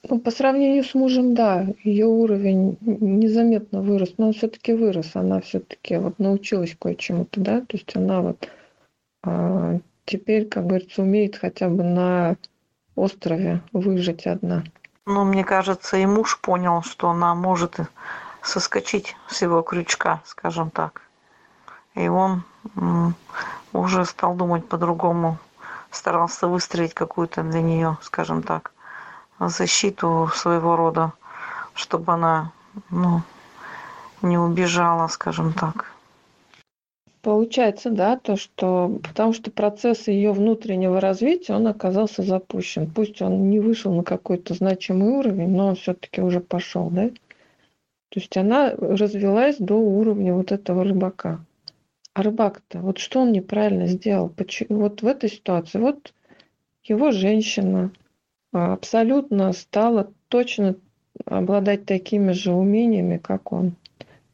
Ну, 0.08 0.20
по 0.20 0.32
сравнению 0.32 0.84
с 0.84 0.93
мужем, 0.93 1.34
да, 1.34 1.68
ее 1.84 2.06
уровень 2.06 2.78
незаметно 2.82 3.82
вырос, 3.82 4.14
но 4.18 4.28
он 4.28 4.34
все-таки 4.34 4.74
вырос, 4.74 5.12
она 5.16 5.41
все-таки 5.41 5.98
вот 5.98 6.20
научилась 6.20 6.76
кое-чему-то, 6.80 7.39
да, 7.39 7.62
то 7.62 7.78
есть 7.78 7.96
она 7.96 8.22
вот 8.22 8.50
теперь, 10.06 10.48
как 10.48 10.68
говорится, 10.68 11.02
умеет 11.02 11.38
хотя 11.38 11.70
бы 11.70 11.84
на 11.84 12.36
острове 12.96 13.62
выжить 13.74 14.26
одна. 14.28 14.64
Ну, 15.06 15.24
мне 15.24 15.44
кажется, 15.44 15.98
и 15.98 16.06
муж 16.06 16.40
понял, 16.40 16.82
что 16.82 17.10
она 17.10 17.36
может 17.36 17.78
соскочить 18.42 19.16
с 19.28 19.42
его 19.42 19.62
крючка, 19.62 20.22
скажем 20.26 20.70
так. 20.70 21.02
И 21.94 22.08
он 22.08 22.44
уже 23.74 24.06
стал 24.06 24.36
думать 24.36 24.68
по-другому, 24.68 25.38
старался 25.92 26.48
выстроить 26.48 26.94
какую-то 26.94 27.44
для 27.44 27.62
нее, 27.62 27.98
скажем 28.02 28.44
так, 28.44 28.72
защиту 29.40 30.30
своего 30.34 30.76
рода, 30.76 31.14
чтобы 31.74 32.14
она 32.14 32.52
ну, 32.90 33.22
не 34.22 34.38
убежала, 34.38 35.08
скажем 35.08 35.54
так. 35.54 35.95
Получается, 37.26 37.90
да, 37.90 38.18
то, 38.18 38.36
что 38.36 39.00
потому 39.02 39.34
что 39.34 39.50
процесс 39.50 40.08
ее 40.08 40.32
внутреннего 40.32 41.02
развития, 41.02 41.56
он 41.56 41.66
оказался 41.66 42.22
запущен. 42.22 42.88
Пусть 42.88 43.20
он 43.20 43.50
не 43.50 43.60
вышел 43.60 43.92
на 43.92 44.04
какой-то 44.04 44.54
значимый 44.54 45.10
уровень, 45.10 45.50
но 45.50 45.70
он 45.70 45.76
все-таки 45.76 46.22
уже 46.22 46.40
пошел, 46.40 46.92
да? 46.92 47.10
То 48.10 48.20
есть 48.20 48.38
она 48.38 48.76
развилась 48.76 49.58
до 49.58 49.74
уровня 49.74 50.36
вот 50.36 50.52
этого 50.52 50.84
рыбака. 50.84 51.44
А 52.14 52.22
рыбак-то, 52.22 52.78
вот 52.78 53.00
что 53.00 53.22
он 53.22 53.32
неправильно 53.32 53.88
сделал? 53.88 54.30
Почему? 54.30 54.82
Вот 54.82 55.02
в 55.02 55.08
этой 55.08 55.32
ситуации, 55.32 55.80
вот 55.80 56.14
его 56.84 57.10
женщина 57.10 57.90
а, 58.54 58.74
абсолютно 58.74 59.52
стала 59.54 60.12
точно 60.28 60.76
обладать 61.26 61.88
такими 61.88 62.34
же 62.34 62.52
умениями, 62.52 63.18
как 63.18 63.52
он. 63.52 63.74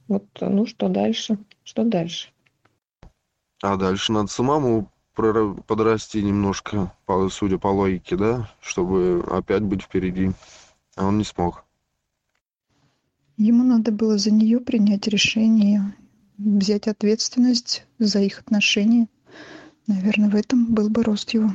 Вот, 0.10 0.26
ну 0.42 0.66
что 0.66 0.90
дальше? 0.90 1.38
Что 1.64 1.86
дальше? 1.86 2.28
А 3.62 3.78
дальше 3.78 4.12
надо 4.12 4.28
самому 4.28 4.90
подрасти 5.14 6.18
немножко, 6.18 6.94
судя 7.30 7.58
по 7.58 7.68
логике, 7.68 8.16
да, 8.16 8.50
чтобы 8.60 9.24
опять 9.30 9.62
быть 9.62 9.84
впереди. 9.84 10.32
А 10.96 11.06
он 11.06 11.18
не 11.18 11.24
смог. 11.24 11.64
Ему 13.38 13.64
надо 13.64 13.92
было 13.92 14.18
за 14.18 14.32
нее 14.32 14.60
принять 14.60 15.08
решение, 15.08 15.96
взять 16.38 16.88
ответственность 16.88 17.86
за 18.00 18.20
их 18.20 18.40
отношения. 18.40 19.08
Наверное, 19.88 20.30
в 20.30 20.36
этом 20.36 20.74
был 20.74 20.90
бы 20.90 21.04
рост 21.04 21.32
его. 21.32 21.52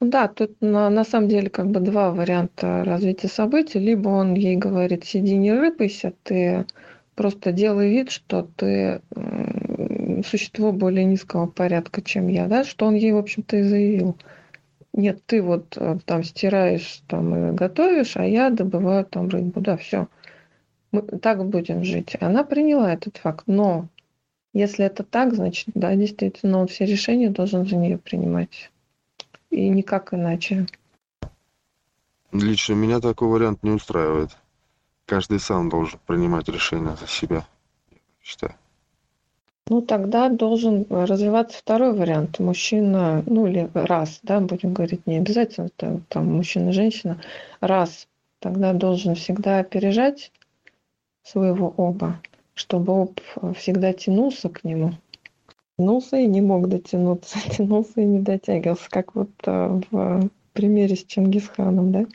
Ну 0.00 0.10
да, 0.10 0.28
тут 0.28 0.60
на, 0.60 0.90
на 0.90 1.04
самом 1.04 1.28
деле 1.28 1.48
как 1.48 1.70
бы 1.70 1.80
два 1.80 2.10
варианта 2.10 2.84
развития 2.84 3.28
событий. 3.28 3.78
Либо 3.78 4.08
он 4.08 4.34
ей 4.34 4.56
говорит, 4.56 5.04
сиди 5.04 5.36
не 5.36 5.52
рыпайся, 5.52 6.12
ты 6.22 6.66
просто 7.14 7.52
делай 7.52 7.90
вид, 7.90 8.10
что 8.10 8.48
ты 8.56 9.02
существо 10.24 10.72
более 10.72 11.04
низкого 11.04 11.46
порядка, 11.46 12.02
чем 12.02 12.28
я, 12.28 12.46
да, 12.46 12.64
что 12.64 12.86
он 12.86 12.94
ей, 12.94 13.12
в 13.12 13.18
общем-то, 13.18 13.56
и 13.56 13.62
заявил. 13.62 14.16
Нет, 14.92 15.22
ты 15.26 15.42
вот 15.42 15.76
э, 15.76 15.98
там 16.04 16.22
стираешь 16.22 17.02
там 17.06 17.34
и 17.34 17.52
готовишь, 17.52 18.16
а 18.16 18.24
я 18.24 18.50
добываю 18.50 19.04
там 19.04 19.28
рыбу, 19.28 19.60
да, 19.60 19.76
все 19.76 20.08
мы 20.92 21.02
так 21.02 21.44
будем 21.46 21.82
жить. 21.82 22.16
Она 22.20 22.44
приняла 22.44 22.92
этот 22.92 23.16
факт. 23.16 23.44
Но 23.46 23.88
если 24.52 24.84
это 24.84 25.02
так, 25.02 25.34
значит, 25.34 25.68
да, 25.74 25.96
действительно, 25.96 26.58
он 26.58 26.68
все 26.68 26.84
решения 26.84 27.30
должен 27.30 27.66
за 27.66 27.76
нее 27.76 27.98
принимать. 27.98 28.70
И 29.50 29.68
никак 29.68 30.14
иначе. 30.14 30.66
Лично 32.30 32.74
меня 32.74 33.00
такой 33.00 33.28
вариант 33.28 33.62
не 33.62 33.70
устраивает. 33.70 34.30
Каждый 35.06 35.40
сам 35.40 35.68
должен 35.68 35.98
принимать 36.06 36.48
решения 36.48 36.96
за 36.96 37.06
себя, 37.06 37.46
считаю. 38.22 38.54
Ну, 39.68 39.80
тогда 39.80 40.28
должен 40.28 40.86
развиваться 40.90 41.58
второй 41.58 41.94
вариант. 41.94 42.40
Мужчина, 42.40 43.22
ну 43.26 43.46
или 43.46 43.70
раз, 43.74 44.20
да, 44.22 44.40
будем 44.40 44.74
говорить, 44.74 45.06
не 45.06 45.18
обязательно 45.18 45.68
там, 45.76 46.04
там 46.08 46.34
мужчина-женщина, 46.34 47.20
раз, 47.60 48.08
тогда 48.40 48.72
должен 48.72 49.14
всегда 49.14 49.60
опережать 49.60 50.32
своего 51.22 51.72
оба, 51.76 52.20
чтобы 52.54 53.02
об 53.02 53.54
всегда 53.54 53.92
тянулся 53.92 54.48
к 54.48 54.64
нему. 54.64 54.92
Тянулся 55.78 56.16
и 56.16 56.26
не 56.26 56.40
мог 56.40 56.68
дотянуться, 56.68 57.38
тянулся 57.56 58.00
и 58.00 58.04
не 58.04 58.18
дотягивался, 58.18 58.90
как 58.90 59.14
вот 59.14 59.30
э, 59.44 59.80
в 59.90 60.28
примере 60.52 60.96
с 60.96 61.04
Чингисханом, 61.04 61.92
да? 61.92 62.06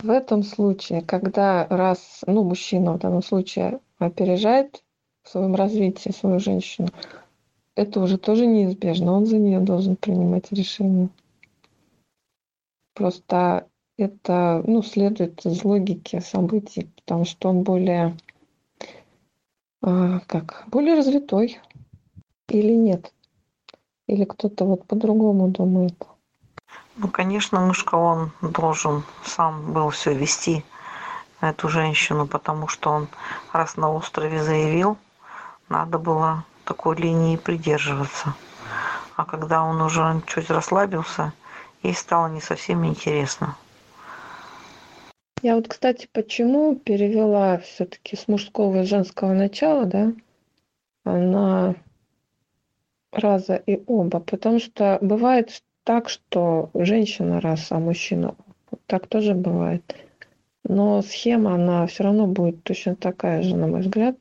В 0.00 0.10
этом 0.10 0.42
случае, 0.42 1.02
когда 1.02 1.66
раз, 1.68 2.22
ну, 2.26 2.44
мужчина 2.44 2.92
в 2.92 2.98
данном 2.98 3.22
случае 3.22 3.80
опережает 3.98 4.82
в 5.26 5.30
своем 5.30 5.56
развитии 5.56 6.10
свою 6.10 6.38
женщину, 6.38 6.88
это 7.74 8.00
уже 8.00 8.16
тоже 8.16 8.46
неизбежно, 8.46 9.12
он 9.12 9.26
за 9.26 9.38
нее 9.38 9.60
должен 9.60 9.96
принимать 9.96 10.52
решение. 10.52 11.08
Просто 12.94 13.66
это 13.98 14.62
ну, 14.66 14.82
следует 14.82 15.44
из 15.44 15.64
логики 15.64 16.20
событий, 16.20 16.88
потому 16.96 17.24
что 17.24 17.48
он 17.48 17.62
более 17.62 18.16
а, 19.82 20.20
как 20.26 20.64
более 20.68 20.94
развитой 20.94 21.60
или 22.48 22.72
нет? 22.72 23.12
Или 24.06 24.24
кто-то 24.24 24.64
вот 24.64 24.86
по-другому 24.86 25.48
думает? 25.48 26.06
Ну, 26.96 27.08
конечно, 27.08 27.60
мышка, 27.60 27.96
он 27.96 28.30
должен 28.40 29.02
сам 29.24 29.72
был 29.72 29.90
все 29.90 30.14
вести, 30.14 30.64
эту 31.40 31.68
женщину, 31.68 32.26
потому 32.26 32.68
что 32.68 32.90
он 32.90 33.08
раз 33.52 33.76
на 33.76 33.92
острове 33.92 34.42
заявил, 34.42 34.96
надо 35.68 35.98
было 35.98 36.44
такой 36.64 36.96
линии 36.96 37.36
придерживаться. 37.36 38.34
А 39.16 39.24
когда 39.24 39.62
он 39.62 39.80
уже 39.80 40.22
чуть 40.26 40.50
расслабился, 40.50 41.32
ей 41.82 41.94
стало 41.94 42.28
не 42.28 42.40
совсем 42.40 42.84
интересно. 42.84 43.56
Я 45.42 45.54
вот, 45.54 45.68
кстати, 45.68 46.08
почему 46.12 46.76
перевела 46.76 47.58
все-таки 47.58 48.16
с 48.16 48.26
мужского 48.26 48.82
и 48.82 48.86
женского 48.86 49.32
начала, 49.32 49.84
да, 49.84 50.12
на 51.04 51.74
раза 53.12 53.56
и 53.56 53.82
оба, 53.86 54.20
потому 54.20 54.58
что 54.58 54.98
бывает 55.00 55.62
так, 55.84 56.08
что 56.08 56.70
женщина 56.74 57.40
раз, 57.40 57.70
а 57.70 57.78
мужчина 57.78 58.34
так 58.86 59.06
тоже 59.06 59.34
бывает. 59.34 59.94
Но 60.64 61.00
схема, 61.02 61.54
она 61.54 61.86
все 61.86 62.04
равно 62.04 62.26
будет 62.26 62.64
точно 62.64 62.96
такая 62.96 63.42
же, 63.42 63.56
на 63.56 63.68
мой 63.68 63.82
взгляд. 63.82 64.16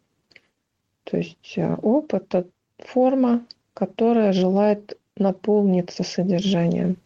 То 1.05 1.17
есть 1.17 1.53
э, 1.55 1.75
опыт– 1.81 2.35
это 2.35 2.47
форма, 2.79 3.45
которая 3.73 4.33
желает 4.33 4.97
наполниться 5.15 6.03
содержанием. 6.03 6.97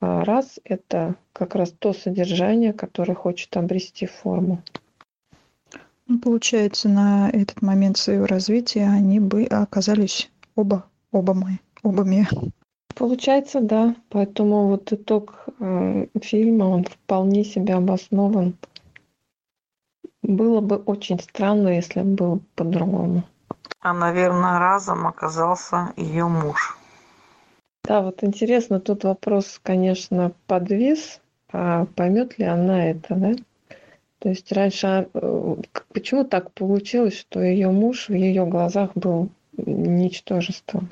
А 0.00 0.24
раз– 0.24 0.60
это 0.64 1.16
как 1.32 1.54
раз 1.54 1.72
то 1.78 1.92
содержание, 1.92 2.72
которое 2.72 3.14
хочет 3.14 3.56
обрести 3.56 4.06
форму. 4.06 4.62
Ну, 6.06 6.18
получается, 6.18 6.88
на 6.88 7.30
этот 7.30 7.62
момент 7.62 7.96
своего 7.96 8.26
развития 8.26 8.86
они 8.86 9.20
бы 9.20 9.44
оказались 9.44 10.30
оба, 10.54 10.86
оба 11.12 11.34
мы, 11.34 11.58
обами 11.82 12.26
Получается, 12.94 13.60
да. 13.60 13.94
Поэтому 14.08 14.66
вот 14.66 14.92
итог 14.92 15.46
э, 15.60 16.06
фильма, 16.20 16.64
он 16.64 16.84
вполне 16.84 17.44
себе 17.44 17.74
обоснован. 17.74 18.54
Было 20.28 20.60
бы 20.60 20.76
очень 20.76 21.18
странно, 21.18 21.68
если 21.68 22.02
бы 22.02 22.14
было 22.14 22.40
по-другому. 22.54 23.22
А, 23.80 23.94
наверное, 23.94 24.58
разом 24.58 25.06
оказался 25.06 25.94
ее 25.96 26.28
муж. 26.28 26.76
Да, 27.84 28.02
вот 28.02 28.22
интересно, 28.22 28.78
тут 28.78 29.04
вопрос, 29.04 29.58
конечно, 29.62 30.32
подвис, 30.46 31.22
а 31.50 31.86
поймет 31.96 32.38
ли 32.38 32.44
она 32.44 32.90
это, 32.90 33.14
да? 33.14 33.32
То 34.18 34.28
есть 34.28 34.52
раньше, 34.52 35.08
э, 35.14 35.56
почему 35.94 36.24
так 36.24 36.52
получилось, 36.52 37.18
что 37.18 37.40
ее 37.40 37.70
муж 37.70 38.10
в 38.10 38.12
ее 38.12 38.44
глазах 38.44 38.90
был 38.94 39.30
ничтожеством? 39.56 40.90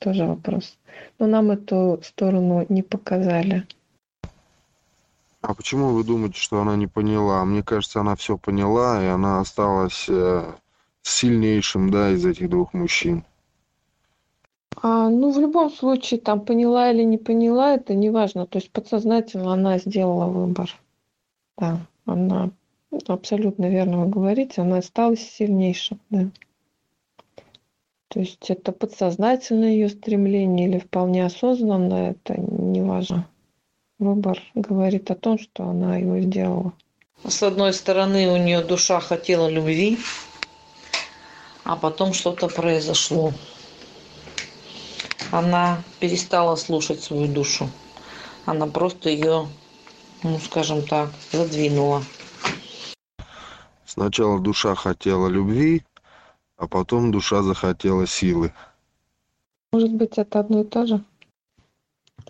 Тоже 0.00 0.26
вопрос. 0.26 0.76
Но 1.18 1.26
нам 1.26 1.50
эту 1.50 1.98
сторону 2.02 2.66
не 2.68 2.82
показали. 2.82 3.66
А 5.40 5.54
почему 5.54 5.90
вы 5.90 6.02
думаете, 6.04 6.40
что 6.40 6.60
она 6.60 6.76
не 6.76 6.86
поняла? 6.86 7.44
Мне 7.44 7.62
кажется, 7.62 8.00
она 8.00 8.16
все 8.16 8.36
поняла, 8.36 9.02
и 9.02 9.06
она 9.06 9.40
осталась 9.40 10.06
э, 10.08 10.52
сильнейшим, 11.02 11.90
да, 11.90 12.10
из 12.10 12.24
этих 12.24 12.50
двух 12.50 12.74
мужчин. 12.74 13.24
А, 14.82 15.08
ну, 15.08 15.30
в 15.30 15.38
любом 15.38 15.70
случае, 15.70 16.20
там 16.20 16.40
поняла 16.44 16.90
или 16.90 17.02
не 17.02 17.18
поняла, 17.18 17.74
это 17.74 17.94
не 17.94 18.10
важно. 18.10 18.46
То 18.46 18.58
есть 18.58 18.70
подсознательно 18.70 19.52
она 19.52 19.78
сделала 19.78 20.26
выбор. 20.26 20.70
Да, 21.56 21.80
она 22.04 22.50
абсолютно 23.06 23.68
верно 23.68 24.04
вы 24.04 24.10
говорите, 24.10 24.62
она 24.62 24.78
осталась 24.78 25.20
сильнейшим, 25.20 25.98
да. 26.10 26.28
То 28.08 28.20
есть 28.20 28.50
это 28.50 28.72
подсознательное 28.72 29.70
ее 29.70 29.88
стремление 29.88 30.68
или 30.68 30.78
вполне 30.78 31.24
осознанное, 31.26 32.12
это 32.12 32.40
не 32.40 32.82
важно. 32.82 33.26
Выбор 33.98 34.38
говорит 34.54 35.10
о 35.10 35.14
том, 35.14 35.38
что 35.38 35.64
она 35.64 35.96
его 35.96 36.20
сделала. 36.20 36.72
С 37.24 37.42
одной 37.42 37.72
стороны, 37.72 38.28
у 38.28 38.36
нее 38.36 38.62
душа 38.62 39.00
хотела 39.00 39.48
любви, 39.48 39.98
а 41.64 41.76
потом 41.76 42.12
что-то 42.12 42.48
произошло. 42.48 43.32
Она 45.32 45.82
перестала 45.98 46.56
слушать 46.56 47.02
свою 47.02 47.26
душу. 47.26 47.70
Она 48.44 48.66
просто 48.66 49.08
ее, 49.08 49.48
ну 50.22 50.38
скажем 50.40 50.86
так, 50.86 51.10
задвинула. 51.32 52.02
Сначала 53.86 54.38
душа 54.38 54.74
хотела 54.74 55.26
любви, 55.28 55.84
а 56.58 56.68
потом 56.68 57.12
душа 57.12 57.42
захотела 57.42 58.06
силы. 58.06 58.52
Может 59.72 59.92
быть, 59.94 60.18
это 60.18 60.40
одно 60.40 60.60
и 60.60 60.64
то 60.64 60.86
же? 60.86 61.02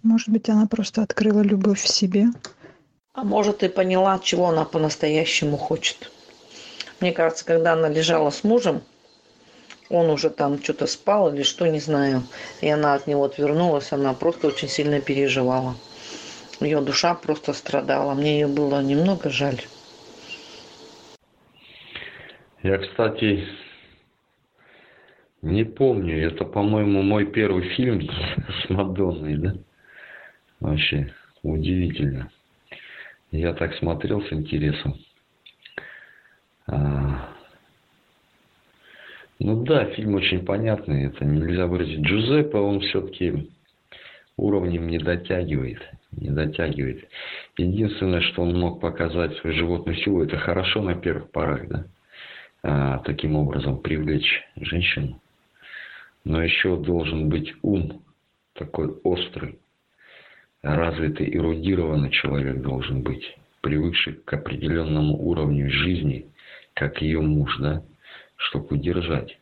Может 0.03 0.29
быть, 0.29 0.49
она 0.49 0.67
просто 0.67 1.03
открыла 1.03 1.41
любовь 1.43 1.81
в 1.81 1.89
себе. 1.89 2.27
А 3.13 3.25
может 3.25 3.63
и 3.63 3.69
поняла, 3.69 4.19
чего 4.19 4.49
она 4.49 4.65
по-настоящему 4.65 5.57
хочет. 5.57 6.11
Мне 7.01 7.13
кажется, 7.13 7.45
когда 7.45 7.73
она 7.73 7.89
лежала 7.89 8.31
с 8.31 8.45
мужем, 8.45 8.83
он 9.89 10.11
уже 10.11 10.31
там 10.31 10.63
что-то 10.63 10.87
спал 10.87 11.33
или 11.33 11.43
что, 11.43 11.67
не 11.67 11.81
знаю. 11.81 12.23
И 12.61 12.69
она 12.69 12.95
от 12.95 13.07
него 13.07 13.25
отвернулась, 13.25 13.93
она 13.93 14.13
просто 14.15 14.49
очень 14.49 14.69
сильно 14.69 15.01
переживала. 15.01 15.77
Ее 16.61 16.81
душа 16.81 17.15
просто 17.15 17.53
страдала. 17.53 18.15
Мне 18.15 18.41
ее 18.41 18.47
было 18.47 18.83
немного 18.83 19.31
жаль. 19.31 19.61
Я, 22.63 22.79
кстати, 22.79 23.47
не 25.43 25.65
помню. 25.65 26.27
Это, 26.27 26.45
по-моему, 26.45 27.03
мой 27.03 27.27
первый 27.27 27.69
фильм 27.77 28.09
с 28.67 28.71
Мадонной, 28.71 29.37
да? 29.37 29.55
Вообще 30.61 31.13
удивительно. 31.43 32.31
Я 33.31 33.53
так 33.53 33.75
смотрел 33.75 34.23
с 34.23 34.33
интересом. 34.33 34.97
А... 36.67 37.35
Ну 39.39 39.65
да, 39.65 39.85
фильм 39.87 40.15
очень 40.15 40.45
понятный. 40.45 41.07
Это 41.07 41.25
нельзя 41.25 41.67
выразить. 41.67 42.01
Джузеппе, 42.01 42.57
он 42.57 42.81
все-таки 42.81 43.51
уровнем 44.37 44.89
не 44.89 44.99
дотягивает. 44.99 45.83
Не 46.13 46.31
дотягивает. 46.31 47.09
Единственное, 47.59 48.23
что 48.23 48.43
он 48.43 48.59
мог 48.59 48.81
показать 48.81 49.37
свою 49.39 49.57
животную 49.57 49.97
силу, 49.99 50.25
это 50.25 50.39
хорошо 50.39 50.83
на 50.83 50.95
первых 50.95 51.31
порах, 51.31 51.69
да? 51.69 51.87
А, 52.63 52.99
таким 53.01 53.37
образом 53.37 53.81
привлечь 53.81 54.43
женщину. 54.57 55.21
Но 56.25 56.43
еще 56.43 56.77
должен 56.77 57.29
быть 57.29 57.55
ум 57.63 58.03
такой 58.55 58.89
острый, 59.05 59.59
развитый, 60.63 61.35
эрудированный 61.35 62.11
человек 62.11 62.61
должен 62.61 63.03
быть, 63.03 63.37
привыкший 63.61 64.15
к 64.15 64.33
определенному 64.33 65.17
уровню 65.17 65.71
жизни, 65.71 66.27
как 66.75 67.03
ее 67.03 67.21
муж, 67.21 67.57
да, 67.59 67.83
чтобы 68.37 68.77
удержать. 68.77 69.39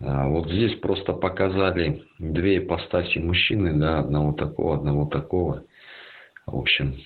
А 0.00 0.28
вот 0.28 0.48
здесь 0.48 0.78
просто 0.78 1.12
показали 1.12 2.04
две 2.18 2.58
ипостаси 2.58 3.18
мужчины, 3.18 3.74
да, 3.74 3.98
одного 3.98 4.32
такого, 4.32 4.76
одного 4.76 5.06
такого. 5.06 5.64
В 6.46 6.56
общем, 6.56 6.96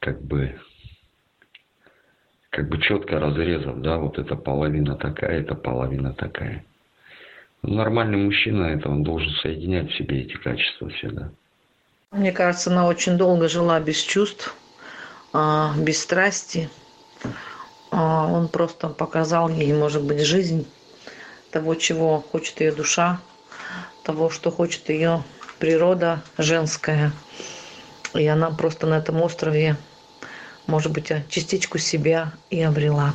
как 0.00 0.22
бы 0.22 0.54
как 2.50 2.68
бы 2.68 2.78
четко 2.78 3.18
разрезав, 3.20 3.80
да, 3.80 3.98
вот 3.98 4.18
эта 4.18 4.36
половина 4.36 4.96
такая, 4.96 5.40
эта 5.40 5.54
половина 5.54 6.12
такая. 6.12 6.64
Нормальный 7.62 8.18
мужчина, 8.18 8.64
это 8.64 8.88
он 8.90 9.02
должен 9.02 9.30
соединять 9.34 9.90
в 9.90 9.96
себе 9.96 10.22
эти 10.22 10.34
качества 10.34 10.88
все, 10.88 11.10
да. 11.10 11.32
Мне 12.12 12.32
кажется, 12.32 12.70
она 12.70 12.86
очень 12.86 13.16
долго 13.16 13.48
жила 13.48 13.78
без 13.80 13.98
чувств, 13.98 14.54
а, 15.32 15.74
без 15.76 16.00
страсти. 16.02 16.68
А, 17.90 18.26
он 18.26 18.48
просто 18.48 18.88
показал 18.88 19.48
ей, 19.48 19.72
может 19.72 20.02
быть, 20.02 20.20
жизнь 20.20 20.66
того, 21.50 21.74
чего 21.74 22.20
хочет 22.32 22.60
ее 22.60 22.72
душа, 22.72 23.20
того, 24.04 24.30
что 24.30 24.50
хочет 24.50 24.88
ее 24.88 25.22
природа 25.58 26.22
женская. 26.38 27.12
И 28.14 28.26
она 28.26 28.50
просто 28.50 28.86
на 28.86 28.98
этом 28.98 29.22
острове 29.22 29.76
может 30.70 30.92
быть, 30.92 31.12
частичку 31.28 31.78
себя 31.78 32.32
и 32.48 32.62
обрела. 32.62 33.14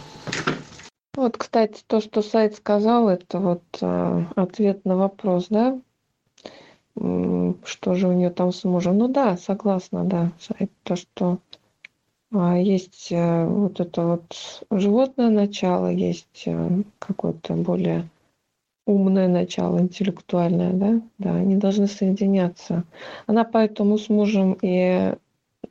Вот, 1.15 1.37
кстати, 1.37 1.81
то, 1.87 2.01
что 2.01 2.21
сайт 2.21 2.55
сказал, 2.55 3.07
это 3.07 3.39
вот 3.39 3.63
э, 3.81 4.25
ответ 4.35 4.83
на 4.83 4.97
вопрос, 4.97 5.47
да? 5.49 5.79
Что 6.97 7.93
же 7.93 8.07
у 8.07 8.13
нее 8.13 8.29
там 8.29 8.53
с 8.53 8.63
мужем? 8.63 8.97
Ну 8.97 9.07
да, 9.07 9.37
согласна, 9.37 10.05
да, 10.05 10.31
то, 10.83 10.95
что 10.95 11.39
э, 12.31 12.61
есть 12.63 13.11
э, 13.11 13.45
вот 13.45 13.81
это 13.81 14.05
вот 14.05 14.65
животное 14.71 15.29
начало, 15.29 15.87
есть 15.87 16.43
э, 16.45 16.69
какое-то 16.99 17.53
более 17.55 18.09
умное 18.85 19.27
начало, 19.27 19.79
интеллектуальное, 19.79 20.71
да, 20.71 21.01
да, 21.17 21.35
они 21.35 21.57
должны 21.57 21.87
соединяться. 21.87 22.85
Она 23.25 23.43
поэтому 23.43 23.97
с 23.97 24.07
мужем 24.07 24.57
и 24.61 25.15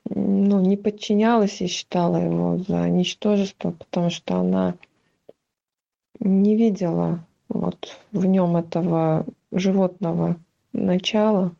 ну, 0.09 0.61
не 0.61 0.77
подчинялась 0.77 1.61
и 1.61 1.67
считала 1.67 2.17
его 2.17 2.59
за 2.59 2.87
ничтожество, 2.89 3.71
потому 3.71 4.09
что 4.11 4.35
она 4.35 4.75
не 6.19 6.55
видела 6.55 7.25
вот 7.49 7.97
в 8.11 8.25
нем 8.25 8.57
этого 8.57 9.25
животного 9.51 10.37
начала, 10.75 11.55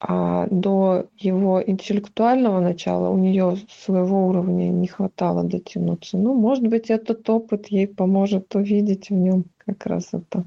а 0.00 0.46
до 0.50 1.06
его 1.16 1.62
интеллектуального 1.64 2.60
начала 2.60 3.08
у 3.08 3.18
нее 3.18 3.56
своего 3.84 4.26
уровня 4.28 4.68
не 4.68 4.86
хватало 4.86 5.44
дотянуться. 5.44 6.18
Ну, 6.18 6.34
может 6.34 6.66
быть, 6.66 6.90
этот 6.90 7.28
опыт 7.30 7.68
ей 7.68 7.88
поможет 7.88 8.54
увидеть 8.54 9.10
в 9.10 9.14
нем 9.14 9.44
как 9.58 9.86
раз 9.86 10.10
это. 10.12 10.44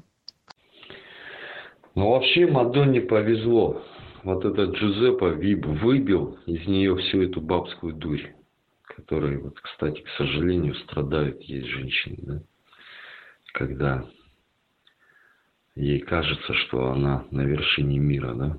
Ну, 1.94 2.10
вообще 2.10 2.46
Мадонне 2.46 3.00
повезло 3.00 3.82
вот 4.22 4.44
этот 4.44 4.76
Джузеппе 4.76 5.56
выбил 5.56 6.38
из 6.46 6.66
нее 6.66 6.96
всю 6.96 7.22
эту 7.22 7.40
бабскую 7.40 7.94
дурь, 7.94 8.34
которой, 8.82 9.38
вот, 9.38 9.58
кстати, 9.60 10.00
к 10.00 10.08
сожалению, 10.16 10.74
страдают 10.74 11.40
есть 11.42 11.66
женщины, 11.66 12.16
да? 12.20 12.42
когда 13.52 14.04
ей 15.78 16.00
кажется, 16.00 16.54
что 16.54 16.90
она 16.90 17.24
на 17.30 17.42
вершине 17.42 17.98
мира, 17.98 18.34
да? 18.34 18.58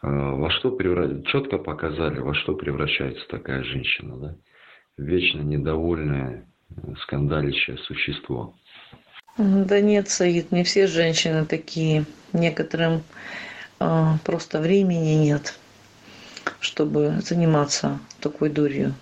А 0.00 0.34
во 0.34 0.50
что 0.50 0.70
превращается, 0.70 1.26
четко 1.30 1.58
показали, 1.58 2.18
во 2.18 2.34
что 2.34 2.54
превращается 2.54 3.26
такая 3.28 3.62
женщина, 3.62 4.16
да? 4.16 4.34
Вечно 4.96 5.40
недовольное, 5.40 6.46
скандалищее 7.02 7.78
существо. 7.78 8.54
Да 9.36 9.80
нет, 9.80 10.08
Саид, 10.08 10.50
не 10.50 10.64
все 10.64 10.88
женщины 10.88 11.46
такие. 11.46 12.04
Некоторым 12.32 13.02
а, 13.78 14.16
просто 14.24 14.60
времени 14.60 15.14
нет, 15.14 15.58
чтобы 16.58 17.20
заниматься 17.20 18.00
такой 18.20 18.50
дурью. 18.50 18.94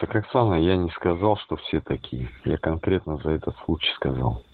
Так, 0.00 0.16
Оксана, 0.16 0.54
я 0.54 0.76
не 0.76 0.90
сказал, 0.90 1.36
что 1.36 1.56
все 1.56 1.80
такие. 1.80 2.28
Я 2.44 2.58
конкретно 2.58 3.18
за 3.18 3.30
этот 3.30 3.54
случай 3.64 3.92
сказал. 3.94 4.44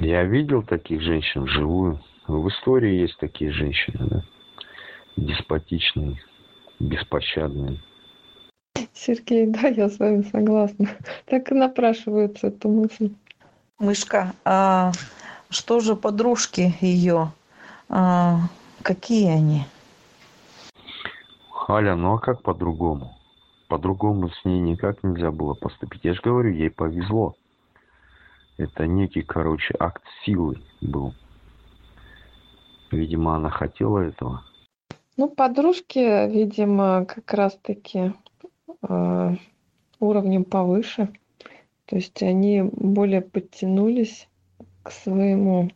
Я 0.00 0.22
видел 0.24 0.62
таких 0.62 1.00
женщин 1.00 1.42
вживую. 1.42 2.00
В 2.28 2.48
истории 2.48 3.00
есть 3.00 3.18
такие 3.18 3.50
женщины, 3.50 4.06
да? 4.08 4.22
Деспотичные, 5.16 6.22
беспощадные. 6.78 7.80
Сергей, 8.92 9.46
да, 9.46 9.66
я 9.68 9.88
с 9.88 9.98
вами 9.98 10.22
согласна. 10.22 10.88
Так 11.26 11.50
и 11.50 11.54
напрашивается 11.54 12.48
эта 12.48 12.68
мысль. 12.68 13.10
Мышка, 13.80 14.34
а 14.44 14.92
что 15.50 15.80
же 15.80 15.96
подружки 15.96 16.74
ее? 16.80 17.32
А, 17.88 18.40
какие 18.82 19.28
они? 19.30 19.64
Аля, 21.68 21.96
ну 21.96 22.14
а 22.14 22.18
как 22.18 22.42
по-другому? 22.42 23.16
По-другому 23.68 24.30
с 24.30 24.44
ней 24.44 24.60
никак 24.60 25.02
нельзя 25.02 25.30
было 25.30 25.54
поступить. 25.54 26.04
Я 26.04 26.14
же 26.14 26.20
говорю, 26.22 26.52
ей 26.52 26.70
повезло. 26.70 27.34
Это 28.58 28.88
некий, 28.88 29.22
короче, 29.22 29.74
акт 29.78 30.02
силы 30.24 30.60
был. 30.80 31.14
Видимо, 32.90 33.36
она 33.36 33.50
хотела 33.50 34.00
этого. 34.00 34.42
Ну, 35.16 35.28
подружки, 35.28 36.28
видимо, 36.28 37.04
как 37.06 37.32
раз-таки 37.32 38.12
э, 38.82 39.36
уровнем 40.00 40.44
повыше. 40.44 41.08
То 41.86 41.96
есть 41.96 42.20
они 42.22 42.62
более 42.62 43.20
подтянулись 43.20 44.28
к 44.82 44.90
своему, 44.90 45.70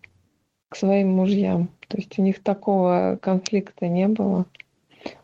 к 0.68 0.76
своим 0.76 1.10
мужьям. 1.12 1.68
То 1.88 1.98
есть 1.98 2.18
у 2.18 2.22
них 2.22 2.42
такого 2.42 3.16
конфликта 3.22 3.86
не 3.86 4.08
было 4.08 4.46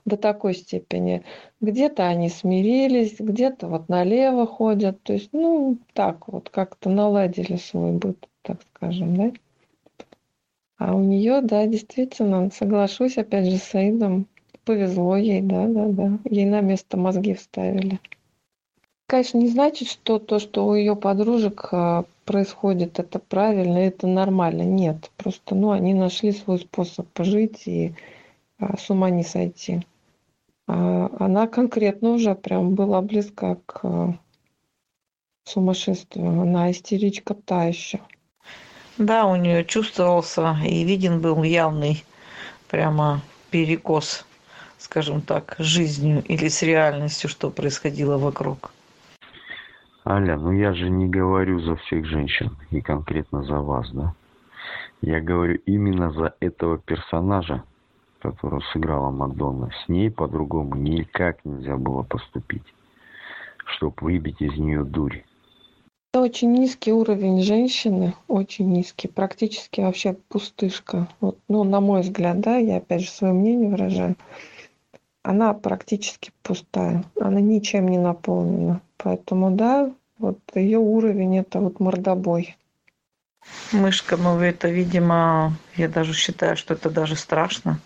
до 0.05 0.17
такой 0.17 0.55
степени. 0.55 1.23
Где-то 1.61 2.07
они 2.07 2.29
смирились, 2.29 3.17
где-то 3.19 3.69
вот 3.69 3.89
налево 3.89 4.47
ходят. 4.47 5.03
То 5.03 5.13
есть, 5.13 5.31
ну, 5.33 5.79
так 5.93 6.29
вот 6.29 6.51
как-то 6.51 6.91
наладили 6.91 7.57
свой 7.57 7.93
быт, 7.93 8.29
так 8.43 8.59
скажем, 8.75 9.17
да. 9.17 9.33
А 10.79 10.95
у 10.95 11.01
нее, 11.01 11.41
да, 11.43 11.67
действительно, 11.67 12.51
соглашусь 12.51 13.19
опять 13.19 13.47
же 13.47 13.57
с 13.59 13.65
Саидом, 13.65 14.27
повезло 14.65 15.17
ей, 15.17 15.41
да, 15.41 15.67
да, 15.67 15.87
да. 15.87 16.19
Ей 16.31 16.47
на 16.47 16.61
место 16.61 16.97
мозги 16.97 17.35
вставили. 17.35 17.99
Конечно, 19.09 19.39
не 19.39 19.49
значит, 19.49 19.89
что 19.89 20.19
то, 20.19 20.39
что 20.39 20.67
у 20.67 20.75
ее 20.75 20.95
подружек 20.95 21.69
а, 21.73 22.05
происходит, 22.27 22.99
это 22.99 23.19
правильно, 23.19 23.79
это 23.79 24.07
нормально. 24.07 24.63
Нет, 24.63 25.11
просто, 25.17 25.55
ну, 25.55 25.71
они 25.71 25.95
нашли 25.95 26.31
свой 26.31 26.59
способ 26.59 27.07
пожить 27.09 27.67
и 27.67 27.95
с 28.61 28.91
ума 28.91 29.11
не 29.11 29.23
сойти. 29.23 29.87
А 30.67 31.11
она 31.19 31.47
конкретно 31.47 32.11
уже 32.11 32.35
прям 32.35 32.75
была 32.75 33.01
близка 33.01 33.57
к 33.67 33.81
а, 33.85 34.19
сумасшествию. 35.45 36.43
Она 36.43 36.71
истеричка 36.71 37.35
та 37.35 37.65
еще. 37.65 38.01
Да, 38.99 39.27
у 39.27 39.37
нее 39.37 39.65
чувствовался 39.65 40.57
и 40.65 40.85
виден 40.85 41.21
был 41.21 41.43
явный 41.43 42.05
прямо 42.69 43.23
перекос, 43.51 44.27
скажем 44.77 45.23
так, 45.23 45.55
с 45.59 45.63
жизнью 45.63 46.23
или 46.25 46.49
с 46.49 46.63
реальностью, 46.63 47.31
что 47.31 47.51
происходило 47.51 48.19
вокруг. 48.19 48.73
Аля, 50.05 50.37
ну 50.37 50.53
я 50.53 50.75
же 50.75 50.91
не 50.91 51.09
говорю 51.09 51.61
за 51.61 51.77
всех 51.77 52.07
женщин 52.07 52.57
и 52.71 52.81
конкретно 52.81 53.45
за 53.45 53.61
вас, 53.61 53.91
да? 53.93 54.15
Я 55.01 55.21
говорю 55.21 55.61
именно 55.67 56.11
за 56.11 56.35
этого 56.41 56.79
персонажа, 56.79 57.63
которую 58.21 58.63
сыграла 58.73 59.11
Мадонна. 59.11 59.71
С 59.85 59.89
ней 59.89 60.11
по-другому 60.11 60.77
никак 60.77 61.45
нельзя 61.45 61.77
было 61.77 62.03
поступить, 62.03 62.65
чтобы 63.65 63.95
выбить 64.01 64.41
из 64.41 64.57
нее 64.59 64.85
дурь. 64.85 65.23
Это 66.13 66.23
очень 66.23 66.53
низкий 66.53 66.93
уровень 66.93 67.43
женщины, 67.43 68.15
очень 68.29 68.73
низкий, 68.73 69.09
практически 69.09 69.83
вообще 69.83 70.15
пустышка. 70.29 71.07
Вот, 71.21 71.39
ну, 71.49 71.65
на 71.65 71.81
мой 71.81 72.01
взгляд, 72.01 72.41
да, 72.41 72.57
я 72.57 72.79
опять 72.79 73.03
же 73.03 73.11
свое 73.11 73.35
мнение 73.35 73.69
выражаю. 73.69 74.17
Она 75.23 75.53
практически 75.53 76.33
пустая, 76.43 77.05
она 77.21 77.41
ничем 77.41 77.89
не 77.89 77.99
наполнена. 77.99 78.81
Поэтому, 78.97 79.51
да, 79.51 79.93
вот 80.19 80.39
ее 80.55 80.79
уровень 80.79 81.37
это 81.37 81.61
вот 81.61 81.79
мордобой. 81.79 82.57
Мышка, 83.73 84.17
ну 84.17 84.41
это, 84.41 84.69
видимо, 84.69 85.53
я 85.77 85.89
даже 85.89 86.15
считаю, 86.15 86.57
что 86.57 86.75
это 86.75 86.91
даже 86.91 87.17
страшно. 87.17 87.81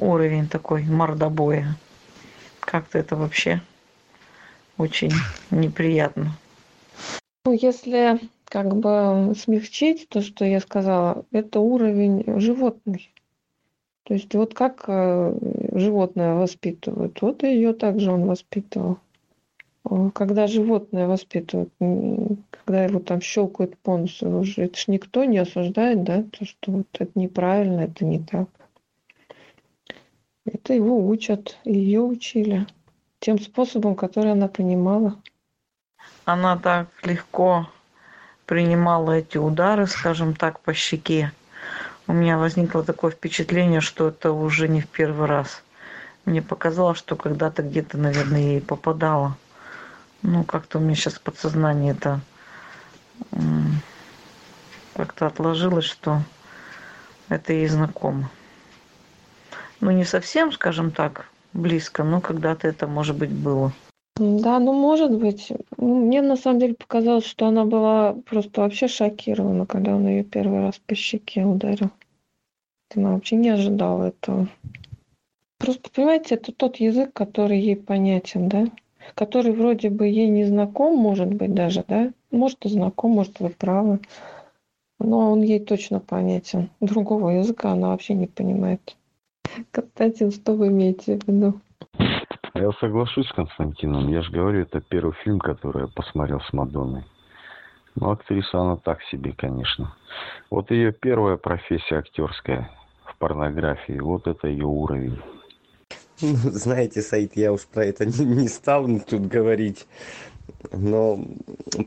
Уровень 0.00 0.48
такой 0.48 0.84
мордобоя. 0.84 1.76
Как-то 2.58 2.98
это 2.98 3.16
вообще 3.16 3.60
очень 4.78 5.12
неприятно. 5.50 6.32
Ну, 7.44 7.52
если 7.52 8.18
как 8.46 8.74
бы 8.74 9.34
смягчить 9.38 10.08
то, 10.08 10.22
что 10.22 10.46
я 10.46 10.60
сказала, 10.60 11.26
это 11.32 11.60
уровень 11.60 12.24
животный. 12.40 13.12
То 14.04 14.14
есть 14.14 14.34
вот 14.34 14.54
как 14.54 14.84
э, 14.88 15.34
животное 15.74 16.34
воспитывают, 16.34 17.20
вот 17.20 17.42
ее 17.42 17.74
также 17.74 18.10
он 18.10 18.24
воспитывал. 18.24 18.98
Когда 20.14 20.46
животное 20.46 21.06
воспитывают, 21.06 21.70
когда 21.78 22.84
его 22.84 23.00
там 23.00 23.20
щелкают 23.20 23.76
по 23.78 23.98
носу, 23.98 24.28
уже 24.28 24.62
это 24.62 24.78
ж 24.78 24.88
никто 24.88 25.24
не 25.24 25.38
осуждает, 25.38 26.04
да, 26.04 26.22
то, 26.22 26.44
что 26.44 26.72
вот 26.72 26.86
это 26.98 27.10
неправильно, 27.14 27.80
это 27.82 28.04
не 28.04 28.18
так. 28.18 28.48
Это 30.44 30.72
его 30.74 31.06
учат, 31.06 31.58
ее 31.64 32.00
учили 32.00 32.66
тем 33.18 33.38
способом, 33.38 33.94
который 33.94 34.32
она 34.32 34.48
понимала 34.48 35.20
она 36.24 36.56
так 36.56 36.88
легко 37.02 37.68
принимала 38.46 39.12
эти 39.12 39.38
удары, 39.38 39.86
скажем 39.86 40.34
так, 40.34 40.60
по 40.60 40.72
щеке. 40.74 41.32
У 42.06 42.12
меня 42.12 42.38
возникло 42.38 42.82
такое 42.82 43.10
впечатление, 43.10 43.80
что 43.80 44.08
это 44.08 44.32
уже 44.32 44.68
не 44.68 44.80
в 44.80 44.88
первый 44.88 45.28
раз. 45.28 45.62
Мне 46.24 46.42
показалось, 46.42 46.98
что 46.98 47.16
когда-то 47.16 47.62
где-то, 47.62 47.98
наверное, 47.98 48.40
ей 48.40 48.60
попадало. 48.60 49.36
Ну, 50.22 50.44
как-то 50.44 50.78
у 50.78 50.80
меня 50.80 50.94
сейчас 50.94 51.18
подсознание 51.18 51.92
это 51.92 52.20
как-то 54.94 55.26
отложилось, 55.26 55.84
что 55.84 56.22
это 57.28 57.52
ей 57.52 57.68
знакомо. 57.68 58.30
Ну, 59.80 59.90
не 59.90 60.04
совсем, 60.04 60.52
скажем 60.52 60.90
так, 60.90 61.26
близко, 61.52 62.04
но 62.04 62.20
когда-то 62.20 62.68
это, 62.68 62.86
может 62.86 63.16
быть, 63.16 63.30
было. 63.30 63.72
Да, 64.16 64.58
ну 64.58 64.74
может 64.74 65.12
быть. 65.12 65.50
Ну, 65.78 66.06
мне 66.06 66.20
на 66.20 66.36
самом 66.36 66.60
деле 66.60 66.74
показалось, 66.74 67.24
что 67.24 67.46
она 67.46 67.64
была 67.64 68.14
просто 68.26 68.60
вообще 68.60 68.86
шокирована, 68.88 69.64
когда 69.64 69.96
он 69.96 70.06
ее 70.06 70.24
первый 70.24 70.60
раз 70.60 70.78
по 70.78 70.94
щеке 70.94 71.44
ударил. 71.44 71.90
Она 72.94 73.12
вообще 73.12 73.36
не 73.36 73.48
ожидала 73.48 74.08
этого. 74.08 74.48
Просто, 75.58 75.90
понимаете, 75.90 76.34
это 76.34 76.52
тот 76.52 76.76
язык, 76.76 77.12
который 77.14 77.60
ей 77.60 77.76
понятен, 77.76 78.48
да? 78.48 78.66
Который 79.14 79.52
вроде 79.52 79.88
бы 79.88 80.06
ей 80.06 80.28
не 80.28 80.44
знаком, 80.44 80.96
может 80.96 81.28
быть, 81.28 81.54
даже, 81.54 81.84
да? 81.88 82.12
Может, 82.30 82.66
и 82.66 82.68
знаком, 82.68 83.12
может, 83.12 83.40
вы 83.40 83.48
правы. 83.48 84.00
Но 84.98 85.32
он 85.32 85.42
ей 85.42 85.60
точно 85.60 86.00
понятен. 86.00 86.68
Другого 86.80 87.30
языка 87.30 87.72
она 87.72 87.88
вообще 87.88 88.12
не 88.14 88.26
понимает. 88.26 88.96
Константин, 89.70 90.30
что 90.30 90.54
вы 90.54 90.68
имеете 90.68 91.18
в 91.18 91.28
виду? 91.28 91.60
Я 92.54 92.72
соглашусь 92.80 93.28
с 93.28 93.32
Константином. 93.32 94.08
Я 94.08 94.22
же 94.22 94.30
говорю, 94.32 94.62
это 94.62 94.80
первый 94.80 95.14
фильм, 95.24 95.38
который 95.38 95.82
я 95.82 95.88
посмотрел 95.88 96.40
с 96.40 96.52
Мадонной. 96.52 97.04
Ну, 97.94 98.10
актриса 98.10 98.60
она 98.60 98.76
так 98.76 99.02
себе, 99.04 99.32
конечно. 99.36 99.94
Вот 100.50 100.70
ее 100.70 100.92
первая 100.92 101.36
профессия 101.36 101.96
актерская 101.96 102.70
в 103.04 103.16
порнографии, 103.18 103.98
вот 103.98 104.26
это 104.26 104.48
ее 104.48 104.66
уровень. 104.66 105.18
Ну, 106.20 106.36
знаете, 106.36 107.02
Саид, 107.02 107.36
я 107.36 107.52
уж 107.52 107.62
про 107.62 107.84
это 107.84 108.04
не, 108.04 108.24
не 108.42 108.48
стал 108.48 108.86
тут 109.00 109.26
говорить. 109.26 109.86
Но 110.72 111.18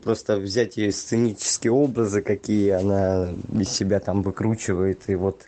просто 0.02 0.38
взять 0.38 0.76
ее 0.76 0.90
сценические 0.90 1.72
образы, 1.72 2.22
какие 2.22 2.70
она 2.70 3.28
из 3.52 3.68
себя 3.68 4.00
там 4.00 4.22
выкручивает, 4.22 5.08
и 5.08 5.14
вот 5.14 5.42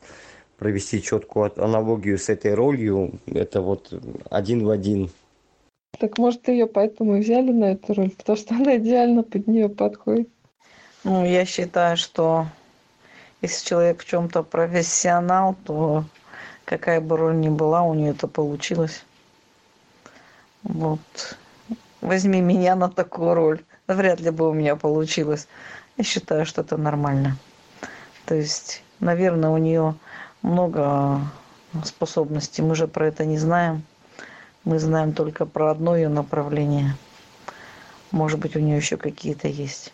провести 0.59 1.03
четкую 1.03 1.53
аналогию 1.63 2.19
с 2.19 2.29
этой 2.29 2.55
ролью, 2.55 3.19
это 3.27 3.61
вот 3.61 3.93
один 4.31 4.65
в 4.65 4.71
один. 4.71 5.11
Так 5.99 6.19
может 6.19 6.49
ее 6.49 6.67
поэтому 6.67 7.17
и 7.17 7.21
взяли 7.21 7.53
на 7.53 7.73
эту 7.73 7.95
роль, 7.95 8.11
потому 8.11 8.37
что 8.37 8.55
она 8.55 8.77
идеально 8.77 9.23
под 9.23 9.47
нее 9.47 9.69
подходит. 9.69 10.29
Ну, 11.05 11.25
я 11.25 11.45
считаю, 11.45 11.97
что 11.97 12.47
если 13.43 13.65
человек 13.65 14.03
в 14.03 14.07
чем-то 14.07 14.43
профессионал, 14.43 15.55
то 15.65 16.05
какая 16.65 17.01
бы 17.01 17.17
роль 17.17 17.39
ни 17.39 17.49
была, 17.49 17.83
у 17.83 17.95
нее 17.95 18.11
это 18.11 18.29
получилось. 18.29 19.05
Вот. 20.63 21.01
Возьми 22.01 22.41
меня 22.41 22.75
на 22.75 22.91
такую 22.91 23.35
роль. 23.35 23.61
Вряд 23.87 24.21
ли 24.21 24.31
бы 24.31 24.51
у 24.51 24.53
меня 24.53 24.77
получилось. 24.77 25.49
Я 25.97 26.05
считаю, 26.05 26.45
что 26.45 26.63
это 26.63 26.77
нормально. 26.77 27.37
То 28.27 28.35
есть, 28.35 28.83
наверное, 28.99 29.51
у 29.51 29.59
нее 29.59 29.95
много 30.43 31.21
способностей. 31.85 32.63
Мы 32.63 32.75
же 32.75 32.89
про 32.89 33.09
это 33.09 33.25
не 33.25 33.39
знаем. 33.39 33.83
Мы 34.65 34.79
знаем 34.79 35.13
только 35.13 35.47
про 35.47 35.71
одно 35.71 35.97
ее 35.97 36.09
направление. 36.09 36.97
Может 38.11 38.41
быть, 38.41 38.57
у 38.57 38.61
нее 38.61 38.77
еще 38.77 38.97
какие-то 38.97 39.49
есть. 39.49 39.93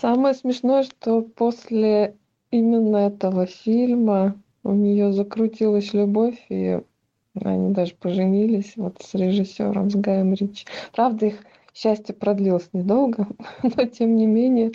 Самое 0.00 0.34
смешное, 0.34 0.82
что 0.82 1.22
после 1.22 2.16
именно 2.50 2.96
этого 2.96 3.46
фильма 3.46 4.34
у 4.64 4.72
нее 4.72 5.12
закрутилась 5.12 5.92
любовь, 5.92 6.38
и 6.48 6.80
они 7.40 7.72
даже 7.72 7.94
поженились 7.94 8.74
вот 8.76 9.00
с 9.02 9.14
режиссером, 9.14 9.90
с 9.90 9.94
Гаем 9.94 10.34
Ричи. 10.34 10.66
Правда, 10.92 11.26
их 11.26 11.44
счастье 11.74 12.14
продлилось 12.14 12.68
недолго, 12.72 13.26
но 13.62 13.84
тем 13.86 14.16
не 14.16 14.26
менее 14.26 14.72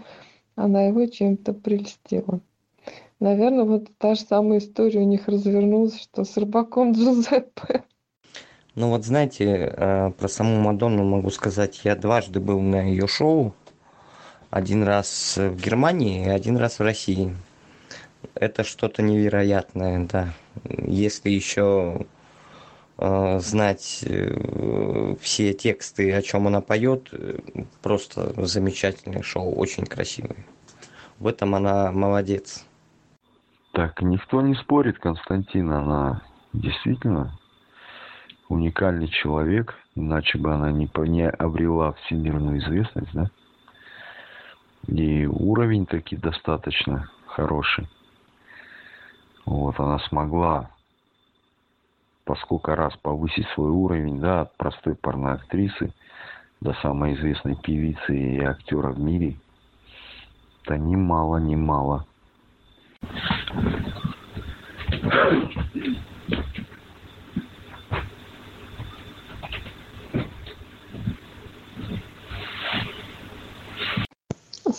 она 0.56 0.84
его 0.84 1.06
чем-то 1.06 1.54
прельстила. 1.54 2.40
Наверное, 3.20 3.64
вот 3.64 3.90
та 3.98 4.14
же 4.14 4.22
самая 4.22 4.60
история 4.60 5.00
у 5.00 5.08
них 5.08 5.28
развернулась, 5.28 6.00
что 6.00 6.24
с 6.24 6.38
рыбаком 6.38 6.92
Джузеппе. 6.94 7.84
Ну 8.76 8.90
вот 8.90 9.06
знаете, 9.06 9.74
э, 9.76 10.12
про 10.12 10.28
саму 10.28 10.60
Мадонну 10.60 11.04
могу 11.04 11.32
сказать, 11.32 11.82
я 11.84 11.96
дважды 11.96 12.40
был 12.40 12.60
на 12.62 12.82
ее 12.82 13.08
шоу. 13.08 13.56
Один 14.52 14.84
раз 14.84 15.36
в 15.36 15.56
Германии 15.56 16.26
и 16.26 16.30
один 16.30 16.58
раз 16.58 16.78
в 16.78 16.84
России. 16.84 17.36
Это 18.36 18.64
что-то 18.64 19.02
невероятное, 19.02 20.06
да. 20.06 20.34
Если 20.86 21.32
еще 21.32 22.06
э, 23.00 23.40
знать 23.40 24.04
э, 24.04 25.16
все 25.20 25.54
тексты, 25.54 26.14
о 26.14 26.22
чем 26.22 26.46
она 26.46 26.62
поет, 26.62 27.10
просто 27.82 28.32
замечательное 28.46 29.24
шоу, 29.24 29.56
очень 29.56 29.88
красивое. 29.88 30.46
В 31.18 31.26
этом 31.26 31.56
она 31.56 31.92
молодец. 31.92 32.67
Так, 33.78 34.02
никто 34.02 34.42
не 34.42 34.56
спорит, 34.56 34.98
Константин, 34.98 35.72
она 35.72 36.24
действительно 36.52 37.38
уникальный 38.50 39.08
человек, 39.08 39.76
иначе 39.94 40.40
бы 40.40 40.52
она 40.52 40.72
не, 40.72 40.90
не 41.08 41.30
обрела 41.30 41.94
всемирную 41.94 42.58
известность, 42.58 43.14
да? 43.14 43.30
И 44.88 45.28
уровень 45.28 45.86
таки 45.86 46.16
достаточно 46.16 47.08
хороший. 47.28 47.88
Вот, 49.46 49.80
она 49.80 50.00
смогла 50.10 50.72
по 52.26 52.34
сколько 52.38 52.76
раз 52.76 52.98
повысить 52.98 53.48
свой 53.50 53.70
уровень, 53.70 54.20
да, 54.20 54.42
от 54.42 54.58
простой 54.58 54.96
порноактрисы 54.96 55.94
до 56.62 56.74
самой 56.82 57.14
известной 57.14 57.56
певицы 57.56 58.18
и 58.18 58.40
актера 58.40 58.90
в 58.90 59.00
мире. 59.00 59.38
Это 60.64 60.80
немало, 60.80 61.38
немало. 61.38 62.08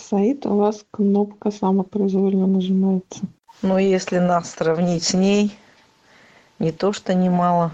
Саид, 0.09 0.45
у 0.47 0.57
вас 0.57 0.85
кнопка 0.89 1.51
самопроизвольно 1.51 2.47
нажимается. 2.47 3.19
Но 3.61 3.77
если 3.77 4.17
нас 4.17 4.51
сравнить 4.51 5.03
с 5.03 5.13
ней, 5.13 5.55
не 6.57 6.71
то 6.71 6.93
что 6.93 7.13
немало. 7.13 7.71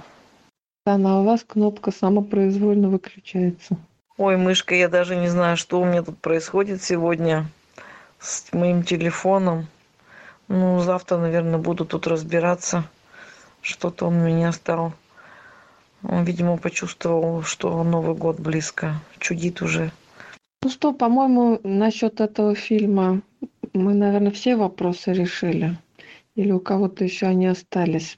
Она 0.85 1.21
у 1.21 1.23
вас 1.23 1.43
кнопка 1.43 1.91
самопроизвольно 1.91 2.89
выключается. 2.89 3.77
Ой, 4.17 4.37
мышка, 4.37 4.75
я 4.75 4.89
даже 4.89 5.15
не 5.15 5.27
знаю, 5.27 5.57
что 5.57 5.79
у 5.79 5.85
меня 5.85 6.03
тут 6.03 6.17
происходит 6.17 6.83
сегодня 6.83 7.47
с 8.19 8.51
моим 8.53 8.83
телефоном. 8.83 9.67
Ну, 10.47 10.79
завтра, 10.79 11.17
наверное, 11.17 11.57
буду 11.57 11.85
тут 11.85 12.07
разбираться. 12.07 12.83
Что-то 13.61 14.07
он 14.07 14.23
меня 14.23 14.51
стал. 14.51 14.93
Он, 16.03 16.23
видимо, 16.23 16.57
почувствовал, 16.57 17.41
что 17.41 17.83
Новый 17.83 18.15
год 18.15 18.39
близко. 18.39 18.95
Чудит 19.19 19.61
уже. 19.61 19.91
Ну 20.61 20.69
что, 20.69 20.93
по-моему, 20.93 21.59
насчет 21.63 22.21
этого 22.21 22.55
фильма 22.55 23.21
мы, 23.73 23.93
наверное, 23.93 24.31
все 24.31 24.55
вопросы 24.55 25.13
решили. 25.13 25.77
Или 26.35 26.51
у 26.51 26.59
кого-то 26.59 27.03
еще 27.03 27.27
они 27.27 27.47
остались? 27.47 28.17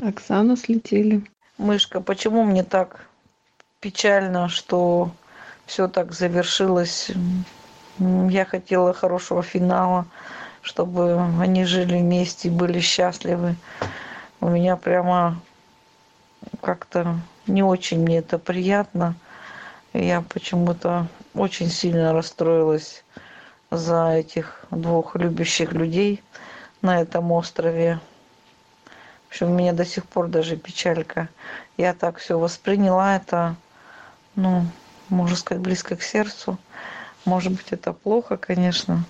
Оксана 0.00 0.56
слетели. 0.56 1.24
Мышка, 1.58 2.00
почему 2.00 2.44
мне 2.44 2.64
так 2.64 3.06
печально, 3.80 4.48
что 4.48 5.10
все 5.64 5.88
так 5.88 6.12
завершилось? 6.12 7.10
Я 7.98 8.44
хотела 8.44 8.92
хорошего 8.92 9.42
финала, 9.42 10.06
чтобы 10.66 11.22
они 11.40 11.64
жили 11.64 11.96
вместе, 11.96 12.50
были 12.50 12.80
счастливы. 12.80 13.54
У 14.40 14.48
меня 14.48 14.76
прямо 14.76 15.40
как-то 16.60 17.20
не 17.46 17.62
очень 17.62 18.00
мне 18.00 18.18
это 18.18 18.36
приятно. 18.36 19.14
Я 19.92 20.22
почему-то 20.22 21.06
очень 21.34 21.70
сильно 21.70 22.12
расстроилась 22.12 23.04
за 23.70 24.08
этих 24.14 24.64
двух 24.72 25.14
любящих 25.14 25.72
людей 25.72 26.20
на 26.82 27.00
этом 27.00 27.30
острове. 27.30 28.00
В 29.28 29.30
общем, 29.30 29.52
у 29.52 29.54
меня 29.54 29.72
до 29.72 29.84
сих 29.84 30.04
пор 30.04 30.26
даже 30.26 30.56
печалька. 30.56 31.28
Я 31.76 31.94
так 31.94 32.18
все 32.18 32.40
восприняла 32.40 33.14
это, 33.14 33.54
ну, 34.34 34.66
можно 35.10 35.36
сказать, 35.36 35.62
близко 35.62 35.94
к 35.94 36.02
сердцу. 36.02 36.58
Может 37.24 37.52
быть, 37.52 37.68
это 37.70 37.92
плохо, 37.92 38.36
конечно. 38.36 39.04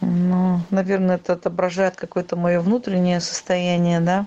Но, 0.00 0.60
наверное, 0.70 1.16
это 1.16 1.34
отображает 1.34 1.96
какое-то 1.96 2.36
мое 2.36 2.60
внутреннее 2.60 3.20
состояние, 3.20 4.00
да. 4.00 4.26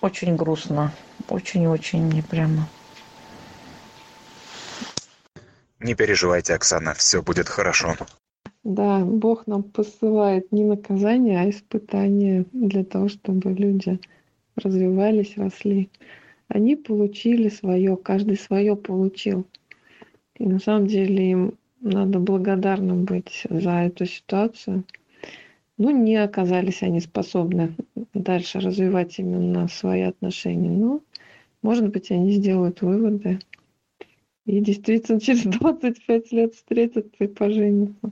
Очень 0.00 0.36
грустно. 0.36 0.92
Очень-очень 1.28 2.04
мне 2.04 2.22
прямо. 2.22 2.68
Не 5.80 5.94
переживайте, 5.94 6.54
Оксана, 6.54 6.94
все 6.94 7.22
будет 7.22 7.48
хорошо. 7.48 7.96
Да, 8.64 9.00
Бог 9.00 9.46
нам 9.46 9.62
посылает 9.62 10.50
не 10.50 10.64
наказание, 10.64 11.40
а 11.40 11.50
испытание 11.50 12.46
для 12.52 12.84
того, 12.84 13.08
чтобы 13.08 13.52
люди 13.52 14.00
развивались, 14.56 15.36
росли. 15.36 15.90
Они 16.48 16.76
получили 16.76 17.48
свое, 17.48 17.96
каждый 17.96 18.36
свое 18.36 18.74
получил. 18.74 19.46
И 20.34 20.46
на 20.46 20.58
самом 20.58 20.86
деле 20.86 21.30
им 21.30 21.58
надо 21.80 22.18
благодарным 22.18 23.04
быть 23.04 23.46
за 23.48 23.84
эту 23.84 24.06
ситуацию. 24.06 24.84
Ну, 25.78 25.90
не 25.90 26.16
оказались 26.16 26.82
они 26.82 27.00
способны 27.00 27.74
дальше 28.14 28.60
развивать 28.60 29.18
именно 29.18 29.68
свои 29.68 30.02
отношения. 30.02 30.70
Но, 30.70 31.00
может 31.62 31.88
быть, 31.88 32.10
они 32.10 32.32
сделают 32.32 32.80
выводы 32.80 33.40
и 34.46 34.60
действительно 34.60 35.20
через 35.20 35.42
25 35.42 36.32
лет 36.32 36.54
встретятся 36.54 37.24
и 37.24 37.26
поженятся. 37.26 38.10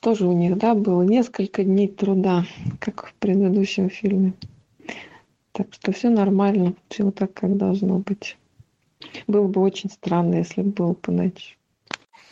Тоже 0.00 0.26
у 0.26 0.32
них, 0.32 0.58
да, 0.58 0.74
было 0.74 1.02
несколько 1.02 1.62
дней 1.62 1.86
труда, 1.86 2.44
как 2.80 3.06
в 3.06 3.14
предыдущем 3.14 3.88
фильме. 3.88 4.32
Так 5.52 5.68
что 5.72 5.92
все 5.92 6.08
нормально, 6.10 6.74
все 6.88 7.10
так, 7.12 7.32
как 7.34 7.56
должно 7.56 7.98
быть. 7.98 8.36
Было 9.28 9.46
бы 9.46 9.60
очень 9.60 9.90
странно, 9.90 10.36
если 10.36 10.62
бы 10.62 10.70
было 10.70 10.94
по. 10.94 11.12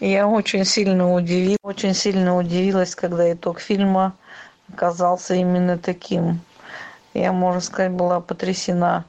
Я 0.01 0.27
очень 0.27 0.65
сильно 0.65 1.13
удивилась, 1.13 1.59
очень 1.63 1.93
сильно 1.93 2.37
удивилась, 2.37 2.95
когда 2.95 3.31
итог 3.31 3.61
фильма 3.61 4.17
оказался 4.73 5.35
именно 5.35 5.77
таким. 5.77 6.41
Я, 7.13 7.33
можно 7.33 7.61
сказать, 7.61 7.93
была 7.93 8.21
потрясена. 8.21 9.05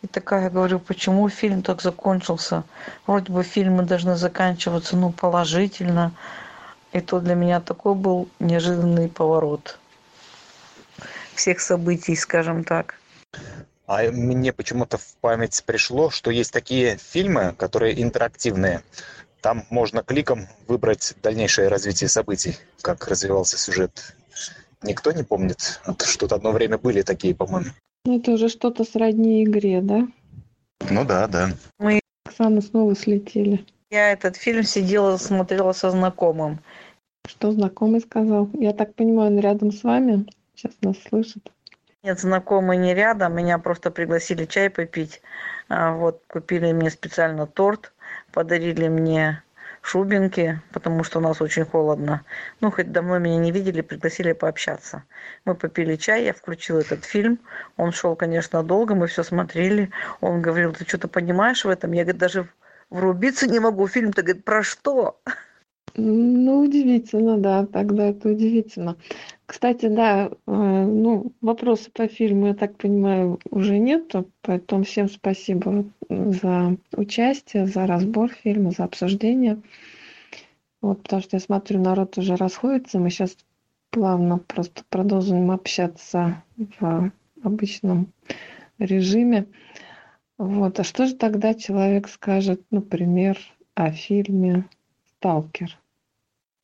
И 0.00 0.06
такая 0.06 0.48
говорю, 0.48 0.78
почему 0.78 1.28
фильм 1.28 1.62
так 1.62 1.82
закончился? 1.82 2.64
Вроде 3.06 3.30
бы 3.30 3.42
фильмы 3.42 3.82
должны 3.82 4.16
заканчиваться, 4.16 4.96
ну, 4.96 5.12
положительно. 5.12 6.12
И 6.92 7.00
то 7.00 7.20
для 7.20 7.34
меня 7.34 7.60
такой 7.60 7.94
был 7.94 8.28
неожиданный 8.38 9.08
поворот 9.08 9.78
всех 11.34 11.60
событий, 11.60 12.16
скажем 12.16 12.64
так. 12.64 12.94
А 13.86 14.02
мне 14.10 14.52
почему-то 14.52 14.96
в 14.96 15.16
память 15.20 15.62
пришло, 15.66 16.10
что 16.10 16.30
есть 16.30 16.52
такие 16.52 16.96
фильмы, 16.96 17.54
которые 17.58 18.02
интерактивные. 18.02 18.82
Там 19.42 19.64
можно 19.70 20.02
кликом 20.02 20.46
выбрать 20.68 21.14
дальнейшее 21.22 21.68
развитие 21.68 22.08
событий, 22.08 22.56
как 22.82 23.08
развивался 23.08 23.56
сюжет. 23.58 24.14
Никто 24.82 25.12
не 25.12 25.22
помнит? 25.22 25.80
Что-то 26.04 26.36
одно 26.36 26.52
время 26.52 26.78
были 26.78 27.02
такие, 27.02 27.34
по-моему. 27.34 27.70
Ну, 28.04 28.18
это 28.18 28.32
уже 28.32 28.48
что-то 28.48 28.84
сродни 28.84 29.44
игре, 29.44 29.80
да? 29.82 30.08
Ну 30.88 31.04
да, 31.04 31.26
да. 31.26 31.50
Мы... 31.78 32.00
Оксана 32.26 32.60
снова 32.60 32.94
слетели. 32.94 33.64
Я 33.90 34.12
этот 34.12 34.36
фильм 34.36 34.62
сидела, 34.62 35.16
смотрела 35.16 35.72
со 35.72 35.90
знакомым. 35.90 36.60
Что 37.26 37.52
знакомый 37.52 38.00
сказал? 38.00 38.48
Я 38.54 38.72
так 38.72 38.94
понимаю, 38.94 39.32
он 39.32 39.40
рядом 39.40 39.72
с 39.72 39.82
вами? 39.82 40.26
Сейчас 40.54 40.72
нас 40.82 40.96
слышит. 41.08 41.50
Нет, 42.02 42.18
знакомый 42.18 42.78
не 42.78 42.94
рядом. 42.94 43.34
Меня 43.36 43.58
просто 43.58 43.90
пригласили 43.90 44.46
чай 44.46 44.70
попить. 44.70 45.20
А, 45.68 45.92
вот, 45.92 46.22
купили 46.28 46.72
мне 46.72 46.90
специально 46.90 47.46
торт, 47.46 47.92
подарили 48.32 48.88
мне 48.88 49.42
шубинки, 49.82 50.60
потому 50.72 51.04
что 51.04 51.18
у 51.18 51.22
нас 51.22 51.40
очень 51.40 51.64
холодно. 51.64 52.22
Ну, 52.60 52.70
хоть 52.70 52.92
давно 52.92 53.18
меня 53.18 53.38
не 53.38 53.52
видели, 53.52 53.80
пригласили 53.80 54.32
пообщаться. 54.32 55.04
Мы 55.44 55.54
попили 55.54 55.96
чай, 55.96 56.24
я 56.24 56.32
включила 56.32 56.80
этот 56.80 57.04
фильм. 57.04 57.38
Он 57.76 57.92
шел, 57.92 58.16
конечно, 58.16 58.62
долго, 58.62 58.94
мы 58.94 59.06
все 59.06 59.22
смотрели. 59.22 59.90
Он 60.20 60.42
говорил, 60.42 60.72
ты 60.72 60.84
что-то 60.86 61.08
понимаешь 61.08 61.64
в 61.64 61.68
этом? 61.68 61.92
Я, 61.92 62.02
говорит, 62.02 62.20
даже 62.20 62.48
врубиться 62.90 63.46
не 63.46 63.60
могу. 63.60 63.86
Фильм-то, 63.86 64.22
говорит, 64.22 64.44
про 64.44 64.62
что? 64.62 65.20
Ну, 65.96 66.60
удивительно, 66.60 67.38
да, 67.38 67.66
тогда 67.66 68.08
это 68.10 68.28
удивительно. 68.28 68.96
Кстати, 69.50 69.86
да, 69.86 70.30
э, 70.30 70.30
ну, 70.46 71.32
вопросы 71.40 71.90
по 71.90 72.06
фильму, 72.06 72.46
я 72.46 72.54
так 72.54 72.76
понимаю, 72.76 73.40
уже 73.50 73.78
нету, 73.78 74.30
поэтому 74.42 74.84
всем 74.84 75.08
спасибо 75.08 75.86
за 76.08 76.76
участие, 76.92 77.66
за 77.66 77.88
разбор 77.88 78.30
фильма, 78.30 78.70
за 78.70 78.84
обсуждение. 78.84 79.60
Вот, 80.80 81.02
потому 81.02 81.22
что 81.22 81.34
я 81.34 81.40
смотрю, 81.40 81.80
народ 81.80 82.16
уже 82.16 82.36
расходится, 82.36 83.00
мы 83.00 83.10
сейчас 83.10 83.36
плавно 83.90 84.38
просто 84.38 84.84
продолжим 84.88 85.50
общаться 85.50 86.44
в 86.78 87.10
обычном 87.42 88.12
режиме. 88.78 89.46
Вот, 90.38 90.78
а 90.78 90.84
что 90.84 91.06
же 91.06 91.16
тогда 91.16 91.54
человек 91.54 92.08
скажет, 92.08 92.62
например, 92.70 93.36
о 93.74 93.90
фильме 93.90 94.66
«Сталкер»? 95.16 95.76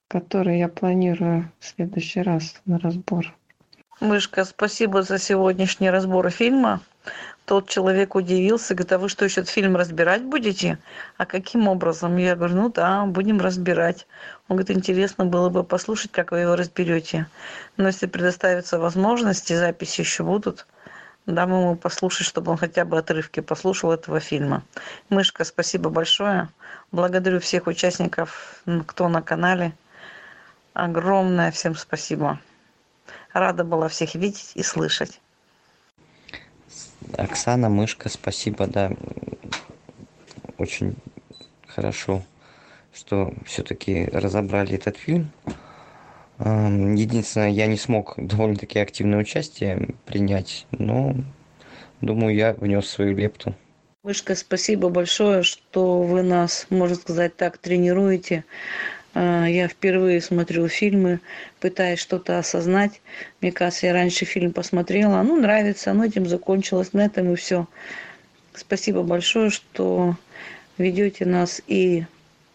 Который 0.09 0.59
я 0.59 0.69
планирую 0.69 1.51
в 1.59 1.65
следующий 1.67 2.23
раз 2.23 2.61
на 2.65 2.79
разбор. 2.79 3.35
Мышка, 4.01 4.45
спасибо 4.45 5.03
за 5.03 5.19
сегодняшний 5.19 5.91
разбор 5.91 6.31
фильма. 6.31 6.81
Тот 7.47 7.69
человек 7.69 8.15
удивился, 8.15 8.75
говорит, 8.75 8.93
а 8.93 8.99
вы 8.99 9.09
что, 9.09 9.25
еще 9.25 9.41
этот 9.41 9.53
фильм 9.53 9.77
разбирать 9.77 10.23
будете? 10.23 10.79
А 11.17 11.25
каким 11.25 11.69
образом? 11.69 12.17
Я 12.17 12.35
говорю, 12.35 12.57
ну 12.57 12.69
да, 12.71 13.07
будем 13.07 13.41
разбирать. 13.41 14.07
Он 14.49 14.57
говорит, 14.57 14.77
интересно 14.77 15.25
было 15.25 15.49
бы 15.49 15.63
послушать, 15.63 16.11
как 16.11 16.33
вы 16.33 16.41
его 16.41 16.57
разберете. 16.57 17.27
Но 17.77 17.87
если 17.87 18.07
предоставится 18.07 18.79
возможность, 18.79 19.51
и 19.51 19.57
записи 19.57 20.01
еще 20.01 20.25
будут, 20.25 20.67
дам 21.27 21.51
ему 21.51 21.77
послушать, 21.77 22.27
чтобы 22.27 22.51
он 22.51 22.59
хотя 22.59 22.85
бы 22.85 22.99
отрывки 22.99 23.41
послушал 23.41 23.93
этого 23.93 24.21
фильма. 24.21 24.63
Мышка, 25.09 25.45
спасибо 25.45 25.89
большое. 25.89 26.49
Благодарю 26.91 27.41
всех 27.41 27.67
участников, 27.67 28.63
кто 28.87 29.09
на 29.09 29.23
канале 29.23 29.73
огромное 30.85 31.51
всем 31.51 31.75
спасибо. 31.75 32.39
Рада 33.33 33.65
была 33.65 33.89
всех 33.89 34.15
видеть 34.15 34.53
и 34.55 34.63
слышать. 34.63 35.21
Оксана, 37.17 37.69
мышка, 37.69 38.09
спасибо, 38.09 38.67
да. 38.67 38.93
Очень 40.59 40.97
хорошо, 41.67 42.23
что 42.93 43.33
все-таки 43.45 44.09
разобрали 44.13 44.75
этот 44.75 44.97
фильм. 44.97 45.31
Единственное, 46.39 47.49
я 47.49 47.67
не 47.67 47.79
смог 47.79 48.15
довольно-таки 48.17 48.79
активное 48.79 49.19
участие 49.19 49.95
принять, 50.05 50.67
но 50.71 51.15
думаю, 52.03 52.35
я 52.35 52.53
внес 52.53 52.87
свою 52.87 53.17
лепту. 53.17 53.55
Мышка, 54.03 54.35
спасибо 54.35 54.89
большое, 54.89 55.43
что 55.43 56.03
вы 56.03 56.23
нас, 56.23 56.67
можно 56.71 56.95
сказать 56.95 57.37
так, 57.37 57.59
тренируете 57.59 58.45
я 59.17 59.69
впервые 59.69 60.21
смотрю 60.21 60.69
фильмы, 60.69 61.21
пытаясь 61.61 62.01
что-то 62.01 62.39
осознать. 62.39 63.01
Мне 63.41 63.51
кажется, 63.51 63.87
я 63.87 63.93
раньше 63.93 64.25
фильм 64.27 64.53
посмотрела, 64.53 65.23
ну, 65.23 65.41
нравится, 65.41 65.93
оно 65.93 66.05
этим 66.05 66.27
закончилось, 66.27 66.93
на 66.93 67.07
этом 67.07 67.33
и 67.33 67.37
все. 67.37 67.67
Спасибо 68.55 69.03
большое, 69.03 69.51
что 69.51 70.17
ведете 70.79 71.25
нас 71.25 71.63
и 71.67 72.05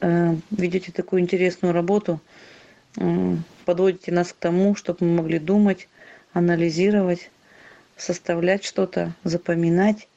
э, 0.01 0.35
ведете 0.51 0.91
такую 0.91 1.21
интересную 1.21 1.73
работу, 1.73 2.19
э, 2.97 3.35
подводите 3.65 4.11
нас 4.11 4.31
к 4.31 4.35
тому, 4.35 4.75
чтобы 4.75 5.05
мы 5.05 5.15
могли 5.17 5.39
думать, 5.39 5.87
анализировать, 6.33 7.31
составлять 7.97 8.63
что-то, 8.63 9.13
запоминать 9.23 10.07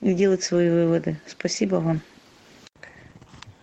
и 0.00 0.14
делать 0.14 0.42
свои 0.42 0.70
выводы. 0.70 1.16
Спасибо 1.26 1.76
вам. 1.76 2.00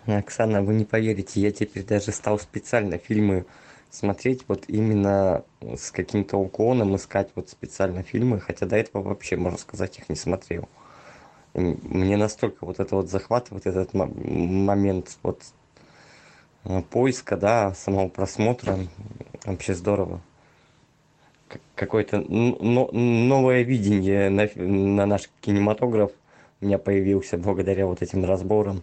Оксана, 0.06 0.62
вы 0.62 0.74
не 0.74 0.84
поверите, 0.84 1.40
я 1.40 1.50
теперь 1.50 1.84
даже 1.84 2.12
стал 2.12 2.38
специально 2.38 2.98
фильмы 2.98 3.44
смотреть 3.90 4.44
вот 4.46 4.64
именно 4.68 5.44
с 5.60 5.90
каким-то 5.90 6.36
уклоном, 6.36 6.96
искать 6.96 7.30
вот 7.34 7.48
специально 7.48 8.02
фильмы, 8.02 8.40
хотя 8.40 8.66
до 8.66 8.76
этого 8.76 9.02
вообще, 9.02 9.36
можно 9.36 9.58
сказать, 9.58 9.98
их 9.98 10.08
не 10.08 10.16
смотрел. 10.16 10.68
Мне 11.54 12.16
настолько 12.16 12.66
вот 12.66 12.80
это 12.80 12.96
вот 12.96 13.08
захватывает 13.08 13.66
этот 13.66 13.94
момент 13.94 15.16
вот 15.22 15.42
э, 16.64 16.82
поиска, 16.82 17.36
да, 17.36 17.72
самого 17.74 18.08
просмотра, 18.08 18.78
вообще 19.44 19.74
здорово. 19.74 20.20
Какое-то 21.74 22.20
новое 22.20 23.62
видение 23.62 24.28
на, 24.28 24.48
на 24.56 25.06
наш 25.06 25.30
кинематограф 25.40 26.10
у 26.60 26.66
меня 26.66 26.78
появился 26.78 27.38
благодаря 27.38 27.86
вот 27.86 28.02
этим 28.02 28.24
разборам. 28.24 28.82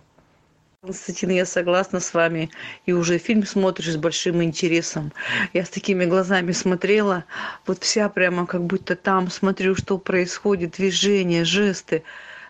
Константин, 0.83 1.29
я 1.29 1.45
согласна 1.45 2.01
с 2.01 2.13
вами. 2.13 2.49
И 2.85 2.91
уже 2.91 3.17
фильм 3.17 3.45
смотришь 3.45 3.93
с 3.93 3.95
большим 3.95 4.43
интересом. 4.43 5.13
Я 5.53 5.63
с 5.63 5.69
такими 5.69 6.03
глазами 6.03 6.51
смотрела, 6.51 7.23
вот 7.65 7.81
вся 7.81 8.09
прямо 8.09 8.45
как 8.45 8.65
будто 8.65 8.97
там 8.97 9.31
смотрю, 9.31 9.75
что 9.75 9.97
происходит, 9.97 10.71
движения, 10.71 11.45
жесты. 11.45 12.03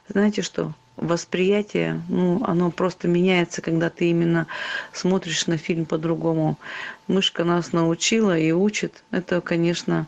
Знаете 0.07 0.41
что? 0.41 0.73
Восприятие, 0.95 2.01
ну, 2.09 2.43
оно 2.43 2.71
просто 2.71 3.07
меняется, 3.07 3.61
когда 3.61 3.91
ты 3.91 4.09
именно 4.09 4.47
смотришь 4.93 5.45
на 5.45 5.57
фильм 5.57 5.85
по-другому. 5.85 6.57
Мышка 7.05 7.43
нас 7.43 7.71
научила 7.71 8.35
и 8.35 8.51
учит. 8.51 9.03
Это, 9.11 9.41
конечно, 9.41 10.07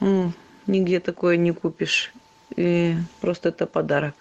ну, 0.00 0.32
нигде 0.66 1.00
такое 1.00 1.36
не 1.36 1.52
купишь. 1.52 2.14
И 2.56 2.96
просто 3.20 3.50
это 3.50 3.66
подарок. 3.66 4.14